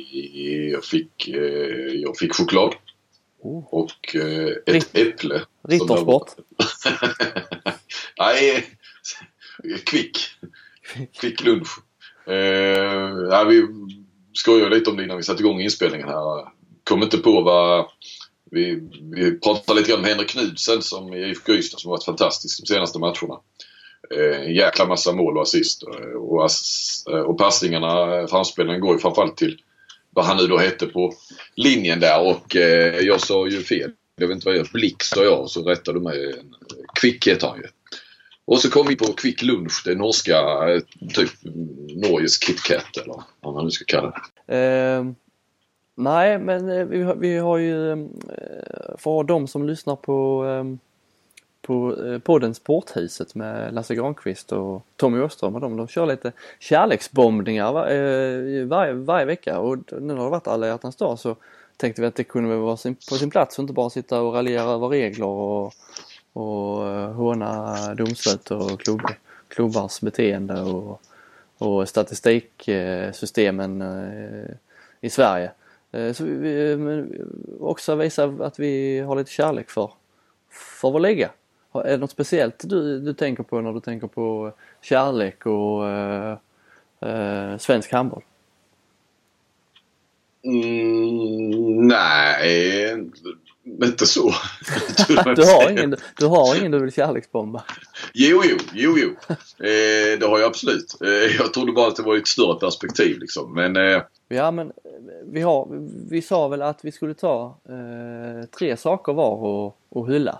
Jag 0.72 0.86
fick, 0.86 1.28
eh, 1.28 1.94
jag 1.94 2.18
fick 2.18 2.34
choklad. 2.34 2.76
Oh. 3.40 3.64
Och 3.74 4.16
eh, 4.16 4.48
ett 4.48 4.74
Ritt 4.74 4.98
äpple. 4.98 5.42
Rittersport? 5.68 6.30
Nej, 8.20 8.66
Kvick. 9.86 10.18
Kvick 11.20 11.44
lunch. 11.44 11.70
Eh, 12.28 13.48
vi 13.48 13.68
skojade 14.34 14.76
lite 14.76 14.90
om 14.90 14.98
det 14.98 15.04
innan 15.04 15.18
vi 15.18 15.24
satte 15.24 15.44
igång 15.44 15.62
inspelningen 15.62 16.08
här. 16.08 16.48
Kom 16.84 17.04
inte 17.04 17.18
på 17.18 17.42
vad... 17.42 17.86
Vi, 18.52 18.90
vi 19.02 19.40
pratade 19.40 19.80
lite 19.80 19.92
grann 19.92 20.00
om 20.00 20.06
Henrik 20.06 20.30
Knudsen 20.30 20.82
som 20.82 21.14
i 21.14 21.30
IFK 21.30 21.54
Ystad 21.54 21.80
som 21.80 21.92
varit 21.92 22.04
fantastisk 22.04 22.60
de 22.60 22.66
senaste 22.66 23.00
matcherna. 23.00 23.40
Eh, 24.10 24.42
en 24.42 24.54
jäkla 24.54 24.86
massa 24.86 25.12
mål 25.12 25.38
och 25.38 25.44
assist. 25.44 25.84
Och, 26.16 26.46
ass, 26.46 27.04
eh, 27.10 27.20
och 27.20 27.38
passningarna, 27.38 28.20
eh, 28.20 28.28
framspelen 28.28 28.80
går 28.80 28.94
ju 28.94 29.00
framförallt 29.00 29.38
till 29.38 29.62
vad 30.10 30.26
han 30.26 30.38
nu 30.38 30.48
då 30.48 30.58
hette 30.58 30.86
på 30.86 31.14
linjen 31.56 32.00
där 32.00 32.22
och 32.22 32.56
eh, 32.56 33.00
jag 33.00 33.22
sa 33.22 33.48
ju 33.48 33.62
fel. 33.62 33.92
Jag 34.16 34.28
vet 34.28 34.36
inte 34.36 34.48
vad 34.48 34.58
jag 34.58 34.68
Blick 34.74 35.04
sa 35.04 35.24
jag 35.24 35.50
så 35.50 35.64
rättade 35.64 36.00
du 36.00 36.04
mig. 36.04 36.36
Kvick 37.02 37.28
heter 37.28 37.48
han 37.48 37.58
ju. 37.58 37.68
Och 38.46 38.60
så 38.60 38.70
kom 38.70 38.88
vi 38.88 38.96
på 38.96 39.06
Quick 39.06 39.42
Lunch, 39.42 39.82
det 39.86 39.96
norska, 39.96 40.42
typ 41.14 41.46
mm, 41.46 41.68
Norges 41.96 42.40
KitKat 42.40 42.98
eller 42.98 43.24
vad 43.42 43.54
man 43.54 43.66
nu 43.66 43.72
ska 43.72 43.86
kalla 43.86 44.14
det. 44.46 44.58
Eh, 44.58 45.06
nej, 45.96 46.40
men 46.40 46.90
vi, 46.90 47.02
har, 47.02 47.16
vi 47.16 47.38
har 47.38 47.58
ju 47.58 48.08
för 48.98 49.24
de 49.24 49.48
som 49.48 49.68
lyssnar 49.68 49.96
på, 49.96 50.46
eh 50.46 50.93
på 51.64 52.06
eh, 52.06 52.20
podden 52.20 52.56
Sporthuset 52.56 53.36
med 53.36 53.74
Lasse 53.74 53.96
Granqvist 53.96 54.52
och 54.52 54.86
Tommy 54.96 55.20
Åström 55.20 55.56
och 55.56 55.62
de, 55.62 55.78
de 55.78 55.88
kör 55.88 56.06
lite 56.06 56.32
kärleksbombningar 56.60 57.74
var, 57.74 57.88
eh, 57.88 58.66
varje, 58.66 58.94
varje 58.94 59.26
vecka 59.26 59.60
och 59.60 59.78
nu 60.02 60.14
har 60.14 60.24
det 60.24 60.30
varit 60.30 60.48
alla 60.48 60.68
hjärtans 60.68 60.96
dag 60.96 61.20
så 61.20 61.36
tänkte 61.78 62.02
vi 62.02 62.08
att 62.08 62.16
det 62.16 62.24
kunde 62.24 62.56
vara 62.56 62.78
på 63.10 63.16
sin 63.16 63.30
plats 63.30 63.58
och 63.58 63.62
inte 63.62 63.74
bara 63.74 63.90
sitta 63.90 64.22
och 64.22 64.34
raljera 64.34 64.64
över 64.64 64.88
regler 64.88 65.28
och 65.28 65.74
och 66.34 66.88
eh, 66.88 67.12
håna 67.12 67.76
domslut 67.96 68.52
och 68.52 68.82
klubb, 68.82 69.02
klubbars 69.48 70.02
beteende 70.02 70.62
och, 70.62 71.02
och 71.58 71.90
statistiksystemen 71.90 73.82
eh, 73.82 74.50
i 75.02 75.10
Sverige. 75.10 75.52
Eh, 75.92 76.14
så 76.14 76.24
vi 76.24 77.06
också 77.60 77.96
visa 77.96 78.24
att 78.24 78.60
vi 78.60 79.00
har 79.00 79.16
lite 79.16 79.32
kärlek 79.32 79.70
för, 79.70 79.92
för 80.80 80.92
vår 80.92 81.00
liga. 81.00 81.30
Är 81.74 81.92
det 81.92 81.98
något 81.98 82.12
speciellt 82.12 82.70
du, 82.70 83.00
du 83.00 83.14
tänker 83.14 83.44
på 83.44 83.62
när 83.62 83.74
du 83.74 83.80
tänker 83.80 84.08
på 84.08 84.54
kärlek 84.82 85.46
och 85.46 85.90
äh, 85.90 86.38
äh, 87.00 87.58
svensk 87.58 87.92
handboll? 87.92 88.24
Mm, 90.46 91.88
nej, 91.88 92.96
inte 93.66 94.06
så. 94.06 94.28
du, 95.36 95.44
har 95.44 95.72
ingen, 95.72 95.96
du 96.18 96.26
har 96.26 96.56
ingen 96.60 96.72
du 96.72 96.80
vill 96.80 96.94
kärleksbomba? 96.94 97.64
Jo, 98.14 98.42
jo, 98.46 98.58
jo, 98.74 98.98
jo. 98.98 99.10
Eh, 99.68 100.20
det 100.20 100.26
har 100.26 100.40
jag 100.40 100.48
absolut. 100.48 100.98
Eh, 101.02 101.36
jag 101.38 101.54
trodde 101.54 101.72
bara 101.72 101.88
att 101.88 101.96
det 101.96 102.04
var 102.04 102.18
ett 102.18 102.28
större 102.28 102.60
perspektiv 102.60 103.20
liksom. 103.20 103.54
Men, 103.54 103.76
eh... 103.76 104.02
Ja, 104.28 104.52
men 104.52 104.68
eh, 104.68 104.74
vi, 105.26 105.42
har, 105.42 105.68
vi 106.10 106.22
sa 106.22 106.48
väl 106.48 106.62
att 106.62 106.86
vi 106.86 106.92
skulle 106.92 107.14
ta 107.14 107.58
eh, 107.70 108.46
tre 108.60 108.78
saker 108.78 109.14
var 109.14 109.36
och, 109.36 109.78
och 109.90 110.12
hylla. 110.12 110.40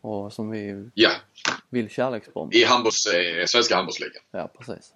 Och 0.00 0.32
som 0.32 0.50
vi 0.50 0.90
ja. 0.94 1.10
vill 1.70 1.90
kärleksbomba. 1.90 2.56
I 2.56 2.64
handbolls, 2.64 3.06
eh, 3.06 3.44
svenska 3.46 3.76
handbollsligan. 3.76 4.22
Ja, 4.30 4.50
precis. 4.58 4.92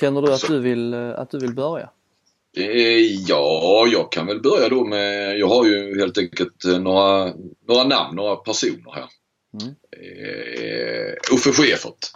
Känner 0.00 0.22
du 0.22 0.32
att 0.32 0.46
du 0.48 0.60
vill, 0.60 0.94
eh, 0.94 1.18
att 1.18 1.30
du 1.30 1.38
vill 1.38 1.54
börja? 1.54 1.90
Eh, 2.56 3.00
ja, 3.28 3.86
jag 3.92 4.12
kan 4.12 4.26
väl 4.26 4.40
börja 4.40 4.68
då 4.68 4.84
med, 4.84 5.38
jag 5.38 5.48
har 5.48 5.66
ju 5.66 5.98
helt 5.98 6.18
enkelt 6.18 6.64
eh, 6.64 6.78
några, 6.78 7.32
några 7.68 7.84
namn, 7.84 8.16
några 8.16 8.36
personer 8.36 8.92
här. 8.94 9.08
Mm. 9.62 9.74
Uffe 11.32 11.52
Schäfert. 11.52 12.06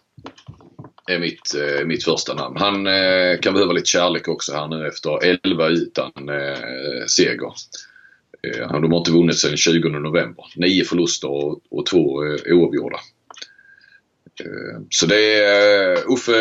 är 1.09 1.19
mitt, 1.19 1.55
eh, 1.55 1.87
mitt 1.87 2.05
första 2.05 2.35
namn. 2.35 2.57
Han 2.57 2.87
eh, 2.87 3.39
kan 3.41 3.55
behöva 3.55 3.73
lite 3.73 3.87
kärlek 3.87 4.29
också 4.29 4.53
här 4.53 4.69
nu 4.69 4.87
efter 4.87 5.25
11 5.45 5.69
utan 5.69 6.13
seger. 7.09 7.53
Eh, 8.43 8.81
de 8.81 8.93
har 8.93 8.99
inte 8.99 9.13
vunnit 9.13 9.39
sedan 9.39 9.57
20 9.57 9.89
november. 9.89 10.45
Nio 10.57 10.85
förluster 10.85 11.29
och, 11.29 11.61
och 11.71 11.87
två 11.87 12.25
eh, 12.25 12.57
oavgjorda. 12.57 12.99
Eh, 14.41 14.81
så 14.91 15.07
det 15.07 15.45
är 15.45 15.93
eh, 15.93 16.13
Uffe, 16.13 16.33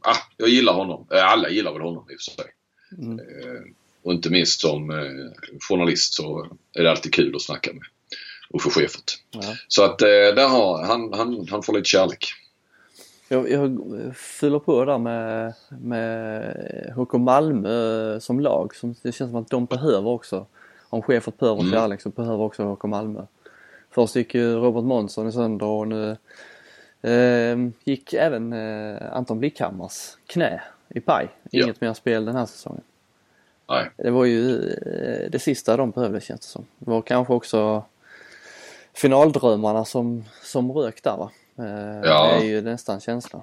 ah, 0.00 0.16
jag 0.36 0.48
gillar 0.48 0.72
honom. 0.72 1.06
Alla 1.10 1.50
gillar 1.50 1.72
väl 1.72 1.82
honom 1.82 2.04
i 2.10 2.14
och 2.14 2.20
för 2.20 2.42
sig. 2.42 2.52
Mm. 2.98 3.20
Och 4.02 4.12
inte 4.12 4.30
minst 4.30 4.60
som 4.60 4.92
journalist 5.68 6.14
så 6.14 6.46
är 6.74 6.82
det 6.82 6.90
alltid 6.90 7.14
kul 7.14 7.36
att 7.36 7.42
snacka 7.42 7.72
med 7.72 7.82
Uffe 8.50 8.70
Schäfert. 8.70 9.12
Ja. 9.30 9.54
Så 9.68 9.84
att 9.84 9.98
där 9.98 10.48
har 10.48 10.84
han, 10.84 11.12
han, 11.12 11.46
han 11.50 11.62
får 11.62 11.72
lite 11.72 11.88
kärlek. 11.88 12.26
Jag, 13.28 13.50
jag 13.50 13.78
fyller 14.16 14.58
på 14.58 14.84
där 14.84 14.98
med, 14.98 15.54
med 15.80 16.92
HK 16.96 17.12
Malmö 17.12 18.20
som 18.20 18.40
lag. 18.40 18.74
Som, 18.76 18.94
det 19.02 19.12
känns 19.12 19.30
som 19.30 19.42
att 19.42 19.50
de 19.50 19.64
behöver 19.64 20.08
också. 20.08 20.46
Om 20.88 21.02
Schäfert 21.02 21.38
behöver 21.38 21.60
Mm. 21.60 21.72
kärlek 21.72 22.00
så 22.00 22.08
behöver 22.08 22.44
också 22.44 22.64
HK 22.64 22.84
Malmö. 22.84 23.22
Först 23.90 24.16
gick 24.16 24.34
ju 24.34 24.54
Robert 24.54 24.84
Månsson 24.84 25.28
i 25.28 25.32
sönder 25.32 25.66
och 25.66 25.88
nu 25.88 26.16
eh, 27.02 27.56
gick 27.84 28.12
även 28.14 28.52
eh, 28.52 29.16
Anton 29.16 29.38
Blickhammars 29.38 30.16
knä 30.26 30.62
i 30.88 31.00
paj. 31.00 31.28
Inget 31.50 31.80
mer 31.80 31.94
spel 31.94 32.24
den 32.24 32.36
här 32.36 32.46
säsongen. 32.46 32.82
Nej. 33.68 33.90
Det 33.96 34.10
var 34.10 34.24
ju 34.24 34.68
eh, 34.70 35.30
det 35.30 35.38
sista 35.38 35.76
de 35.76 35.90
behövde 35.90 36.20
känns 36.20 36.40
det 36.40 36.46
som. 36.46 36.66
Det 36.78 36.90
var 36.90 37.02
kanske 37.02 37.32
också 37.32 37.84
finaldrömmarna 38.94 39.84
som, 39.84 40.24
som 40.42 40.72
rök 40.72 41.02
där 41.02 41.16
va. 41.16 41.30
Eh, 41.58 42.00
Ja. 42.04 42.28
Det 42.38 42.44
är 42.46 42.48
ju 42.48 42.60
nästan 42.62 43.00
känslan. 43.00 43.42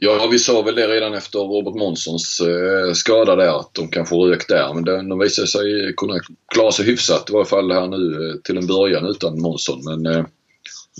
Ja, 0.00 0.28
vi 0.30 0.38
sa 0.38 0.62
väl 0.62 0.74
det 0.74 0.88
redan 0.88 1.14
efter 1.14 1.38
Robert 1.38 1.74
Månssons 1.74 2.40
eh, 2.40 2.92
skada 2.92 3.36
där 3.36 3.60
att 3.60 3.74
de 3.74 3.88
kan 3.88 4.06
få 4.06 4.26
rök 4.26 4.48
där. 4.48 4.74
Men 4.74 4.84
de, 4.84 5.08
de 5.08 5.18
visade 5.18 5.48
sig 5.48 5.94
kunna 5.96 6.14
klara 6.54 6.72
sig 6.72 6.86
hyfsat 6.86 7.30
i 7.30 7.32
varje 7.32 7.46
fall 7.46 7.72
här 7.72 7.86
nu 7.86 8.30
eh, 8.30 8.36
till 8.44 8.56
en 8.58 8.66
början 8.66 9.06
utan 9.06 9.40
Månsson. 9.40 9.80
Men 9.84 10.06
eh, 10.06 10.24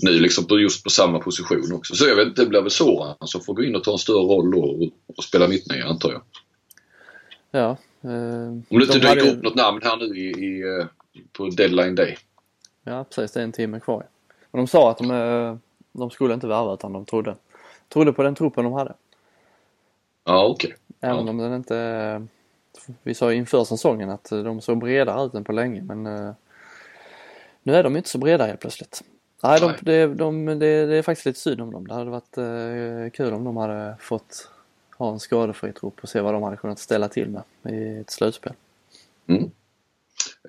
nu 0.01 0.11
liksom 0.19 0.45
just 0.59 0.83
på 0.83 0.89
samma 0.89 1.19
position 1.19 1.73
också. 1.73 1.95
Så 1.95 2.05
jag 2.07 2.15
vet 2.15 2.27
inte, 2.27 2.41
det 2.41 2.47
blir 2.49 2.61
väl 2.61 2.71
Soran 2.71 3.15
som 3.25 3.41
får 3.41 3.53
gå 3.53 3.63
in 3.63 3.75
och 3.75 3.83
ta 3.83 3.91
en 3.91 3.97
större 3.97 4.23
roll 4.35 4.55
och, 4.55 4.81
och 5.17 5.23
spela 5.23 5.47
mittnia 5.47 5.85
antar 5.85 6.11
jag. 6.11 6.21
Ja. 7.51 7.69
Eh, 8.03 8.47
Om 8.47 8.63
det 8.69 8.75
inte 8.83 8.93
dyker 8.93 9.07
hade- 9.07 9.31
upp 9.31 9.43
något 9.43 9.55
namn 9.55 9.79
här 9.83 9.97
nu 9.97 10.05
i, 10.17 10.29
i, 10.29 10.63
på 11.33 11.49
deadline 11.49 11.95
day. 11.95 12.17
Ja 12.83 13.03
precis, 13.03 13.31
det 13.31 13.39
är 13.39 13.43
en 13.43 13.51
timme 13.51 13.79
kvar. 13.79 14.05
Men 14.51 14.59
de 14.61 14.67
sa 14.67 14.91
att 14.91 14.97
de, 14.97 15.59
de 15.93 16.09
skulle 16.09 16.33
inte 16.33 16.47
värva 16.47 16.73
utan 16.73 16.93
de 16.93 17.05
trodde, 17.05 17.35
trodde 17.89 18.13
på 18.13 18.23
den 18.23 18.35
truppen 18.35 18.63
de 18.63 18.73
hade. 18.73 18.93
Ja, 20.25 20.45
okej. 20.47 20.75
Även 21.01 21.25
Ja. 21.25 21.29
om 21.29 21.37
den 21.37 21.53
inte... 21.53 22.27
Vi 23.03 23.13
sa 23.13 23.33
inför 23.33 23.63
säsongen 23.63 24.09
att 24.09 24.29
de 24.29 24.61
såg 24.61 24.77
bredare 24.79 25.25
ut 25.25 25.33
än 25.33 25.43
på 25.43 25.51
länge 25.51 25.81
men 25.81 26.05
eh, 26.05 26.31
nu 27.63 27.75
är 27.75 27.83
de 27.83 27.97
inte 27.97 28.09
så 28.09 28.17
breda 28.17 28.45
helt 28.45 28.59
plötsligt. 28.59 29.03
Nej, 29.43 29.59
de, 29.59 29.73
det, 29.81 30.07
de, 30.07 30.45
det, 30.45 30.85
det 30.85 30.95
är 30.95 31.01
faktiskt 31.01 31.25
lite 31.25 31.39
synd 31.39 31.61
om 31.61 31.71
dem. 31.71 31.87
Det 31.87 31.93
hade 31.93 32.09
varit 32.09 32.37
eh, 32.37 33.11
kul 33.13 33.33
om 33.33 33.43
de 33.43 33.57
hade 33.57 33.95
fått 33.99 34.49
ha 34.97 35.11
en 35.11 35.19
skadefri 35.19 35.73
trupp 35.73 35.99
och 36.01 36.09
se 36.09 36.21
vad 36.21 36.33
de 36.33 36.43
hade 36.43 36.57
kunnat 36.57 36.79
ställa 36.79 37.07
till 37.07 37.29
med 37.61 37.73
i 37.73 37.99
ett 37.99 38.09
slutspel. 38.09 38.53
Mm. 39.27 39.51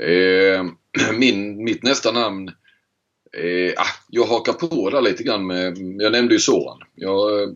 Eh, 0.00 0.64
min, 1.18 1.64
mitt 1.64 1.82
nästa 1.82 2.12
namn 2.12 2.50
eh, 3.36 3.72
ah, 3.76 3.86
Jag 4.08 4.24
hakar 4.24 4.52
på 4.52 4.90
där 4.90 5.00
lite 5.00 5.22
grann 5.22 5.46
med, 5.46 5.78
jag 5.78 6.12
nämnde 6.12 6.34
ju 6.34 6.40
Soran. 6.40 6.78
Jag 6.94 7.42
eh, 7.42 7.48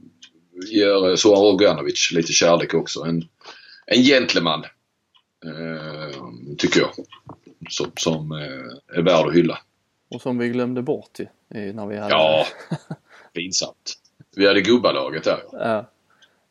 ger 0.71 1.09
eh, 1.09 1.15
Soran 1.15 1.43
Roganovic 1.43 2.13
lite 2.13 2.33
kärlek 2.33 2.75
också. 2.75 3.03
En, 3.03 3.29
en 3.87 4.03
gentleman. 4.03 4.65
Eh, 5.45 6.21
tycker 6.59 6.81
jag. 6.81 6.91
Som, 7.71 7.93
som 7.97 8.33
eh, 8.33 8.99
är 8.99 9.03
värd 9.03 9.27
att 9.27 9.35
hylla. 9.35 9.59
Och 10.11 10.23
som 10.23 10.39
vi 10.39 10.49
glömde 10.49 10.83
bort 10.83 11.19
ju 11.19 11.27
när 11.73 11.87
vi 11.87 11.97
hade... 11.97 12.11
Ja, 12.15 12.47
pinsamt. 13.33 13.99
Vi 14.37 14.47
hade 14.47 14.61
gubbalaget 14.61 15.25
där. 15.25 15.39
ja. 15.53 15.85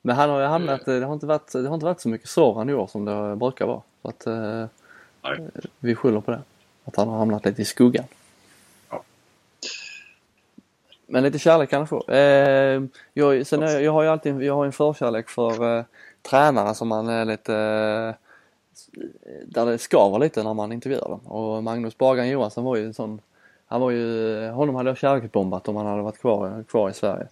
Men 0.06 0.16
han 0.16 0.30
har 0.30 0.40
ju 0.40 0.46
hamnat, 0.46 0.86
det 0.86 1.06
har 1.06 1.14
inte 1.14 1.26
varit, 1.26 1.52
det 1.52 1.68
har 1.68 1.74
inte 1.74 1.86
varit 1.86 2.02
så 2.02 2.10
mycket 2.10 2.30
Soran 2.30 2.70
i 2.70 2.74
år 2.74 2.88
som 2.88 3.06
det 3.06 3.36
brukar 3.36 3.66
vara. 3.66 3.82
Så 4.02 4.08
att 4.08 4.28
eh, 4.28 4.66
vi 5.80 5.96
skyller 5.96 6.22
på 6.22 6.32
det. 6.32 6.42
Att 6.84 6.96
han 6.96 7.08
har 7.08 7.18
hamnat 7.18 7.46
lite 7.46 7.62
i 7.62 7.66
skuggan. 7.66 8.06
Men 11.14 11.24
lite 11.24 11.40
kärlek 11.40 11.70
kan 11.70 11.80
han 11.80 11.88
få. 11.88 12.12
Eh, 12.12 12.82
jag, 13.14 13.48
sen 13.48 13.64
är, 13.64 13.80
jag 13.80 13.92
har 13.92 14.04
ju 14.04 14.10
alltid 14.10 14.42
jag 14.42 14.56
har 14.56 14.66
en 14.66 14.72
förkärlek 14.72 15.30
för 15.30 15.78
eh, 15.78 15.84
tränare 16.22 16.76
som 16.76 16.88
man 16.88 17.10
är 17.10 17.26
lite 17.26 17.56
eh, 18.12 19.32
där 19.46 19.66
det 19.66 19.78
skaver 19.78 20.20
lite 20.20 20.44
när 20.44 20.54
man 20.54 20.72
intervjuar 20.72 21.10
dem. 21.10 21.20
Och 21.20 21.64
Magnus 21.64 21.98
Bagan 21.98 22.30
Johansson 22.30 22.64
var 22.64 22.76
ju 22.76 22.86
en 22.86 22.94
sån 22.94 23.22
han 23.66 23.82
var 23.82 23.92
ju, 23.92 24.50
honom 24.50 24.76
hade 24.76 24.90
jag 24.90 24.98
kärleksbombat 24.98 25.68
om 25.68 25.76
han 25.76 25.86
hade 25.86 26.02
varit 26.02 26.20
kvar, 26.20 26.64
kvar 26.68 26.90
i 26.90 26.94
Sverige. 26.94 27.28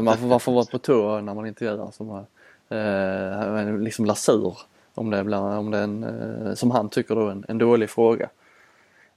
Man 0.00 0.18
får, 0.18 0.26
man 0.26 0.40
får 0.40 0.52
vara 0.52 0.64
på 0.64 0.78
tå 0.78 1.20
när 1.20 1.34
man 1.34 1.46
intervjuar 1.46 1.90
som 1.90 2.24
eh, 2.68 3.78
liksom 3.78 4.04
lasur. 4.04 4.58
Om 4.94 5.10
det, 5.10 5.24
blir, 5.24 5.38
om 5.38 5.70
det 5.70 5.78
är 5.78 5.82
en, 5.82 6.04
eh, 6.04 6.54
som 6.54 6.70
han 6.70 6.88
tycker 6.88 7.14
då, 7.14 7.28
en, 7.28 7.44
en 7.48 7.58
dålig 7.58 7.90
fråga. 7.90 8.28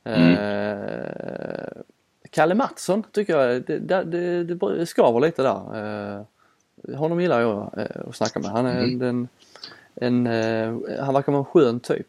Eh, 0.04 0.46
Kalle 2.36 2.56
Mattsson 2.56 3.04
tycker 3.12 3.38
jag, 3.38 3.64
det, 3.66 4.04
det, 4.04 4.44
det, 4.44 4.86
skaver 4.86 5.20
lite 5.20 5.44
där. 5.44 5.62
Eh, 5.78 6.98
honom 6.98 7.22
gillar 7.22 7.42
jag 7.42 7.72
eh, 7.78 8.08
att 8.08 8.16
snacka 8.16 8.40
med. 8.40 8.52
Han 8.52 8.66
är 8.66 8.84
Mm. 8.84 9.02
en, 9.02 9.28
en, 9.96 10.28
eh, 10.28 11.04
han 11.06 11.14
verkar 11.14 11.32
vara 11.32 11.40
en 11.40 11.46
skön 11.46 11.80
typ. 11.80 12.08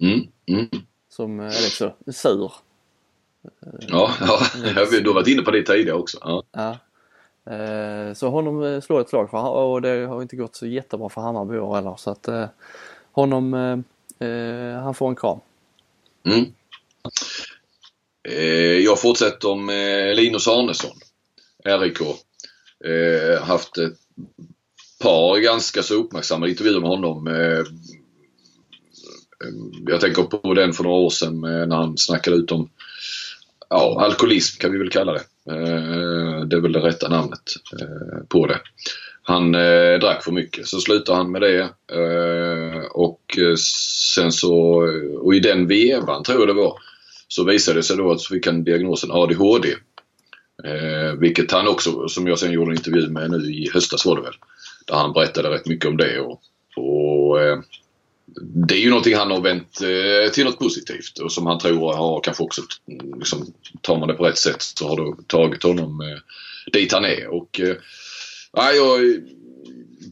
Mm, 0.00 0.26
mm. 0.46 0.68
Som 1.08 1.40
är 1.40 1.48
liksom 1.48 1.90
sur. 2.12 2.52
Ja, 3.80 4.10
ja, 4.20 4.40
du 5.02 5.08
har 5.08 5.14
varit 5.14 5.28
inne 5.28 5.42
på 5.42 5.50
det 5.50 5.62
tidigare 5.62 5.98
också. 5.98 6.18
Ja. 6.20 6.42
Ja. 6.52 6.76
Så 8.14 8.28
honom 8.28 8.80
slår 8.82 9.00
ett 9.00 9.08
slag 9.08 9.30
för 9.30 9.48
och 9.48 9.82
det 9.82 10.06
har 10.06 10.22
inte 10.22 10.36
gått 10.36 10.56
så 10.56 10.66
jättebra 10.66 11.08
för 11.08 11.20
Hammarby 11.20 11.58
år 11.58 11.74
heller 11.74 11.94
så 11.96 12.10
att 12.10 12.28
honom, 13.12 13.52
han 14.82 14.94
får 14.94 15.08
en 15.08 15.16
kram. 15.16 15.38
Mm. 16.24 16.44
Eh, 18.28 18.78
jag 18.84 19.00
fortsätter 19.00 19.54
med 19.54 20.10
eh, 20.10 20.14
Linus 20.14 20.48
Arnesson, 20.48 20.96
RIK. 21.64 22.00
Eh, 22.84 23.42
haft 23.42 23.78
ett 23.78 23.98
par 25.02 25.38
ganska 25.38 25.82
så 25.82 25.94
uppmärksammade 25.94 26.50
intervjuer 26.50 26.80
med 26.80 26.88
honom. 26.88 27.26
Eh, 27.26 27.58
eh, 27.58 27.64
jag 29.86 30.00
tänker 30.00 30.22
på 30.22 30.54
den 30.54 30.72
för 30.72 30.84
några 30.84 30.96
år 30.96 31.10
sedan 31.10 31.44
eh, 31.44 31.66
när 31.66 31.76
han 31.76 31.98
snackade 31.98 32.36
ut 32.36 32.52
om 32.52 32.70
ja, 33.70 34.00
alkoholism 34.04 34.60
kan 34.60 34.72
vi 34.72 34.78
väl 34.78 34.90
kalla 34.90 35.12
det. 35.12 35.24
Eh, 35.50 36.40
det 36.40 36.56
är 36.56 36.60
väl 36.60 36.72
det 36.72 36.80
rätta 36.80 37.08
namnet 37.08 37.54
eh, 37.80 38.26
på 38.28 38.46
det. 38.46 38.60
Han 39.22 39.54
eh, 39.54 39.98
drack 40.00 40.24
för 40.24 40.32
mycket 40.32 40.66
så 40.66 40.80
slutade 40.80 41.18
han 41.18 41.32
med 41.32 41.40
det. 41.40 41.60
Eh, 41.92 42.84
och 42.90 43.38
sen 44.14 44.32
så, 44.32 44.52
och 45.20 45.34
i 45.34 45.40
den 45.40 45.66
vevan 45.66 46.22
tror 46.22 46.38
jag 46.38 46.48
det 46.48 46.62
var, 46.62 46.78
så 47.28 47.44
visade 47.44 47.78
det 47.78 47.82
sig 47.82 47.96
då 47.96 48.10
att 48.10 48.20
så 48.20 48.34
fick 48.34 48.46
han 48.46 48.64
diagnosen 48.64 49.10
ADHD. 49.12 49.68
Eh, 50.64 51.12
vilket 51.18 51.52
han 51.52 51.68
också, 51.68 52.08
som 52.08 52.26
jag 52.26 52.38
sen 52.38 52.52
gjorde 52.52 52.70
en 52.70 52.76
intervju 52.76 53.08
med 53.08 53.30
nu 53.30 53.36
i 53.36 53.70
höstas 53.74 54.06
var 54.06 54.16
det 54.16 54.22
väl. 54.22 54.34
Där 54.86 54.94
han 54.94 55.12
berättade 55.12 55.50
rätt 55.50 55.66
mycket 55.66 55.88
om 55.88 55.96
det. 55.96 56.20
Och, 56.20 56.40
och 56.76 57.42
eh, 57.42 57.58
det 58.66 58.74
är 58.74 58.80
ju 58.80 58.90
någonting 58.90 59.14
han 59.14 59.30
har 59.30 59.40
vänt 59.40 59.80
eh, 59.80 60.32
till 60.32 60.44
något 60.44 60.58
positivt 60.58 61.18
och 61.18 61.32
som 61.32 61.46
han 61.46 61.58
tror 61.58 61.92
har 61.92 62.20
kanske 62.20 62.42
också, 62.42 62.62
mm, 62.88 63.18
liksom, 63.18 63.52
tar 63.80 63.98
man 63.98 64.08
det 64.08 64.14
på 64.14 64.24
rätt 64.24 64.38
sätt 64.38 64.62
så 64.62 64.88
har 64.88 64.96
det 64.96 65.28
tagit 65.28 65.62
honom 65.62 66.00
eh, 66.00 66.18
dit 66.72 66.92
han 66.92 67.04
är. 67.04 67.26
Och, 67.26 67.60
eh, 67.60 67.76
jag 68.52 69.00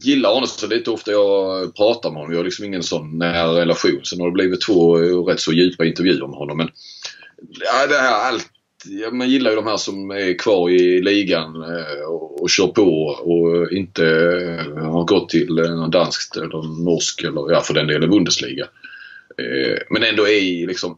gillar 0.01 0.33
honom 0.33 0.47
så 0.47 0.67
det 0.67 0.75
är 0.75 0.77
inte 0.77 0.91
ofta 0.91 1.11
jag 1.11 1.75
pratar 1.75 2.09
med 2.09 2.17
honom. 2.17 2.31
Jag 2.31 2.39
har 2.39 2.45
liksom 2.45 2.65
ingen 2.65 2.83
sån 2.83 3.17
nära 3.17 3.61
relation. 3.61 3.99
Sen 4.03 4.19
har 4.19 4.27
det 4.27 4.33
blivit 4.33 4.61
två 4.61 4.99
eh, 5.03 5.23
rätt 5.23 5.39
så 5.39 5.53
djupa 5.53 5.85
intervjuer 5.85 6.27
med 6.27 6.37
honom. 6.37 6.57
Men 6.57 6.69
ja, 7.59 7.87
det 7.87 7.97
här 7.97 8.29
allt 8.29 8.51
Ja, 8.85 9.11
man 9.11 9.29
gillar 9.29 9.49
ju 9.49 9.55
de 9.55 9.67
här 9.67 9.77
som 9.77 10.11
är 10.11 10.39
kvar 10.39 10.69
i 10.69 11.01
ligan 11.01 11.63
eh, 11.63 12.05
och, 12.07 12.41
och 12.41 12.49
kör 12.49 12.67
på 12.67 13.05
och 13.05 13.71
inte 13.71 14.05
eh, 14.05 14.83
har 14.83 15.03
gått 15.03 15.29
till 15.29 15.59
eh, 15.59 15.75
någon 15.75 15.91
danskt 15.91 16.37
eller 16.37 16.83
norsk 16.83 17.23
eller 17.23 17.51
ja, 17.51 17.61
för 17.61 17.73
den 17.73 17.87
delen 17.87 18.09
Bundesliga. 18.09 18.67
Men 19.89 20.03
ändå 20.03 20.23
är 20.23 20.41
i 20.41 20.65
liksom 20.65 20.97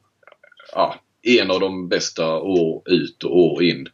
ja, 0.74 0.96
en 1.22 1.52
av 1.52 1.60
de 1.60 1.90
bästa 1.90 2.38
år 2.38 2.82
ut 2.86 3.24
och 3.24 3.38
år 3.38 3.64
in. 3.64 3.88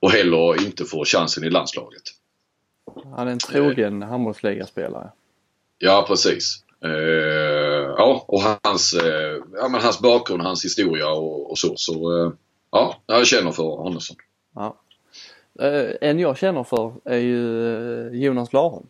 Och 0.00 0.10
heller 0.10 0.66
inte 0.66 0.84
får 0.84 1.04
chansen 1.04 1.44
i 1.44 1.50
landslaget. 1.50 2.02
Han 3.16 3.28
är 3.28 3.32
en 3.32 3.38
trogen 3.38 4.02
handbollsligaspelare. 4.02 5.10
Ja, 5.78 6.04
precis. 6.08 6.63
Eh, 6.84 7.94
ja, 7.96 8.24
och 8.28 8.40
hans, 8.62 8.94
eh, 8.94 9.42
ja, 9.52 9.68
men 9.68 9.80
hans 9.80 10.00
bakgrund, 10.00 10.42
hans 10.42 10.64
historia 10.64 11.10
och, 11.10 11.50
och 11.50 11.58
så. 11.58 11.76
Så 11.76 12.24
eh, 12.24 12.32
ja, 12.70 12.96
jag 13.06 13.26
känner 13.26 13.50
för 13.50 13.86
Arnesson. 13.86 14.16
Ja. 14.54 14.76
Eh, 15.60 15.90
en 16.00 16.18
jag 16.18 16.38
känner 16.38 16.64
för 16.64 16.92
är 17.04 17.18
ju 17.18 18.06
eh, 18.06 18.20
Jonas 18.20 18.52
Larsson. 18.52 18.86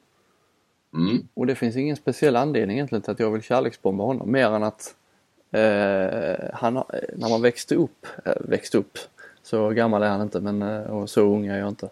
Mm. 0.95 1.29
Och 1.35 1.47
det 1.47 1.55
finns 1.55 1.77
ingen 1.77 1.97
speciell 1.97 2.37
anledning 2.37 2.77
egentligen 2.77 3.03
till 3.03 3.13
att 3.13 3.21
jag 3.21 3.31
vill 3.31 3.43
kärleksbomba 3.43 4.05
honom 4.05 4.33
mer 4.33 4.47
än 4.47 4.63
att 4.63 4.95
eh, 5.51 6.51
han, 6.53 6.75
när 7.13 7.29
man 7.29 7.43
växte 7.43 7.75
upp, 7.75 8.07
växte 8.41 8.79
upp, 8.79 8.99
så 9.43 9.71
gammal 9.71 10.03
är 10.03 10.09
han 10.09 10.23
inte 10.23 10.41
men, 10.41 10.63
och 10.87 11.11
så 11.11 11.21
ung 11.21 11.47
är 11.47 11.59
jag 11.59 11.69
inte. 11.69 11.89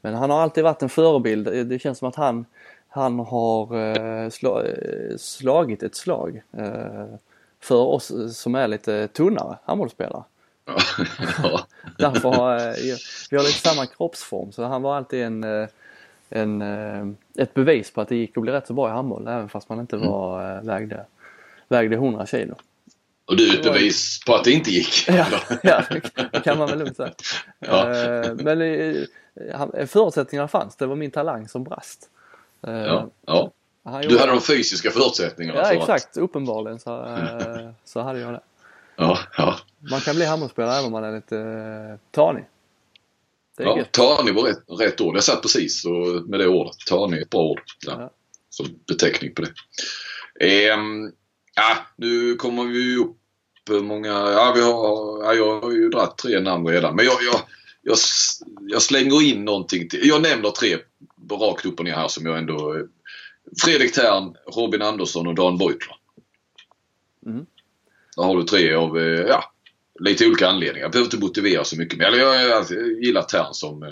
Men 0.00 0.14
han 0.14 0.30
har 0.30 0.40
alltid 0.40 0.64
varit 0.64 0.82
en 0.82 0.88
förebild. 0.88 1.66
Det 1.66 1.78
känns 1.78 1.98
som 1.98 2.08
att 2.08 2.16
han, 2.16 2.44
han 2.90 3.18
har 3.18 3.76
eh, 3.76 4.30
sla, 4.30 4.62
eh, 4.64 5.16
slagit 5.16 5.82
ett 5.82 5.94
slag 5.94 6.42
eh, 6.52 7.06
för 7.60 7.76
oss 7.76 8.12
som 8.36 8.54
är 8.54 8.68
lite 8.68 9.08
tunnare 9.08 9.58
handbollsspelare. 9.64 10.22
Ja. 10.66 10.78
Därför 11.98 12.32
har 12.32 12.74
vi 13.30 13.36
har 13.36 13.44
lite 13.44 13.68
samma 13.68 13.86
kroppsform 13.86 14.52
så 14.52 14.64
han 14.64 14.82
var 14.82 14.96
alltid 14.96 15.22
en, 15.22 15.68
en, 16.28 17.16
ett 17.36 17.54
bevis 17.54 17.90
på 17.90 18.00
att 18.00 18.08
det 18.08 18.16
gick 18.16 18.36
att 18.36 18.42
bli 18.42 18.52
rätt 18.52 18.66
så 18.66 18.72
bra 18.72 18.88
i 18.88 18.92
handboll 18.92 19.28
även 19.28 19.48
fast 19.48 19.68
man 19.68 19.80
inte 19.80 19.96
var, 19.96 20.56
eh, 20.56 20.62
vägde, 20.62 21.04
vägde 21.68 21.96
100 21.96 22.26
kilo. 22.26 22.54
Och 23.24 23.36
du 23.36 23.50
är 23.50 23.58
ett 23.58 23.64
bevis 23.64 24.24
på 24.26 24.34
att 24.34 24.44
det 24.44 24.52
inte 24.52 24.70
gick. 24.70 25.08
Ja, 25.08 25.26
ja 25.62 25.82
det 26.32 26.40
kan 26.40 26.58
man 26.58 26.68
väl 26.68 26.78
lugnt 26.78 26.96
säga. 26.96 27.12
Ja. 27.58 27.86
Men 28.34 28.58
förutsättningarna 29.86 30.48
fanns, 30.48 30.76
det 30.76 30.86
var 30.86 30.96
min 30.96 31.10
talang 31.10 31.48
som 31.48 31.64
brast. 31.64 32.10
Ja. 32.60 33.10
Ja. 33.26 33.52
Du 33.82 34.18
hade 34.18 34.32
de 34.32 34.40
fysiska 34.40 34.90
förutsättningarna 34.90 35.58
Ja 35.58 35.64
för 35.64 35.74
att... 35.74 35.80
exakt, 35.80 36.16
uppenbarligen 36.16 36.78
så, 36.78 37.04
eh, 37.06 37.70
så 37.84 38.00
hade 38.00 38.20
jag 38.20 38.32
det. 38.32 38.40
Ja, 38.96 39.18
ja. 39.36 39.56
Man 39.90 40.00
kan 40.00 40.16
bli 40.16 40.24
handbollsspelare 40.24 40.74
även 40.74 40.86
om 40.86 40.92
man 40.92 41.04
är 41.04 41.12
lite 41.12 41.38
eh, 41.38 41.98
tanig. 42.10 42.44
Det 43.56 43.62
är 43.62 43.66
ja 43.66 43.78
gött. 43.78 43.92
tanig 43.92 44.34
var 44.34 44.42
rätt, 44.42 44.80
rätt 44.80 45.00
ord. 45.00 45.16
Jag 45.16 45.24
satt 45.24 45.42
precis 45.42 45.84
och, 45.84 46.28
med 46.28 46.40
det 46.40 46.48
ordet. 46.48 46.78
Tanig 46.88 47.18
är 47.18 47.22
ett 47.22 47.30
bra 47.30 47.42
ord. 47.42 47.62
Ja. 47.86 47.92
Ja. 47.98 48.10
Som 48.50 48.66
beteckning 48.88 49.34
på 49.34 49.42
det. 49.42 49.52
Ehm, 50.46 51.12
ja, 51.54 51.76
nu 51.96 52.34
kommer 52.34 52.64
vi 52.64 52.96
upp 52.96 53.16
många... 53.82 54.08
Ja, 54.08 54.52
vi 54.54 54.62
har, 54.62 55.24
ja, 55.24 55.34
jag 55.34 55.60
har 55.60 55.70
ju 55.70 55.88
dragit 55.88 56.18
tre 56.18 56.40
namn 56.40 56.66
redan. 56.68 56.96
Men 56.96 57.04
jag, 57.04 57.14
jag, 57.22 57.40
jag, 57.82 57.96
jag 58.60 58.82
slänger 58.82 59.22
in 59.22 59.44
någonting 59.44 59.88
till. 59.88 60.00
Jag 60.02 60.22
nämner 60.22 60.50
tre 60.50 60.76
rakt 61.30 61.66
upp 61.66 61.78
och 61.78 61.84
ner 61.84 61.92
här 61.94 62.08
som 62.08 62.26
jag 62.26 62.38
ändå... 62.38 62.86
Fredrik 63.64 63.92
Tern, 63.92 64.34
Robin 64.56 64.82
Andersson 64.82 65.26
och 65.26 65.34
Dan 65.34 65.58
Beutler. 65.58 65.96
Mm. 67.26 67.46
Där 68.16 68.22
har 68.24 68.36
du 68.36 68.42
tre 68.44 68.74
av, 68.74 68.98
eh, 68.98 69.20
ja, 69.20 69.52
lite 70.00 70.26
olika 70.26 70.48
anledningar. 70.48 70.84
Jag 70.84 70.92
behöver 70.92 71.06
inte 71.06 71.26
motivera 71.26 71.64
så 71.64 71.78
mycket. 71.78 71.98
Men 71.98 72.12
jag, 72.12 72.42
jag, 72.42 72.66
jag 72.70 73.02
gillar 73.04 73.22
Tern 73.22 73.54
som... 73.54 73.82
eh, 73.82 73.90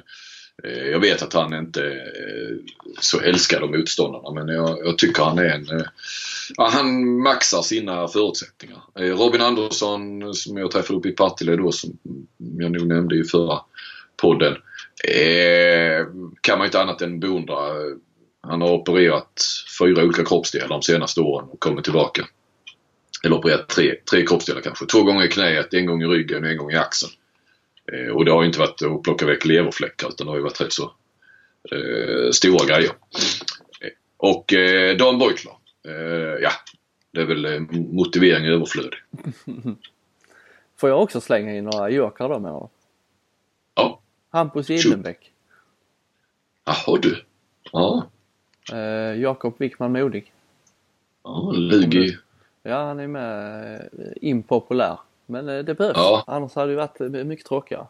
Jag 0.70 1.00
vet 1.00 1.22
att 1.22 1.32
han 1.32 1.54
inte 1.54 1.82
är 1.82 2.58
så 3.00 3.20
älskad 3.20 3.62
av 3.62 3.70
motståndarna 3.70 4.32
men 4.32 4.54
jag, 4.54 4.78
jag 4.86 4.98
tycker 4.98 5.22
han 5.22 5.38
är 5.38 5.48
en... 5.48 5.70
eh, 5.70 5.86
Ja, 6.56 6.68
han 6.72 7.18
maxar 7.22 7.62
sina 7.62 8.08
förutsättningar. 8.08 8.82
Eh, 8.98 9.16
Robin 9.16 9.40
Andersson 9.40 10.34
som 10.34 10.56
jag 10.56 10.70
träffade 10.70 10.98
upp 10.98 11.06
i 11.06 11.12
Partille 11.12 11.56
då 11.56 11.72
som 11.72 11.98
jag 12.58 12.72
nog 12.72 12.86
nämnde 12.86 13.16
i 13.16 13.24
förra 13.24 13.60
podden. 14.22 14.56
Eh, 15.04 16.06
kan 16.40 16.58
man 16.58 16.64
inte 16.64 16.80
annat 16.80 17.02
än 17.02 17.20
beundra. 17.20 17.56
Han 18.40 18.60
har 18.62 18.70
opererat 18.72 19.42
fyra 19.80 20.04
olika 20.04 20.24
kroppsdelar 20.24 20.68
de 20.68 20.82
senaste 20.82 21.20
åren 21.20 21.48
och 21.48 21.60
kommit 21.60 21.84
tillbaka. 21.84 22.26
Eller 23.24 23.36
opererat 23.36 23.68
tre, 23.68 23.94
tre 24.10 24.26
kroppsdelar 24.26 24.60
kanske. 24.60 24.86
Två 24.86 25.02
gånger 25.02 25.24
i 25.24 25.28
knät, 25.28 25.74
en 25.74 25.86
gång 25.86 26.02
i 26.02 26.06
ryggen 26.06 26.44
och 26.44 26.50
en 26.50 26.56
gång 26.56 26.70
i 26.70 26.76
axeln. 26.76 27.12
Eh, 27.92 28.16
och 28.16 28.24
det 28.24 28.30
har 28.30 28.42
ju 28.42 28.46
inte 28.46 28.58
varit 28.58 28.82
att 28.82 29.02
plocka 29.02 29.26
väck 29.26 29.44
leverfläckar 29.44 30.08
utan 30.08 30.26
det 30.26 30.30
har 30.32 30.36
ju 30.36 30.42
varit 30.42 30.60
rätt 30.60 30.72
så 30.72 30.92
eh, 31.72 32.30
stora 32.32 32.66
grejer. 32.66 32.90
Eh, 33.80 33.90
Och 34.16 34.52
eh, 34.52 34.96
Dan 34.96 35.18
Beutler. 35.18 35.52
Eh, 35.88 36.42
ja, 36.42 36.50
det 37.12 37.20
är 37.20 37.24
väl 37.26 37.44
eh, 37.44 37.60
motivering 37.92 38.46
överflödig. 38.46 38.98
Får 40.80 40.90
jag 40.90 41.02
också 41.02 41.20
slänga 41.20 41.56
in 41.56 41.64
några 41.64 41.90
jokrar 41.90 42.28
då 42.28 42.38
menar 42.38 42.60
du? 42.60 42.66
Ja. 43.74 44.00
Hampus 44.39 44.68
Gildenbäck. 44.70 45.32
Jaha 46.64 46.99
du. 47.03 47.24
Ja, 47.72 48.07
Eh, 48.72 49.20
Jakob 49.20 49.55
Wickman 49.61 49.93
Modig. 49.93 50.32
ja 51.24 51.51
Lugi. 51.55 52.16
Ja 52.62 52.84
han 52.84 53.01
är 53.01 53.07
med 53.07 53.74
eh, 53.76 54.12
impopulär. 54.20 54.99
Men 55.26 55.49
eh, 55.49 55.59
det 55.59 55.74
behövs. 55.74 55.97
Ja. 55.97 56.24
Annars 56.26 56.55
hade 56.55 56.70
det 56.72 56.76
varit 56.76 57.01
eh, 57.01 57.09
mycket 57.09 57.47
tråkigare. 57.47 57.86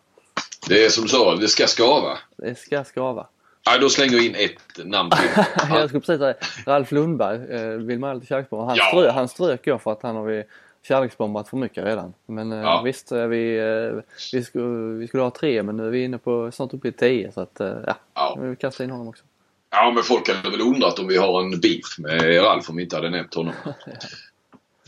Det 0.69 0.85
är 0.85 0.89
som 0.89 1.03
du 1.05 1.09
sa, 1.09 1.35
det 1.37 1.49
ska 1.49 1.67
skava. 1.67 2.19
Det 2.37 2.59
ska 2.59 2.85
skava. 2.85 3.27
Ja, 3.65 3.79
då 3.79 3.89
slänger 3.89 4.13
jag 4.17 4.25
in 4.27 4.35
ett 4.35 4.87
namn 4.87 5.11
till. 5.11 5.45
Jag 5.71 5.89
skulle 5.89 6.01
precis 6.01 6.19
säga 6.21 6.35
Ralf 6.67 6.93
Lundberg 6.93 7.57
eh, 7.57 7.69
vill 7.71 7.99
man 7.99 8.11
ha 8.11 8.15
lite 8.15 8.27
kärleksbomba. 8.27 8.65
Han, 8.67 8.77
Ja. 8.77 8.85
strö, 8.89 9.11
han 9.11 9.29
strök 9.29 9.67
jag 9.67 9.83
för 9.83 9.93
att 9.93 10.03
han 10.03 10.17
har 10.17 10.25
vi 10.25 10.45
kärleksbombat 10.83 11.49
för 11.49 11.57
mycket 11.57 11.85
redan. 11.85 12.15
Men 12.27 12.53
eh, 12.53 12.59
Ja. 12.59 12.83
visst, 12.85 13.13
eh, 13.13 13.27
vi, 13.27 13.57
eh, 13.59 14.03
vi, 14.33 14.45
skulle, 14.45 14.99
vi 14.99 15.09
skulle 15.09 15.23
ha 15.23 15.31
tre 15.31 15.63
men 15.63 15.77
nu 15.77 15.87
är 15.87 15.91
vi 15.91 16.05
inne 16.05 16.19
på 16.19 16.51
snart 16.53 16.75
uppe 16.75 16.89
i 16.89 16.93
tio 16.93 17.33
så 17.33 17.41
att 17.41 17.57
ja, 17.61 17.97
Ja. 18.15 18.39
vi 18.41 18.57
kastar 18.57 18.85
in 18.85 18.91
honom 18.91 19.09
också. 19.09 19.25
Ja, 19.71 19.93
men 19.95 20.03
folk 20.05 20.29
hade 20.29 20.51
väl 20.51 20.61
undrat 20.61 20.99
om 20.99 21.07
vi 21.07 21.17
har 21.17 21.41
en 21.43 21.61
beef 21.61 21.99
med 21.99 22.43
Ralf 22.43 22.71
om 22.71 22.77
vi 22.77 22.83
inte 22.83 22.97
hade 22.97 23.11
nämnt 23.11 23.35
honom. 23.35 23.55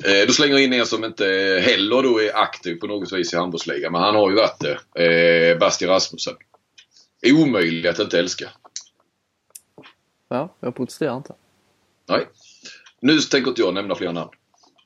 Eh, 0.05 0.27
Då 0.27 0.33
slänger 0.33 0.55
jag 0.55 0.63
in 0.65 0.73
en 0.73 0.87
som 0.87 1.05
inte 1.05 1.25
heller 1.67 2.03
då 2.03 2.21
är 2.21 2.37
aktiv 2.37 2.75
på 2.81 2.87
något 2.87 3.13
vis 3.13 3.33
i 3.35 3.37
handbollsligan, 3.37 3.93
men 3.93 4.01
han 4.03 4.15
har 4.15 4.31
ju 4.31 4.37
varit 4.37 4.61
det. 4.95 5.03
Eh, 5.53 5.59
Bastian 5.59 5.91
Rasmussen. 5.91 6.35
Omöjlig 7.35 7.87
att 7.89 7.99
inte 7.99 8.19
älska. 8.19 8.51
Ja, 10.29 10.55
jag 10.61 10.77
protesterar 10.77 11.17
inte. 11.17 11.35
Nej. 12.09 12.29
Nu 13.01 13.19
tänker 13.19 13.49
inte 13.51 13.63
jag 13.63 13.75
nämna 13.75 13.95
fler 13.95 14.13
namn. 14.13 14.31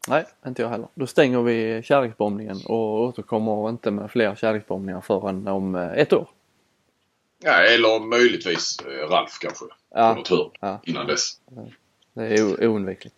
Nej, 0.08 0.24
inte 0.46 0.62
jag 0.62 0.68
heller. 0.68 0.88
Då 0.94 1.06
stänger 1.06 1.42
vi 1.42 1.82
kärleksbombningen 1.84 2.56
och 2.66 3.00
återkommer 3.02 3.68
inte 3.68 3.90
med 3.90 4.10
fler 4.10 4.34
kärleksbombningar 4.34 5.00
förrän 5.00 5.48
om 5.48 5.74
eh, 5.74 5.92
ett 5.92 6.12
år. 6.12 6.28
Ja, 7.44 7.52
eller 7.52 8.00
möjligtvis 8.06 8.78
eh, 8.80 9.08
Ralf 9.08 9.38
kanske. 9.40 9.64
Ja. 9.94 10.12
På 10.12 10.18
något 10.18 10.28
hörn 10.28 10.50
Ja. 10.60 10.80
innan 10.84 11.06
dess. 11.06 11.40
Det 12.14 12.22
är 12.26 12.66
oundvikligt. 12.66 13.14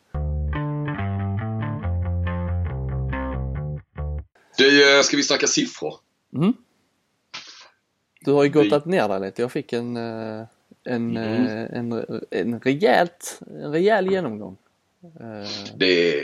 Du, 4.59 4.97
eh, 4.99 5.03
ska 5.03 5.17
vi 5.17 5.23
snacka 5.23 5.47
siffror? 5.47 5.95
Mm. 6.35 6.53
Du 8.21 8.33
har 8.33 8.45
ju 8.45 8.51
Vi- 8.51 8.63
gottat 8.65 8.85
ner 8.87 9.09
dig 9.09 9.21
lite. 9.21 9.43
Jag 9.43 9.53
fick 9.53 9.73
en, 9.73 9.97
en, 9.97 10.47
Mm. 10.85 11.67
en, 11.73 12.07
en, 12.31 12.61
rejält, 12.61 13.41
en 13.47 13.73
rejäl 13.73 14.11
genomgång. 14.13 14.57
Eh, 15.21 15.49
det 15.77 16.21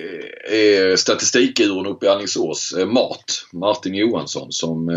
är 0.47 0.97
statistikuren 0.97 1.87
uppe 1.87 2.07
i 2.07 2.09
Alingsås, 2.09 2.73
eh, 2.79 2.87
MAT, 2.87 3.25
Martin 3.53 3.95
Johansson 3.95 4.53
som 4.53 4.89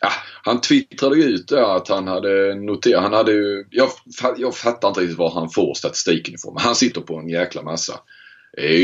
ja, 0.00 0.10
han 0.42 0.60
twittrade 0.60 1.16
ju 1.16 1.22
ut 1.22 1.48
där 1.48 1.76
att 1.76 1.88
han 1.88 2.08
hade 2.08 2.54
noterat, 2.54 3.02
han 3.02 3.12
hade 3.12 3.32
ju, 3.32 3.64
jag, 3.70 3.88
jag 4.36 4.56
fattar 4.56 4.88
inte 4.88 5.00
riktigt 5.00 5.18
var 5.18 5.30
han 5.30 5.50
får 5.50 5.74
statistiken 5.74 6.34
ifrån 6.34 6.54
men 6.54 6.62
han 6.62 6.74
sitter 6.74 7.00
på 7.00 7.16
en 7.16 7.28
jäkla 7.28 7.62
massa. 7.62 8.00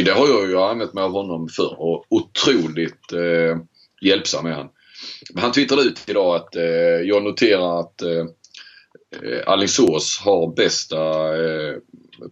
Det 0.05 0.11
har 0.11 0.29
jag 0.29 0.49
ju 0.49 0.59
använt 0.59 0.93
mig 0.93 1.05
av 1.05 1.13
honom 1.13 1.49
för 1.49 1.81
och 1.81 2.07
otroligt 2.09 3.13
eh, 3.13 3.59
hjälpsam 4.01 4.47
är 4.47 4.51
han. 4.51 4.69
Men 5.35 5.43
han 5.43 5.53
twittrade 5.53 5.83
ut 5.83 6.01
idag 6.07 6.37
att 6.37 6.57
eh, 6.57 6.65
jag 7.05 7.23
noterar 7.23 7.81
att 7.81 8.03
eh, 8.03 8.27
Alingsås 9.47 10.21
har 10.25 10.55
bästa 10.55 10.99
eh, 11.45 11.75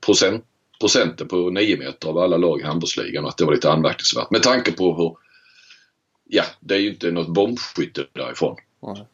procent 0.06 0.44
procenten 0.82 1.28
på 1.28 1.50
9 1.50 1.76
meter 1.76 2.08
av 2.08 2.18
alla 2.18 2.36
lag 2.36 2.60
i 2.60 2.64
handbollsligan 2.64 3.24
och 3.24 3.30
att 3.30 3.36
det 3.36 3.44
var 3.44 3.52
lite 3.52 3.70
anmärkningsvärt. 3.70 4.30
Med 4.30 4.42
tanke 4.42 4.72
på 4.72 4.94
hur, 4.94 5.16
ja 6.24 6.44
det 6.60 6.74
är 6.74 6.78
ju 6.78 6.90
inte 6.90 7.10
något 7.10 7.28
bombskytte 7.28 8.06
därifrån. 8.12 8.56
nej. 8.80 9.06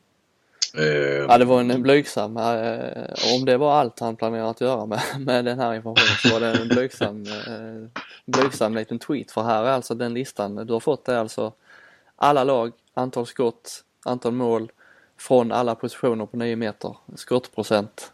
Eh, 0.75 1.25
Ja, 1.29 1.39
det 1.39 1.45
var 1.45 1.61
en 1.61 1.83
blygsam, 1.83 2.37
eh, 2.37 3.35
om 3.35 3.45
det 3.45 3.57
var 3.57 3.73
allt 3.73 4.01
han 4.01 4.17
planerar 4.17 4.51
att 4.51 4.61
göra 4.61 4.87
med, 4.87 5.01
med 5.19 5.45
den 5.45 5.59
här 5.59 5.75
informationen 5.75 6.17
så 6.23 6.29
var 6.29 6.41
det 6.41 6.61
en 6.63 6.69
blygsam, 6.69 7.23
eh, 7.27 8.03
blygsam 8.27 8.75
liten 8.75 8.99
tweet. 8.99 9.31
För 9.31 9.43
här 9.43 9.65
är 9.65 9.71
alltså 9.71 9.95
den 9.95 10.15
listan 10.15 10.67
du 10.67 10.73
har 10.73 10.81
fått 10.81 11.05
det 11.05 11.13
är 11.13 11.19
alltså 11.19 11.53
alla 12.17 12.45
lag, 12.45 12.73
antal 12.95 13.27
skott, 13.27 13.85
antal 14.05 14.33
mål 14.33 14.73
från 15.19 15.53
alla 15.53 15.75
positioner 15.75 16.27
på 16.27 16.37
9 16.37 16.57
meter, 16.57 16.97
skottprocent. 17.17 18.13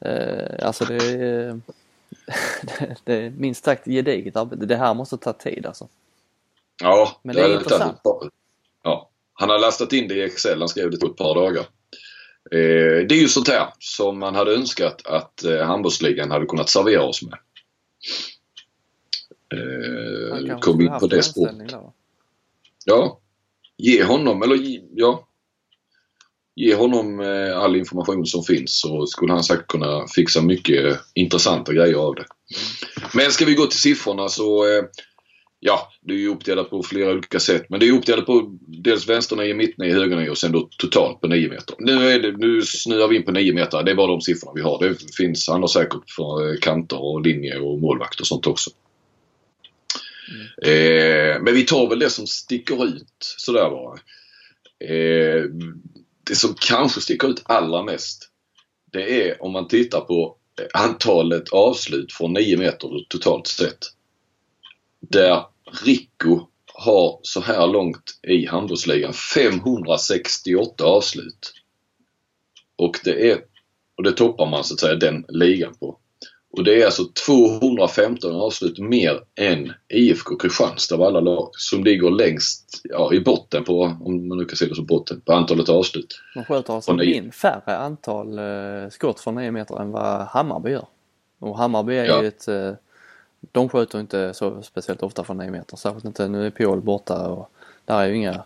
Eh, 0.00 0.66
alltså 0.66 0.84
det 0.84 0.96
är, 0.96 1.60
det, 2.62 2.96
det 3.04 3.14
är 3.14 3.30
minst 3.30 3.64
sagt 3.64 3.84
gediget 3.84 4.36
arbete. 4.36 4.66
Det 4.66 4.76
här 4.76 4.94
måste 4.94 5.16
ta 5.16 5.32
tid 5.32 5.66
alltså. 5.66 5.88
ja, 6.82 7.20
Men 7.22 7.34
det 7.36 7.40
är 7.40 7.44
hade 7.44 7.54
intressant. 7.54 8.00
Ja, 8.82 9.10
han 9.32 9.50
har 9.50 9.58
lastat 9.58 9.92
in 9.92 10.08
det 10.08 10.14
i 10.14 10.22
Excel. 10.22 10.58
Han 10.58 10.68
skrev 10.68 10.90
det 10.90 10.96
på 11.00 11.06
ett 11.06 11.16
par 11.16 11.34
dagar. 11.34 11.66
Eh, 12.52 13.06
det 13.08 13.14
är 13.14 13.20
ju 13.20 13.28
sånt 13.28 13.48
här 13.48 13.66
som 13.78 14.18
man 14.18 14.34
hade 14.34 14.54
önskat 14.54 15.06
att 15.06 15.44
eh, 15.44 15.66
handbollsligan 15.66 16.30
hade 16.30 16.46
kunnat 16.46 16.68
servera 16.68 17.02
oss 17.02 17.22
med. 17.22 17.38
Eh, 19.54 20.58
kom 20.60 20.80
in 20.80 20.92
på 21.00 21.06
det 21.06 21.22
spåret. 21.22 21.72
Ja. 22.84 23.20
Ge 23.76 24.04
honom, 24.04 24.42
eller 24.42 24.54
ge- 24.56 24.88
ja. 24.94 25.25
Ge 26.56 26.74
honom 26.74 27.20
eh, 27.20 27.58
all 27.58 27.76
information 27.76 28.26
som 28.26 28.42
finns 28.42 28.80
så 28.80 29.06
skulle 29.06 29.32
han 29.32 29.44
säkert 29.44 29.66
kunna 29.66 30.06
fixa 30.14 30.42
mycket 30.42 30.98
intressanta 31.14 31.72
grejer 31.72 31.96
av 31.96 32.14
det. 32.14 32.24
Men 33.14 33.30
ska 33.30 33.44
vi 33.44 33.54
gå 33.54 33.66
till 33.66 33.78
siffrorna 33.78 34.28
så 34.28 34.64
eh, 34.64 34.84
Ja, 35.60 35.92
det 36.02 36.14
är 36.14 36.18
ju 36.18 36.28
uppdelat 36.28 36.70
på 36.70 36.82
flera 36.82 37.12
olika 37.12 37.40
sätt. 37.40 37.66
Men 37.68 37.80
det 37.80 37.88
är 37.88 37.92
uppdelat 37.92 38.26
på 38.26 38.58
dels 38.60 39.08
vänsternio, 39.08 39.54
mittnio, 39.54 39.92
högernio 39.92 40.30
och 40.30 40.38
sen 40.38 40.52
då 40.52 40.68
totalt 40.78 41.20
på 41.20 41.26
9 41.28 41.48
meter. 41.48 41.74
Nu, 41.78 42.08
är 42.08 42.20
det, 42.20 42.32
nu 42.32 42.62
snöar 42.62 43.08
vi 43.08 43.16
in 43.16 43.24
på 43.24 43.32
9 43.32 43.54
meter. 43.54 43.82
Det 43.82 43.90
är 43.90 43.94
bara 43.94 44.06
de 44.06 44.20
siffrorna 44.20 44.52
vi 44.54 44.62
har. 44.62 44.88
Det 44.88 45.14
finns, 45.16 45.48
har 45.48 45.66
säkert 45.66 46.10
för 46.16 46.52
eh, 46.52 46.58
kanter 46.60 47.02
och 47.02 47.22
linje 47.22 47.58
och 47.58 47.78
målvakt 47.80 48.20
och 48.20 48.26
sånt 48.26 48.46
också. 48.46 48.70
Mm. 50.30 50.46
Eh, 50.74 51.42
men 51.42 51.54
vi 51.54 51.62
tar 51.62 51.88
väl 51.88 51.98
det 51.98 52.10
som 52.10 52.26
sticker 52.26 52.84
ut 52.84 53.16
sådär 53.18 53.70
bara. 53.70 53.98
Eh, 54.90 55.44
det 56.26 56.36
som 56.36 56.54
kanske 56.60 57.00
sticker 57.00 57.28
ut 57.28 57.42
allra 57.44 57.82
mest 57.82 58.30
det 58.96 59.28
är 59.28 59.42
om 59.42 59.52
man 59.52 59.68
tittar 59.68 60.00
på 60.00 60.36
antalet 60.74 61.48
avslut 61.48 62.12
från 62.12 62.32
9 62.32 62.56
meter 62.56 63.06
totalt 63.08 63.46
sett. 63.46 63.78
Där 65.00 65.44
Rico 65.84 66.40
har 66.74 67.20
så 67.22 67.40
här 67.40 67.66
långt 67.66 68.20
i 68.22 68.46
handbollsligan 68.46 69.12
568 69.12 70.84
avslut. 70.84 71.52
Och 72.76 73.00
det 73.04 73.30
är 73.30 73.44
och 73.96 74.02
det 74.02 74.12
toppar 74.12 74.46
man 74.46 74.64
så 74.64 74.74
att 74.74 74.80
säga 74.80 74.94
den 74.94 75.24
ligan 75.28 75.74
på. 75.74 75.98
Och 76.56 76.64
det 76.64 76.82
är 76.82 76.84
alltså 76.84 77.02
215 77.26 78.34
avslut 78.34 78.78
mer 78.78 79.20
än 79.34 79.72
IFK 79.88 80.36
Kristianstad 80.36 80.94
av 80.94 81.02
alla 81.02 81.20
lag 81.20 81.48
som 81.52 81.84
ligger 81.84 82.10
längst 82.10 82.80
ja, 82.84 83.12
i 83.12 83.20
botten 83.20 83.64
på, 83.64 83.82
om 83.82 84.28
man 84.28 84.38
nu 84.38 84.44
kan 84.44 84.56
se 84.56 84.66
det 84.66 84.74
som 84.74 84.86
botten, 84.86 85.20
på 85.20 85.32
antalet 85.32 85.68
avslut. 85.68 86.20
De 86.34 86.44
sköter 86.44 86.74
alltså 86.74 87.02
in 87.02 87.32
färre 87.32 87.76
antal 87.76 88.38
eh, 88.38 88.90
skott 88.90 89.20
från 89.20 89.34
9 89.34 89.50
meter 89.50 89.80
än 89.80 89.90
vad 89.90 90.20
Hammarby 90.20 90.70
gör. 90.70 90.86
Och 91.38 91.58
Hammarby 91.58 91.96
är 91.96 92.04
ja. 92.04 92.22
ju 92.22 92.28
ett 92.28 92.48
eh, 92.48 92.72
de 93.52 93.68
skjuter 93.68 94.00
inte 94.00 94.34
så 94.34 94.62
speciellt 94.62 95.02
ofta 95.02 95.24
från 95.24 95.38
9 95.38 95.50
meter, 95.50 95.76
särskilt 95.76 96.04
inte 96.04 96.28
nu 96.28 96.46
är 96.46 96.50
Piol 96.50 96.80
borta 96.80 97.28
och 97.28 97.50
där 97.84 98.00
är 98.00 98.06
ju 98.06 98.16
inga 98.16 98.44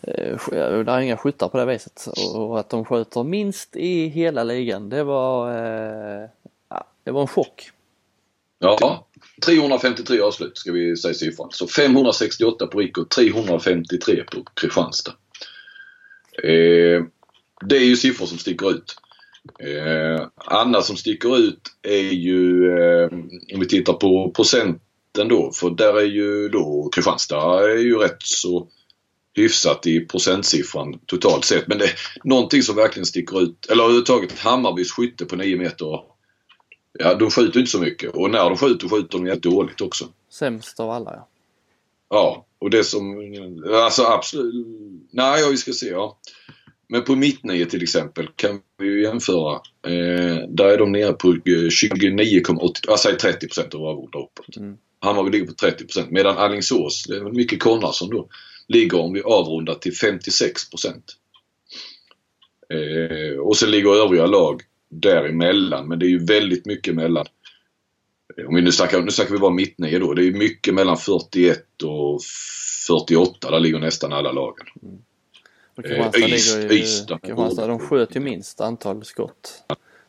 eh, 0.00 0.38
där 0.52 0.88
är 0.88 1.00
inga 1.00 1.16
skyttar 1.16 1.48
på 1.48 1.58
det 1.58 1.64
viset 1.64 2.06
och 2.34 2.60
att 2.60 2.68
de 2.68 2.84
skjuter 2.84 3.24
minst 3.24 3.76
i 3.76 4.06
hela 4.06 4.44
ligan 4.44 4.88
det 4.88 5.04
var, 5.04 5.50
eh, 5.50 6.28
ja, 6.74 6.86
det 7.04 7.10
var 7.10 7.20
en 7.20 7.26
chock. 7.26 7.70
Ja, 8.58 9.06
353 9.46 10.20
avslut 10.20 10.58
ska 10.58 10.72
vi 10.72 10.96
säga 10.96 11.14
siffran. 11.14 11.48
Så 11.52 11.66
568 11.66 12.66
på 12.66 12.78
Rico, 12.78 13.04
353 13.04 14.24
på 14.32 14.44
Kristianstad. 14.54 15.12
Eh, 16.42 17.04
det 17.66 17.76
är 17.76 17.84
ju 17.84 17.96
siffror 17.96 18.26
som 18.26 18.38
sticker 18.38 18.70
ut. 18.70 18.96
Eh, 19.60 20.26
annat 20.36 20.84
som 20.84 20.96
sticker 20.96 21.38
ut 21.38 21.60
är 21.82 22.12
ju 22.12 22.70
eh, 22.78 23.08
om 23.54 23.60
vi 23.60 23.66
tittar 23.68 23.92
på 23.92 24.30
procenten 24.30 25.28
då 25.28 25.52
för 25.52 25.70
där 25.70 25.98
är 25.98 26.06
ju 26.06 26.48
då 26.48 26.88
Kristianstad 26.94 27.70
är 27.70 27.78
ju 27.78 27.98
rätt 27.98 28.22
så 28.22 28.68
hyfsat 29.34 29.86
i 29.86 30.00
procentsiffran 30.00 30.98
totalt 31.06 31.44
sett. 31.44 31.66
Men 31.66 31.78
det 31.78 31.84
är 31.84 31.94
någonting 32.24 32.62
som 32.62 32.76
verkligen 32.76 33.06
sticker 33.06 33.42
ut, 33.42 33.66
eller 33.66 33.82
överhuvudtaget 33.82 34.38
Hammarbys 34.38 34.92
skytte 34.92 35.24
på 35.24 35.36
9 35.36 35.56
meter. 35.56 36.13
Ja, 36.98 37.14
de 37.14 37.30
skjuter 37.30 37.60
inte 37.60 37.70
så 37.70 37.78
mycket 37.78 38.10
och 38.10 38.30
när 38.30 38.44
de 38.44 38.56
skjuter 38.56 38.88
skjuter 38.88 39.18
de 39.18 39.26
jätte 39.26 39.48
dåligt 39.48 39.80
också. 39.80 40.08
Sämst 40.30 40.80
av 40.80 40.90
alla 40.90 41.10
ja. 41.14 41.28
Ja, 42.10 42.46
och 42.58 42.70
det 42.70 42.84
som, 42.84 43.32
alltså 43.72 44.02
absolut, 44.02 44.66
nej 45.10 45.50
vi 45.50 45.56
ska 45.56 45.72
se 45.72 45.88
ja. 45.88 46.18
Men 46.88 47.04
på 47.04 47.16
mittnio 47.16 47.64
till 47.64 47.82
exempel 47.82 48.28
kan 48.36 48.60
vi 48.78 48.86
ju 48.86 49.02
jämföra. 49.02 49.54
Eh, 49.86 50.48
där 50.48 50.68
är 50.68 50.78
de 50.78 50.92
nere 50.92 51.12
på 51.12 51.32
29,80, 51.32 52.72
jag 52.86 53.00
säger 53.00 53.16
30 53.16 53.46
procent 53.46 53.74
av 53.74 53.84
avgjorda 53.84 54.18
uppåt. 54.18 54.56
Mm. 54.56 54.76
Hammarby 55.00 55.30
ligger 55.30 55.46
på 55.46 55.52
30 55.52 55.84
procent 55.84 56.10
medan 56.10 56.36
Alingsås, 56.38 57.04
det 57.08 57.16
är 57.16 57.20
Micke 57.20 57.62
Konradsson 57.62 58.10
då, 58.10 58.28
ligger 58.68 59.00
om 59.00 59.12
vi 59.12 59.22
avrundar 59.22 59.74
till 59.74 59.96
56 59.96 60.70
procent. 60.70 61.04
Eh, 62.72 63.38
och 63.38 63.56
sen 63.56 63.70
ligger 63.70 64.04
övriga 64.04 64.26
lag 64.26 64.62
däremellan 64.88 65.88
men 65.88 65.98
det 65.98 66.06
är 66.06 66.10
ju 66.10 66.24
väldigt 66.24 66.66
mycket 66.66 66.94
mellan 66.94 67.26
om 68.46 68.54
vi 68.54 68.62
nu 68.62 68.72
snackar, 68.72 69.02
nu 69.02 69.10
snackar 69.10 69.32
vi 69.32 69.38
bara 69.38 69.50
mittnio 69.50 69.98
då. 69.98 70.14
Det 70.14 70.24
är 70.24 70.32
mycket 70.32 70.74
mellan 70.74 70.96
41 70.96 71.82
och 71.82 72.20
48. 72.86 73.50
Där 73.50 73.60
ligger 73.60 73.78
nästan 73.78 74.12
alla 74.12 74.32
lagen. 74.32 74.66
Mm. 74.82 74.98
Och 75.76 75.84
Kristianstad 75.84 76.20
eh, 76.20 76.28
ligger 76.28 76.72
ju, 76.72 76.82
Ystad. 76.82 77.18
Kristianstad, 77.22 77.66
de 77.66 77.78
sköt 77.78 78.16
ju 78.16 78.20
minst 78.20 78.60
antal 78.60 79.04
skott. 79.04 79.62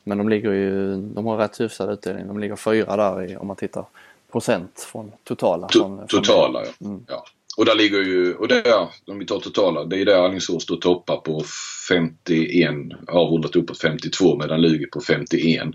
Men 0.03 0.17
de 0.17 0.29
ligger 0.29 0.51
ju, 0.51 0.95
de 0.95 1.25
har 1.25 1.37
rätt 1.37 1.59
hyfsad 1.59 1.89
utdelning. 1.89 2.27
De 2.27 2.39
ligger 2.39 2.55
fyra 2.55 2.95
där 2.95 3.31
i, 3.31 3.37
om 3.37 3.47
man 3.47 3.55
tittar 3.55 3.85
procent 4.31 4.79
från 4.91 5.11
totala. 5.23 5.67
To 5.67 5.79
från, 5.79 6.07
totala 6.07 6.63
ja. 6.65 6.87
Mm. 6.87 7.05
ja. 7.07 7.25
Och 7.57 7.65
där 7.65 7.75
ligger 7.75 8.01
ju, 8.01 8.33
och 8.33 8.47
där, 8.47 8.87
om 9.07 9.19
vi 9.19 9.25
tar 9.25 9.39
totala, 9.39 9.85
det 9.85 10.01
är 10.01 10.05
där 10.05 10.25
Alingsås 10.25 10.63
står 10.63 10.77
toppar 10.77 11.17
på 11.17 11.43
51, 11.89 12.75
avrundat 13.07 13.55
uppåt 13.55 13.81
52 13.81 14.37
medan 14.37 14.61
Lugi 14.61 14.85
på 14.85 15.01
51. 15.01 15.67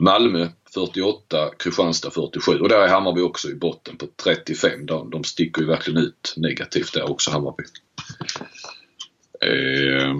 Malmö 0.00 0.48
48, 0.74 1.50
Kristianstad 1.58 2.10
47 2.10 2.58
och 2.58 2.68
där 2.68 2.80
är 2.80 2.88
Hammarby 2.88 3.20
också 3.20 3.48
i 3.48 3.54
botten 3.54 3.96
på 3.96 4.06
35. 4.24 4.86
De, 4.86 5.10
de 5.10 5.24
sticker 5.24 5.62
ju 5.62 5.68
verkligen 5.68 6.02
ut 6.02 6.34
negativt 6.36 6.94
där 6.94 7.10
också 7.10 7.30
Hammarby. 7.30 7.64
Eh, 9.44 10.14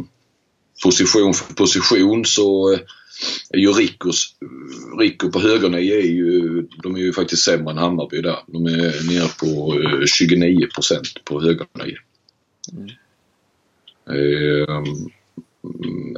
position 0.85 1.35
för 1.35 1.55
position 1.55 2.25
så 2.25 2.73
eh, 2.73 2.79
eh, 3.55 3.61
ju 3.61 3.73
Rickos, 3.73 4.35
Rico 4.99 5.31
på 5.31 5.41
högernio 5.41 5.95
är 5.95 6.07
ju, 6.07 6.63
de 6.83 6.95
är 6.95 7.01
ju 7.01 7.13
faktiskt 7.13 7.43
sämre 7.43 7.71
än 7.71 7.79
Hammarby 7.79 8.23
där. 8.23 8.39
De 8.47 8.67
är 8.67 9.09
nere 9.13 9.29
på 9.41 9.75
29 10.07 10.67
procent 10.75 11.25
på 11.25 11.41
högernio. 11.43 11.97
Mm. 12.73 12.91
Eh, 14.11 14.85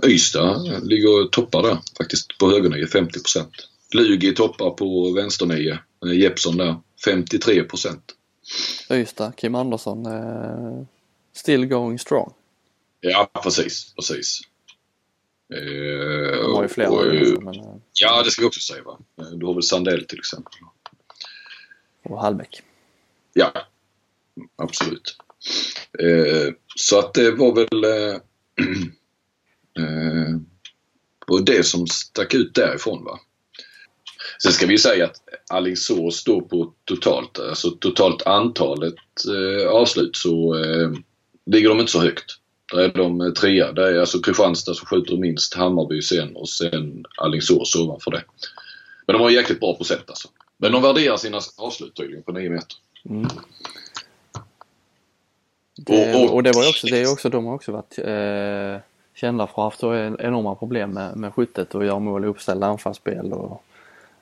Ystad 0.06 0.80
ligger 0.82 1.24
och 1.24 1.32
toppar 1.32 1.62
där 1.62 1.78
faktiskt 1.98 2.38
på 2.38 2.50
högernio, 2.50 2.86
50 2.86 3.20
procent. 3.20 3.68
Lugi 3.94 4.34
toppar 4.34 4.70
på 4.70 5.12
vänsternio, 5.12 5.78
Jeppsson 6.14 6.56
där, 6.56 6.76
53 7.04 7.62
procent. 7.62 8.14
Ystad, 8.90 9.32
Kim 9.36 9.54
Andersson, 9.54 10.06
eh, 10.06 10.84
still 11.32 11.66
going 11.66 11.98
strong. 11.98 12.32
Ja, 13.00 13.30
precis. 13.42 13.94
precis. 13.94 14.40
Eh, 15.52 16.42
De 16.42 16.54
har 16.54 16.62
ju 16.62 16.68
flera. 16.68 16.90
Och, 16.90 16.96
också, 16.98 17.40
men... 17.40 17.54
Eh, 17.54 17.76
ja, 17.92 18.22
det 18.22 18.30
ska 18.30 18.42
vi 18.42 18.48
också 18.48 18.60
säga. 18.60 18.82
Va? 18.82 18.98
Eh, 19.20 19.30
du 19.30 19.46
har 19.46 19.54
väl 19.54 19.62
Sandell 19.62 20.04
till 20.04 20.18
exempel. 20.18 20.52
Och 22.04 22.20
Hallbäck. 22.20 22.62
Ja, 23.32 23.52
absolut. 24.56 25.16
Eh, 25.98 26.54
så 26.76 26.98
att 26.98 27.14
det 27.14 27.30
var 27.30 27.54
väl 27.54 27.84
eh, 27.84 28.20
och 31.26 31.44
det 31.44 31.66
som 31.66 31.86
stack 31.86 32.34
ut 32.34 32.54
därifrån. 32.54 33.04
va. 33.04 33.20
Sen 34.42 34.52
ska 34.52 34.66
vi 34.66 34.78
säga 34.78 35.04
att 35.04 35.16
Alingsås 35.50 36.16
står 36.16 36.40
på 36.40 36.74
totalt, 36.84 37.38
alltså 37.38 37.70
totalt 37.70 38.22
antalet 38.26 38.94
eh, 39.28 39.68
avslut 39.68 40.16
så 40.16 40.64
eh, 40.64 40.90
ligger 41.46 41.68
de 41.68 41.80
inte 41.80 41.92
så 41.92 42.00
högt. 42.00 42.24
Där 42.72 42.78
är 42.78 42.92
de 42.92 43.34
trea. 43.34 43.72
Det 43.72 43.88
är 43.88 44.00
alltså 44.00 44.18
Kristianstad 44.18 44.74
som 44.74 44.86
skjuter 44.86 45.16
minst, 45.16 45.54
Hammarby 45.54 46.02
sen 46.02 46.36
och 46.36 46.48
sen 46.48 47.04
Alingsås 47.16 47.76
ovanför 47.76 48.10
det. 48.10 48.24
Men 49.06 49.16
de 49.16 49.22
har 49.22 49.30
jäkligt 49.30 49.60
bra 49.60 49.74
procent 49.74 50.04
alltså. 50.06 50.28
Men 50.56 50.72
de 50.72 50.82
värderar 50.82 51.16
sina 51.16 51.40
avslut 51.56 51.94
tydligen 51.94 52.22
på 52.22 52.32
9 52.32 52.50
meter. 52.50 52.76
Mm. 53.10 53.28
Det, 55.76 56.14
och, 56.14 56.24
och, 56.24 56.34
och, 56.34 56.42
det 56.42 56.52
var 56.52 56.68
också, 56.68 56.86
det 56.86 57.00
är 57.00 57.12
också, 57.12 57.28
de 57.28 57.46
har 57.46 57.54
också 57.54 57.72
varit 57.72 57.98
eh, 57.98 58.82
kända 59.14 59.46
för 59.46 59.52
att 59.52 59.56
ha 59.56 59.64
haft 59.64 59.82
enorma 60.20 60.54
problem 60.54 60.90
med, 60.90 61.16
med 61.16 61.34
skyttet 61.34 61.74
och 61.74 61.84
göra 61.84 61.98
mål 61.98 62.24
i 62.24 62.26
uppställda 62.26 62.66
anfallsspel 62.66 63.32
och 63.32 63.64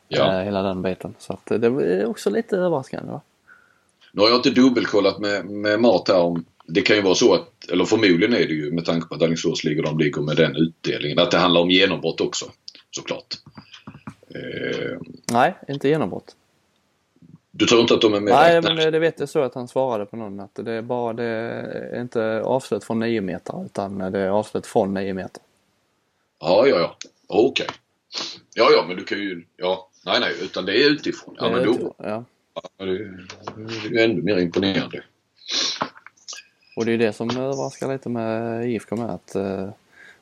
ja. 0.09 0.33
eh, 0.33 0.45
hela 0.45 0.63
den 0.63 0.83
biten. 0.83 1.15
Så 1.19 1.33
att 1.33 1.47
det 1.47 1.67
är 1.67 2.07
också 2.07 2.31
lite 2.31 2.57
överraskande. 2.57 3.13
Va? 3.13 3.21
Nu 4.13 4.23
har 4.23 4.29
jag 4.29 4.39
inte 4.39 4.51
dubbelkollat 4.51 5.19
med, 5.19 5.45
med 5.47 5.81
mat 5.81 6.09
här 6.09 6.21
om 6.21 6.45
det 6.71 6.83
kan 6.83 6.97
ju 6.97 7.03
vara 7.03 7.15
så 7.15 7.35
att, 7.35 7.71
eller 7.71 7.85
förmodligen 7.85 8.35
är 8.35 8.47
det 8.47 8.55
ju 8.55 8.73
med 8.73 8.85
tanke 8.85 9.09
på 9.09 9.15
att 9.15 9.23
Alingsås 9.23 9.65
ligger 9.65 9.83
de 9.83 9.99
ligger 9.99 10.23
med 10.23 10.37
den 10.37 10.57
utdelningen, 10.57 11.19
att 11.19 11.31
det 11.31 11.39
handlar 11.39 11.61
om 11.61 11.71
genombrott 11.71 12.21
också 12.21 12.51
såklart. 12.91 13.35
Eh, 14.35 14.99
Nej, 15.33 15.55
inte 15.69 15.89
genombrott. 15.89 16.37
Du 17.51 17.67
tror 17.67 17.81
inte 17.81 17.95
att 17.95 18.01
de 18.01 18.15
är 18.15 18.21
med? 18.21 18.33
Nej, 18.33 18.63
men 18.63 18.77
det, 18.77 18.91
det 18.91 18.99
vet 18.99 19.21
jag 19.21 19.29
så 19.29 19.43
att 19.43 19.55
han 19.55 19.69
svarade 19.69 20.07
på 20.07 20.17
någon 20.17 20.41
att 20.41 20.55
det 20.55 20.73
är 20.73 20.83
bara, 20.83 21.13
det 21.13 21.25
är 21.25 22.01
inte 22.01 22.43
avslut 22.43 22.85
från 22.85 22.99
9 22.99 23.21
meter 23.21 23.65
utan 23.65 23.99
det 23.99 24.19
är 24.19 24.29
avslut 24.29 24.67
från 24.67 24.95
9 24.95 25.15
meter. 25.15 25.43
Ja, 26.41 26.67
ja, 26.67 26.79
ja. 26.79 26.97
Okej. 27.27 27.49
Okay. 27.49 27.77
Ja, 28.55 28.71
ja, 28.77 28.85
men 28.89 28.97
du 28.97 29.05
kan 29.05 29.19
ju, 29.19 29.45
ja, 29.57 29.89
nej, 30.07 30.21
nej, 30.21 30.33
utan 30.43 30.67
det 30.67 30.85
är 30.85 30.91
utifrån. 30.91 31.35
Ja, 31.39 31.51
men 31.51 31.65
då. 31.65 31.95
Ja. 31.99 32.25
ja 32.55 32.85
det, 32.85 32.99
det 33.91 34.01
är 34.01 34.05
ännu 34.05 34.23
mer 34.23 34.39
imponerande. 34.39 35.03
Och 36.81 36.87
det 36.87 36.93
är 36.93 36.99
det 36.99 37.13
som 37.13 37.31
överraskar 37.31 37.93
lite 37.93 38.09
med 38.09 38.65
IFK 38.71 38.97
med 38.97 39.11
att 39.11 39.35
eh, 39.35 39.69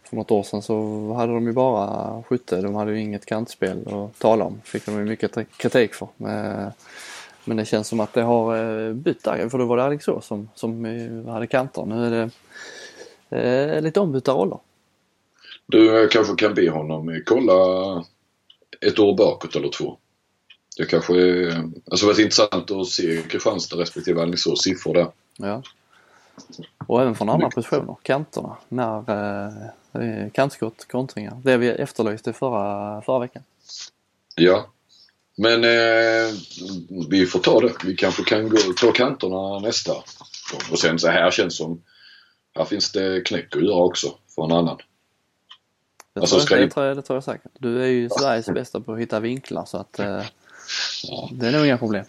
för 0.02 0.16
något 0.16 0.30
år 0.30 0.42
sedan 0.42 0.62
så 0.62 1.12
hade 1.12 1.32
de 1.32 1.46
ju 1.46 1.52
bara 1.52 2.22
skytte. 2.22 2.60
De 2.60 2.74
hade 2.74 2.92
ju 2.92 3.00
inget 3.00 3.26
kantspel 3.26 3.88
att 3.88 4.18
tala 4.18 4.44
om. 4.44 4.60
Fick 4.64 4.86
de 4.86 4.98
ju 4.98 5.04
mycket 5.04 5.38
kritik 5.56 5.94
för. 5.94 6.08
Men, 6.16 6.70
men 7.44 7.56
det 7.56 7.64
känns 7.64 7.88
som 7.88 8.00
att 8.00 8.12
det 8.12 8.22
har 8.22 8.56
eh, 8.56 8.92
bytt 8.92 9.24
där. 9.24 9.48
För 9.48 9.58
då 9.58 9.64
var 9.64 9.76
det 9.76 9.84
Alingsås 9.84 10.26
som, 10.26 10.48
som 10.54 10.84
eh, 10.84 11.32
hade 11.32 11.46
kanter. 11.46 11.84
Nu 11.86 12.06
är 12.06 12.30
det 13.30 13.76
eh, 13.76 13.82
lite 13.82 14.00
ombytta 14.00 14.32
roller. 14.32 14.58
Du 15.66 16.08
kanske 16.08 16.34
kan 16.34 16.54
be 16.54 16.70
honom 16.70 17.22
kolla 17.26 17.54
ett 18.86 18.98
år 18.98 19.16
bakåt 19.16 19.56
eller 19.56 19.68
två. 19.68 19.96
Det 20.76 20.84
kanske 20.84 21.14
alltså 21.90 22.06
varit 22.06 22.18
intressant 22.18 22.70
att 22.70 22.86
se 22.86 23.22
Kristianstad 23.22 23.76
respektive 23.76 24.22
Alingsås 24.22 24.62
siffror 24.62 24.94
där. 24.94 25.06
Ja. 25.36 25.62
Och 26.86 27.02
även 27.02 27.14
från 27.14 27.28
andra 27.28 27.50
positioner, 27.50 27.96
kanterna. 28.02 28.56
När 28.68 29.10
eh, 29.92 30.30
kantskott, 30.32 30.88
kontringar. 30.88 31.40
Det 31.44 31.56
vi 31.56 31.68
efterlyste 31.68 32.32
förra, 32.32 33.02
förra 33.02 33.18
veckan. 33.18 33.42
Ja. 34.34 34.66
Men 35.36 35.64
eh, 35.64 36.34
vi 37.08 37.26
får 37.26 37.38
ta 37.38 37.60
det. 37.60 37.72
Vi 37.84 37.96
kanske 37.96 38.24
kan 38.24 38.48
gå, 38.48 38.56
ta 38.80 38.92
kanterna 38.92 39.58
nästa 39.58 39.92
gång. 39.92 40.02
Och 40.72 40.78
sen 40.78 40.98
så 40.98 41.08
här 41.08 41.30
känns 41.30 41.56
som 41.56 41.82
här 42.54 42.64
finns 42.64 42.92
det 42.92 43.20
knäck 43.26 43.56
att 43.56 43.64
göra 43.64 43.84
också 43.84 44.14
för 44.34 44.44
en 44.44 44.52
annan. 44.52 44.78
Det, 46.12 46.20
alltså, 46.20 46.40
tror, 46.40 46.58
jag, 46.58 46.68
det, 46.68 46.72
tror 46.72 46.86
jag, 46.86 46.96
det 46.96 47.02
tror 47.02 47.16
jag 47.16 47.24
säkert. 47.24 47.52
Du 47.58 47.82
är 47.82 47.86
ju 47.86 48.08
Sveriges 48.08 48.46
bästa 48.46 48.80
på 48.80 48.92
att 48.92 48.98
hitta 48.98 49.20
vinklar 49.20 49.64
så 49.64 49.76
att 49.76 49.98
eh, 49.98 50.22
ja. 51.02 51.28
det 51.32 51.46
är 51.46 51.52
nog 51.52 51.66
inga 51.66 51.78
problem. 51.78 52.04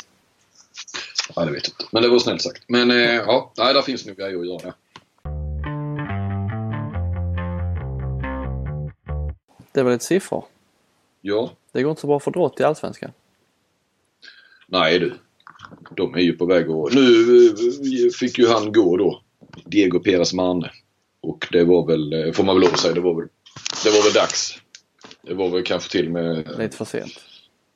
Ja, 1.39 1.45
det 1.45 1.51
vet 1.51 1.67
jag 1.67 1.73
inte. 1.73 1.85
Men 1.91 2.03
det 2.03 2.09
var 2.09 2.19
snällt 2.19 2.41
sagt. 2.41 2.63
Men 2.67 2.91
eh, 2.91 3.15
ja, 3.15 3.53
nej, 3.57 3.73
där 3.73 3.81
finns 3.81 4.05
nog 4.05 4.17
grejer 4.17 4.39
att 4.39 4.47
göra. 4.47 4.73
Det 9.71 9.83
var 9.83 9.91
lite 9.91 10.05
siffror. 10.05 10.45
Ja. 11.21 11.51
Det 11.71 11.83
går 11.83 11.89
inte 11.89 12.01
så 12.01 12.07
bra 12.07 12.19
för 12.19 12.31
Drott 12.31 12.59
i 12.59 12.63
Allsvenskan. 12.63 13.11
Nej 14.67 14.99
du. 14.99 15.13
De 15.95 16.15
är 16.15 16.19
ju 16.19 16.37
på 16.37 16.45
väg 16.45 16.69
att... 16.69 16.93
Nu 16.93 17.47
eh, 17.47 18.11
fick 18.19 18.37
ju 18.37 18.47
han 18.47 18.71
gå 18.71 18.97
då. 18.97 19.21
Diego 19.65 19.99
Peres 19.99 20.33
Marne. 20.33 20.71
Och 21.21 21.47
det 21.51 21.63
var 21.63 21.87
väl, 21.87 22.13
eh, 22.13 22.31
får 22.31 22.43
man 22.43 22.55
väl 22.55 22.61
lov 22.61 22.73
att 22.73 22.79
säga, 22.79 22.93
det 22.93 23.01
var 23.01 23.15
väl, 23.15 23.27
det 23.83 23.89
var 23.89 24.03
väl 24.03 24.13
dags. 24.13 24.59
Det 25.21 25.33
var 25.33 25.49
väl 25.49 25.63
kanske 25.63 25.91
till 25.91 26.05
och 26.05 26.11
med... 26.11 26.57
Lite 26.57 26.77
för 26.77 26.85
sent. 26.85 27.19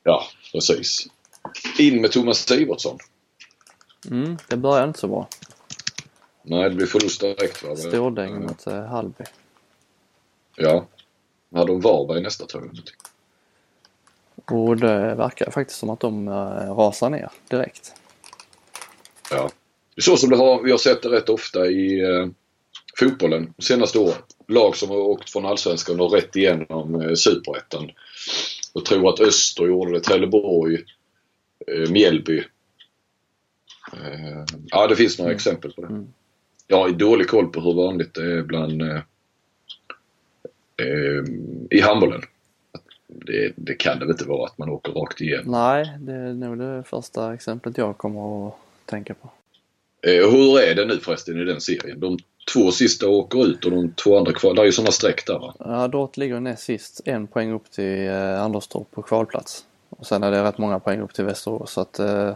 Ja, 0.04 0.24
precis. 0.52 1.08
In 1.78 2.02
med 2.02 2.12
Thomas 2.12 2.48
Sivertsson. 2.48 2.98
Mm, 4.12 4.38
det 4.48 4.58
börjar 4.58 4.88
inte 4.88 5.00
så 5.00 5.08
bra. 5.08 5.28
Nej, 6.44 6.70
det 6.70 6.76
blir 6.76 6.86
förlust 6.86 7.22
direkt 7.22 7.64
va? 7.64 7.76
Stordäng 7.76 8.42
mot 8.42 8.68
uh, 8.68 8.74
Hallby. 8.74 9.24
Ja. 10.56 10.86
Ja, 11.50 11.66
de 11.66 11.82
Varberg 11.82 12.22
nästa 12.22 12.46
jag. 12.54 12.70
Och 14.52 14.78
det 14.78 15.16
verkar 15.16 15.52
faktiskt 15.52 15.80
som 15.80 15.90
att 15.90 16.00
de 16.00 16.28
uh, 16.28 16.76
rasar 16.76 17.10
ner 17.10 17.30
direkt. 17.48 17.94
Ja. 19.32 19.50
Så 19.98 20.18
som 20.18 20.30
det 20.30 20.38
har, 20.38 20.64
vi 20.64 20.72
har 20.72 20.78
sett 20.78 21.02
det 21.02 21.10
rätt 21.10 21.30
ofta 21.30 21.66
i 21.68 22.06
uh, 22.06 22.28
fotbollen 23.00 23.54
de 23.58 23.64
senaste 23.64 24.00
åren. 24.00 24.22
Lag 24.48 24.76
som 24.76 24.90
har 24.90 24.98
åkt 24.98 25.30
från 25.30 25.46
Allsvenskan 25.46 26.00
och 26.00 26.14
rätt 26.14 26.36
igenom 26.36 26.96
uh, 26.96 27.14
Superettan. 27.14 27.92
Jag 28.74 28.86
tror 28.86 29.10
att 29.10 29.20
Öster 29.20 29.66
gjorde 29.66 29.94
det, 29.94 30.00
Trelleborg, 30.00 30.76
uh, 31.72 31.92
Mjällby. 31.92 32.44
Uh, 33.94 34.46
ja, 34.66 34.88
det 34.88 34.96
finns 34.96 35.20
några 35.20 35.32
mm. 35.32 35.36
exempel 35.36 35.74
på 35.74 35.82
det. 35.82 35.88
Mm. 35.88 36.08
Jag 36.68 36.78
har 36.78 36.90
dålig 36.90 37.28
koll 37.28 37.48
på 37.48 37.62
hur 37.62 37.74
vanligt 37.74 38.14
det 38.14 38.32
är 38.32 38.42
bland 38.42 38.82
uh, 38.82 39.00
i 41.70 41.82
handbollen. 41.82 42.22
Det, 43.08 43.54
det, 43.56 43.74
kan 43.74 44.00
det 44.00 44.06
väl 44.06 44.12
inte 44.12 44.26
vara 44.26 44.46
att 44.46 44.58
man 44.58 44.70
åker 44.70 44.92
rakt 44.92 45.22
igenom? 45.22 45.52
Nej, 45.52 45.94
det 46.00 46.14
är 46.14 46.34
nog 46.34 46.58
det 46.58 46.84
första 46.86 47.34
exemplet 47.34 47.78
jag 47.78 47.98
kommer 47.98 48.48
att 48.48 48.56
tänka 48.86 49.14
på. 49.14 49.32
Eh, 50.08 50.32
hur 50.32 50.60
är 50.60 50.76
det 50.76 50.86
nu 50.86 51.00
förresten 51.00 51.42
i 51.42 51.44
den 51.46 51.62
serien? 51.62 52.00
De 52.00 52.18
två 52.54 52.72
sista 52.72 53.08
åker 53.08 53.46
ut 53.46 53.66
och 53.66 53.72
de 53.72 53.92
två 53.92 54.18
andra 54.18 54.34
kvar. 54.34 54.54
Det 54.54 54.62
är 54.62 54.66
ju 54.66 54.72
sådana 54.72 54.92
streck 54.92 55.28
där 55.28 55.40
va? 55.40 55.56
Ja, 55.60 55.88
Drott 55.88 56.18
ligger 56.18 56.40
näst 56.40 56.64
sist. 56.64 57.02
En 57.06 57.28
poäng 57.28 57.52
upp 57.52 57.72
till 57.72 58.08
eh, 58.08 58.44
Anderstorp 58.44 58.92
på 58.92 59.02
kvalplats. 59.02 59.66
Och 59.90 60.06
sen 60.06 60.24
är 60.24 60.32
det 60.32 60.44
rätt 60.44 60.58
många 60.58 60.80
poäng 60.80 61.02
upp 61.02 61.14
till 61.14 61.26
Västerås 61.26 61.72
så 61.72 61.82
att 61.82 62.00
eh, 62.00 62.34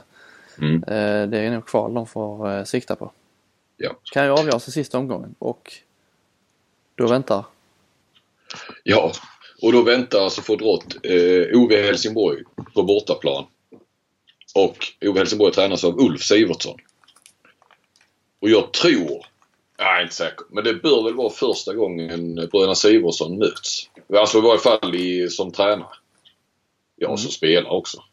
mm. 0.60 0.84
eh, 0.84 1.30
det 1.30 1.40
är 1.40 1.52
nog 1.52 1.66
kval 1.66 1.94
de 1.94 2.08
får 2.08 2.52
eh, 2.52 2.64
sikta 2.64 2.96
på. 2.96 3.12
Ja. 3.78 4.00
Kan 4.12 4.26
ju 4.26 4.32
avgöras 4.32 4.68
i 4.68 4.72
sista 4.72 4.98
omgången 4.98 5.36
och 5.40 5.74
då 6.96 7.08
väntar? 7.08 7.46
Ja, 8.84 9.12
och 9.62 9.72
då 9.72 9.82
väntar 9.82 10.20
alltså 10.20 10.42
för 10.42 10.56
Drott 10.56 10.96
eh, 11.04 11.62
Ove 11.62 11.82
Helsingborg 11.82 12.44
på 12.74 12.84
bortaplan. 12.84 13.46
Och 14.56 14.78
Ove 15.02 15.20
Helsingborg 15.20 15.54
tränas 15.54 15.84
av 15.84 16.00
Ulf 16.00 16.22
Sivertsson. 16.22 16.78
Och 18.40 18.50
jag 18.50 18.74
tror, 18.74 19.26
jag 19.78 19.98
är 19.98 20.02
inte 20.02 20.16
säker, 20.16 20.46
men 20.50 20.64
det 20.64 20.74
bör 20.74 21.04
väl 21.04 21.14
vara 21.14 21.30
första 21.30 21.74
gången 21.74 22.36
bröderna 22.36 22.76
Siversson 22.76 23.38
möts. 23.38 23.90
Alltså 24.14 24.38
i 24.38 24.42
varje 24.42 24.60
fall 24.60 24.96
i, 24.96 25.30
som 25.30 25.52
tränare. 25.52 25.90
Ja, 26.96 27.08
mm. 27.08 27.18
som 27.18 27.32
spelare 27.32 27.74
också. 27.74 28.04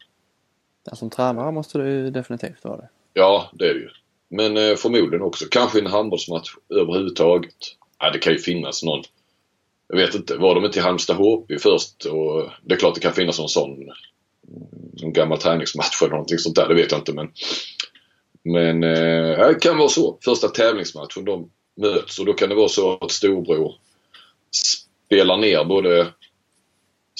Ja, 0.85 0.97
som 0.97 1.11
tränare 1.11 1.53
måste 1.53 1.78
det 1.78 2.11
definitivt 2.11 2.64
vara 2.64 2.76
det. 2.76 2.89
Ja, 3.12 3.51
det 3.53 3.68
är 3.68 3.74
det 3.74 3.80
ju. 3.80 3.91
Men 4.28 4.57
eh, 4.57 4.76
förmodligen 4.76 5.22
också. 5.22 5.45
Kanske 5.51 5.78
en 5.78 5.87
handbollsmatch 5.87 6.51
överhuvudtaget. 6.68 7.55
Ja, 7.99 8.11
det 8.11 8.18
kan 8.18 8.32
ju 8.32 8.39
finnas 8.39 8.82
någon. 8.82 9.03
Jag 9.89 9.97
vet 9.97 10.14
inte. 10.14 10.37
Var 10.37 10.55
de 10.55 10.64
inte 10.64 10.78
i 10.78 10.82
Halmstad 10.82 11.16
HP 11.16 11.61
först? 11.61 12.05
Och 12.05 12.51
det 12.62 12.74
är 12.74 12.78
klart 12.78 12.95
det 12.95 13.01
kan 13.01 13.12
finnas 13.12 13.39
någon 13.39 13.49
sån 13.49 13.72
mm, 13.72 13.89
en 15.03 15.12
gammal 15.12 15.39
träningsmatch 15.39 16.03
eller 16.03 16.11
någonting 16.11 16.39
sånt 16.39 16.57
där. 16.57 16.68
Det 16.68 16.74
vet 16.74 16.91
jag 16.91 17.01
inte 17.01 17.12
men 17.12 17.32
men 18.45 18.82
eh, 18.82 19.49
det 19.49 19.59
kan 19.61 19.78
vara 19.78 19.89
så. 19.89 20.18
Första 20.24 20.49
tävlingsmatchen 20.49 21.24
de 21.24 21.51
möts 21.76 22.18
och 22.18 22.26
då 22.26 22.32
kan 22.32 22.49
det 22.49 22.55
vara 22.55 22.68
så 22.68 22.99
att 23.01 23.11
Storbror 23.11 23.74
spelar 25.07 25.37
ner 25.37 25.64
både 25.64 26.07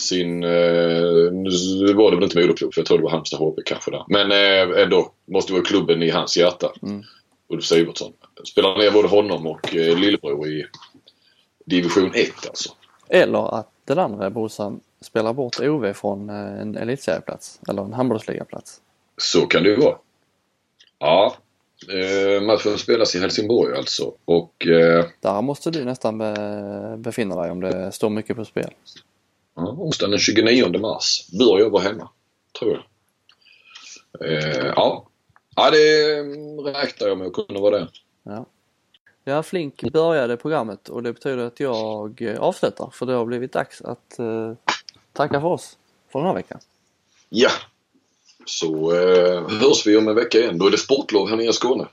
sin... 0.01 0.45
Eh, 0.45 1.32
nu 1.32 1.92
var 1.95 2.11
det 2.11 2.16
väl 2.16 2.24
inte 2.24 2.40
moderklubb 2.40 2.74
för 2.74 2.80
jag 2.80 2.86
tror 2.86 2.99
det 2.99 3.05
var 3.05 3.11
Halmstad 3.11 3.40
HB 3.40 3.59
kanske 3.64 3.90
där. 3.90 4.05
Men 4.09 4.32
eh, 4.32 4.82
ändå 4.82 5.12
måste 5.24 5.53
vara 5.53 5.62
klubben 5.62 6.03
i 6.03 6.11
hans 6.11 6.36
hjärta. 6.36 6.72
Mm. 6.82 7.03
Ulf 7.49 7.64
Sivertsson. 7.64 8.12
Spelar 8.45 8.78
ner 8.78 8.90
både 8.90 9.09
honom 9.09 9.47
och 9.47 9.74
eh, 9.76 9.99
lillebror 9.99 10.49
i 10.49 10.66
division 11.64 12.11
1 12.14 12.30
alltså. 12.47 12.72
Eller 13.09 13.59
att 13.59 13.70
den 13.84 13.99
andra 13.99 14.30
brorsan 14.30 14.80
spelar 15.01 15.32
bort 15.32 15.61
OV 15.61 15.92
från 15.92 16.30
en 16.30 16.76
elitserieplats 16.76 17.61
eller 17.68 17.82
en 17.82 17.92
handbollsligaplats. 17.92 18.80
Så 19.18 19.47
kan 19.47 19.62
det 19.62 19.68
ju 19.68 19.76
vara. 19.76 19.97
Ja. 20.99 21.36
Eh, 21.88 22.42
matchen 22.42 22.78
spelas 22.78 23.14
i 23.14 23.20
Helsingborg 23.20 23.76
alltså 23.76 24.12
och... 24.24 24.66
Eh, 24.66 25.05
Där 25.20 25.42
måste 25.42 25.70
du 25.70 25.84
nästan 25.84 26.18
be 26.18 26.97
befinna 26.99 27.42
dig 27.42 27.51
om 27.51 27.61
det 27.61 27.92
står 27.92 28.11
mycket 28.11 28.36
på 28.36 28.45
spel. 28.45 28.70
Ja, 29.55 29.74
onsdagen 29.78 30.11
den 30.11 30.20
29 30.20 30.78
mars 30.78 31.28
bör 31.38 31.59
jag 31.59 31.70
vara 31.70 31.82
hemma. 31.82 32.09
Tror 32.59 32.72
jag. 32.72 32.84
Eh, 34.28 34.66
ja. 34.66 35.07
ja, 35.57 35.70
det 35.70 36.22
räknar 36.70 37.09
jag 37.09 37.18
med 37.18 37.26
att 37.26 37.32
kunna 37.32 37.61
vara 37.61 37.78
där. 37.78 37.90
Ja. 38.22 38.46
Ja, 39.24 39.42
Flink 39.42 39.82
började 39.92 40.36
programmet 40.36 40.88
och 40.88 41.02
det 41.02 41.12
betyder 41.12 41.46
att 41.46 41.61
jag 41.61 42.22
avslutar 42.38 42.90
för 42.92 43.07
det 43.07 43.12
har 43.12 43.24
blivit 43.24 43.52
dags 43.52 43.82
att 43.82 44.18
eh, 44.18 44.52
tacka 45.12 45.40
för 45.40 45.48
oss 45.48 45.78
för 46.12 46.18
den 46.18 46.28
här 46.28 46.34
veckan. 46.34 46.61
Ja, 47.28 47.50
så 48.46 48.94
eh, 48.96 49.48
hörs 49.48 49.86
vi 49.86 49.96
om 49.96 50.09
en 50.09 50.14
vecka 50.14 50.38
igen. 50.38 50.59
Då 50.59 50.66
är 50.66 50.70
det 50.70 50.78
sportlov 50.78 51.28
här 51.28 51.36
nere 51.36 51.48
i 51.48 51.52
Skåne. 51.52 51.88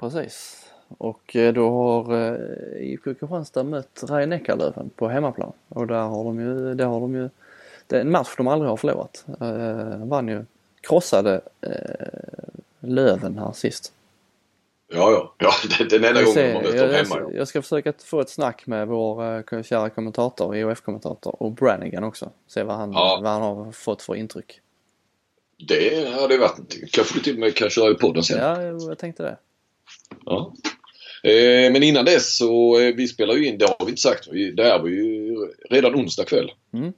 Precis. 0.00 0.66
Och 0.98 1.36
eh, 1.36 1.52
då 1.52 1.70
har 1.70 2.14
eh, 2.14 2.82
IFK 2.82 3.14
Kristianstad 3.14 3.62
mött 3.62 4.04
Rhein 4.08 4.32
Eckerlöven 4.32 4.90
på 4.96 5.08
hemmaplan. 5.08 5.52
Och 5.68 5.86
där 5.86 6.02
har 6.02 6.24
de 6.24 6.40
ju, 6.40 6.74
där 6.74 6.86
har 6.86 7.00
de 7.00 7.14
ju, 7.14 7.28
det 7.86 7.96
är 7.96 8.00
en 8.00 8.10
match 8.10 8.34
de 8.36 8.48
aldrig 8.48 8.70
har 8.70 8.76
förlorat. 8.76 9.24
Eh, 9.40 10.06
vann 10.06 10.28
ju, 10.28 10.44
krossade 10.80 11.40
eh, 11.60 12.22
Löven 12.80 13.38
här 13.38 13.52
sist. 13.52 13.92
Ja, 14.94 15.10
ja. 15.10 15.34
ja 15.38 15.84
den 15.90 16.04
enda 16.04 16.22
gången 16.22 16.34
de 16.34 16.54
har 16.54 16.62
mött 16.62 16.78
dem 16.78 16.90
hemma. 16.90 17.20
Jag, 17.20 17.34
jag 17.34 17.48
ska 17.48 17.62
försöka 17.62 17.92
få 18.04 18.20
ett 18.20 18.30
snack 18.30 18.66
med 18.66 18.88
vår 18.88 19.24
eh, 19.54 19.62
kära 19.62 19.90
kommentator, 19.90 20.56
EOF-kommentator 20.56 21.42
och 21.42 21.52
Brannigan 21.52 22.04
också. 22.04 22.30
Se 22.46 22.62
vad 22.62 22.76
han, 22.76 22.92
ja. 22.92 23.20
vad 23.22 23.32
han 23.32 23.42
har 23.42 23.72
fått 23.72 24.02
för 24.02 24.14
intryck. 24.14 24.60
Det 25.68 26.12
hade 26.20 26.38
varit 26.38 26.58
någonting. 26.58 26.88
Kanske 26.92 27.18
du 27.18 27.20
till 27.20 27.34
och 27.34 27.40
med 27.40 27.56
kan 27.56 27.70
köra 27.70 27.90
i 27.90 27.94
podden 27.94 28.22
sen. 28.22 28.38
Ja, 28.38 28.62
jag 28.62 28.98
tänkte 28.98 29.22
det. 29.22 29.36
Ja. 30.24 30.52
Eh, 31.22 31.72
men 31.72 31.82
innan 31.82 32.04
dess 32.04 32.36
så, 32.36 32.80
eh, 32.80 32.94
vi 32.94 33.08
spelar 33.08 33.34
ju 33.34 33.46
in, 33.46 33.58
det 33.58 33.64
har 33.64 33.76
vi 33.86 33.90
inte 33.90 34.02
sagt. 34.02 34.28
Det 34.56 34.62
här 34.64 34.78
var 34.78 34.88
ju 34.88 35.36
redan 35.70 35.94
onsdag 35.94 36.24
kväll. 36.24 36.52
Mm. 36.72 36.92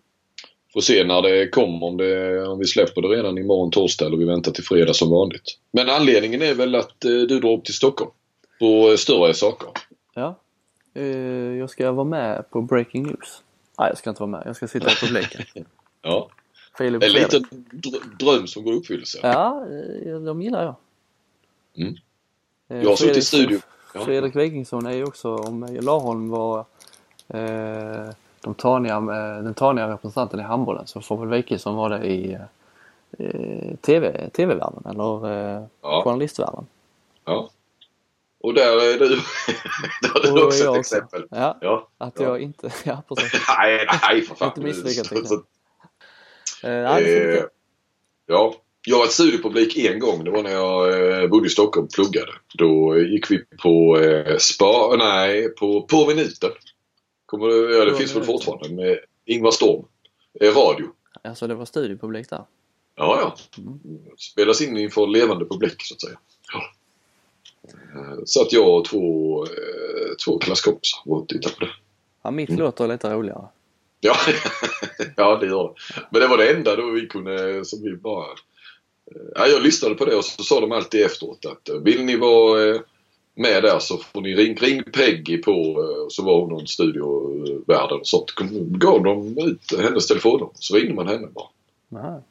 Får 0.72 0.80
se 0.80 1.04
när 1.04 1.22
det 1.22 1.48
kommer, 1.48 1.82
om, 1.86 1.96
det, 1.96 2.42
om 2.48 2.58
vi 2.58 2.64
släpper 2.66 3.02
det 3.02 3.08
redan 3.08 3.38
imorgon 3.38 3.70
torsdag 3.70 4.06
eller 4.06 4.16
vi 4.16 4.24
väntar 4.24 4.52
till 4.52 4.64
fredag 4.64 4.94
som 4.94 5.10
vanligt. 5.10 5.58
Men 5.72 5.88
anledningen 5.88 6.42
är 6.42 6.54
väl 6.54 6.74
att 6.74 7.04
eh, 7.04 7.10
du 7.10 7.40
drar 7.40 7.52
upp 7.58 7.64
till 7.64 7.74
Stockholm 7.74 8.10
på 8.58 8.96
större 8.98 9.34
saker. 9.34 9.68
Ja. 10.14 10.38
Jag 11.58 11.70
ska 11.70 11.92
vara 11.92 12.04
med 12.06 12.50
på 12.50 12.62
Breaking 12.62 13.02
News. 13.06 13.42
Nej, 13.78 13.88
jag 13.88 13.98
ska 13.98 14.10
inte 14.10 14.22
vara 14.22 14.30
med. 14.30 14.42
Jag 14.46 14.56
ska 14.56 14.68
sitta 14.68 14.90
i 14.92 14.94
publiken. 14.94 15.42
Ja. 16.02 16.30
Filip 16.78 17.02
En 17.02 17.12
liten 17.12 17.44
dr- 17.72 18.16
dröm 18.18 18.46
som 18.46 18.64
går 18.64 18.74
i 18.74 18.76
uppfyllelse. 18.76 19.18
Ja, 19.22 19.66
de 20.24 20.42
gillar 20.42 20.64
jag. 20.64 20.76
Mm. 21.84 21.94
Jag 22.82 22.88
har 22.90 22.96
suttit 22.96 23.10
i 23.16 23.20
Fredrik- 23.20 23.24
studio. 23.24 23.58
Ja. 23.94 24.04
Fredrik 24.04 24.36
Wikingsson 24.36 24.86
är 24.86 24.92
ju 24.92 25.04
också, 25.04 25.36
om 25.36 25.78
Larholm 25.80 26.28
var 26.30 26.58
eh, 27.28 28.10
de 28.40 28.54
taniga, 28.54 28.94
eh, 28.96 29.42
den 29.42 29.54
taniga 29.54 29.88
representanten 29.88 30.40
i 30.40 30.42
handbollen 30.42 30.86
så 30.86 31.00
får 31.00 31.16
väl 31.16 31.28
Wikingsson 31.28 31.76
vara 31.76 31.98
det 31.98 32.06
i 32.06 32.38
eh, 33.18 33.76
TV, 33.80 34.30
TV-världen 34.30 34.82
eller 34.90 35.30
eh, 35.56 35.64
Ja. 35.82 36.02
journalistvärlden. 36.04 36.66
Ja. 37.24 37.50
Och 38.40 38.54
där 38.54 38.94
är 38.94 38.98
du, 38.98 39.08
där 40.02 40.28
är 40.28 40.34
du 40.34 40.44
också 40.46 40.62
ett 40.62 40.68
också. 40.68 40.80
exempel. 40.80 41.26
Ja, 41.30 41.58
Ja. 41.60 41.88
att 41.98 42.20
ja. 42.20 42.24
jag 42.26 42.40
inte, 42.40 42.70
ja 42.84 43.02
precis. 43.08 43.32
Nej, 43.58 43.86
nej 44.02 44.22
för 44.22 44.34
fan. 44.34 44.48
Inte 44.48 44.60
misslyckat, 44.60 45.06
Så- 45.06 45.24
så- 45.26 45.42
Eh, 46.62 46.70
ja, 48.26 48.54
Eh, 48.86 48.90
jag 48.90 48.98
var 48.98 49.06
studiepublik 49.06 49.76
en 49.76 49.98
gång. 49.98 50.24
Det 50.24 50.30
var 50.30 50.42
när 50.42 50.50
jag 50.50 51.22
eh, 51.22 51.28
bodde 51.28 51.46
i 51.46 51.50
Stockholm 51.50 51.86
och 51.86 51.92
pluggade. 51.92 52.32
Då 52.54 52.98
gick 52.98 53.30
vi 53.30 53.44
på 53.62 53.98
eh, 53.98 54.36
spa, 54.38 54.96
nej, 54.98 55.48
på 55.48 55.82
På 55.82 56.06
minuten. 56.06 56.50
Kommer 57.26 57.46
du, 57.48 57.76
ja, 57.78 57.84
det 57.84 57.94
finns 57.96 58.16
väl 58.16 58.22
fortfarande 58.24 58.68
med 58.68 58.98
Ingvar 59.24 59.50
Storm. 59.50 59.84
Eh, 60.40 60.52
radio. 60.54 60.86
Alltså 61.22 61.46
det 61.46 61.54
var 61.54 61.64
studiepublik 61.64 62.30
där. 62.30 62.42
Ja, 62.96 63.18
ja. 63.20 63.62
Spelas 64.18 64.60
in 64.60 64.76
inför 64.76 65.06
levande 65.06 65.44
publik 65.44 65.82
så 65.82 65.94
att 65.94 66.00
säga. 66.00 66.18
Ja. 66.52 66.62
Eh, 67.72 68.18
Så 68.24 68.42
att 68.42 68.52
jag 68.52 68.78
och 68.78 68.84
två, 68.84 69.42
eh, 69.44 70.14
två 70.24 70.38
klasskompisar 70.38 71.00
var 71.04 71.18
och 71.18 71.28
tittade 71.28 71.54
på 71.54 71.64
det. 71.64 71.70
Ja, 72.22 72.30
mitt 72.30 72.48
Mm. 72.48 72.60
låter 72.60 72.88
lite 72.88 73.10
roligare. 73.14 73.46
Ja, 74.00 74.16
ja 75.16 75.36
det 75.36 75.46
gör 75.46 75.62
det. 75.68 76.02
Men 76.10 76.20
det 76.20 76.26
var 76.28 76.36
det 76.38 76.50
enda 76.50 76.76
då 76.76 76.90
vi 76.90 77.06
kunde, 77.06 77.64
som 77.64 77.82
vi 77.82 77.96
bara... 77.96 78.26
Ja, 79.34 79.46
jag 79.46 79.62
lyssnade 79.62 79.94
på 79.94 80.04
det 80.04 80.16
och 80.16 80.24
så 80.24 80.42
sa 80.42 80.60
de 80.60 80.72
alltid 80.72 81.04
efteråt 81.04 81.46
att 81.46 81.68
eh, 81.68 81.76
vill 81.76 82.04
ni 82.04 82.16
vara 82.16 82.64
eh, 82.74 82.80
med 83.34 83.62
där 83.62 83.78
så 83.78 83.98
får 83.98 84.20
ni 84.20 84.34
ring, 84.34 84.56
ring 84.56 84.82
Peggy 84.82 85.38
på, 85.38 85.52
eh, 85.52 86.06
så 86.08 86.22
var 86.24 86.40
hon 86.40 86.48
någon 86.48 86.66
studiovärd 86.66 87.92
och 87.92 88.06
sånt. 88.06 88.30
Gav 88.78 89.02
de 89.02 89.38
ut 89.38 89.80
hennes 89.80 90.06
telefonnummer 90.06 90.52
så 90.54 90.74
ringde 90.76 90.94
man 90.94 91.08
henne 91.08 91.26
bara. 91.26 91.48
Aha. 92.00 92.22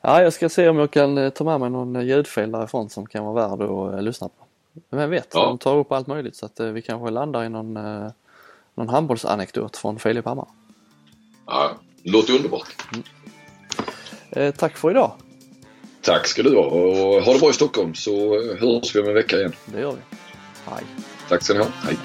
Ja, 0.00 0.22
jag 0.22 0.32
ska 0.32 0.48
se 0.48 0.68
om 0.68 0.78
jag 0.78 0.90
kan 0.90 1.30
ta 1.30 1.44
med 1.44 1.60
mig 1.60 1.70
någon 1.70 2.06
ljudfil 2.06 2.52
därifrån 2.52 2.90
som 2.90 3.06
kan 3.06 3.24
vara 3.24 3.48
värd 3.56 3.62
att 3.98 4.04
lyssna 4.04 4.28
på. 4.28 4.44
Vem 4.96 5.10
vet, 5.10 5.28
Ja. 5.34 5.44
de 5.44 5.58
tar 5.58 5.76
upp 5.76 5.92
allt 5.92 6.06
möjligt 6.06 6.36
så 6.36 6.46
att 6.46 6.60
vi 6.60 6.82
kanske 6.82 7.10
landar 7.10 7.44
i 7.44 7.48
någon, 7.48 7.74
någon 8.74 8.88
handbollsanekdot 8.88 9.76
från 9.76 9.98
Filip 9.98 10.24
Hammar. 10.24 10.46
Ja, 11.46 11.70
låter 12.02 12.32
underbart. 12.34 12.76
Eh, 14.30 14.54
tack 14.54 14.76
för 14.76 14.90
idag, 14.90 15.12
Tack 16.02 16.26
ska 16.26 16.42
du 16.42 16.56
ha 16.56 16.64
och 16.64 17.22
ha 17.22 17.32
det 17.32 17.38
bra 17.38 17.50
i 17.50 17.52
Stockholm 17.52 17.94
så 17.94 18.34
eh, 18.34 18.56
hörs 18.60 18.94
vi 18.94 19.00
om 19.00 19.08
en 19.08 19.14
vecka 19.14 19.36
igen. 19.36 19.52
det 19.66 19.80
gör 19.80 19.92
vi. 19.92 20.16
Hej! 20.70 20.84
Tack 21.28 21.42
ska 21.42 21.52
ni 21.52 21.58
ha. 21.58 21.66
Hej. 21.82 21.96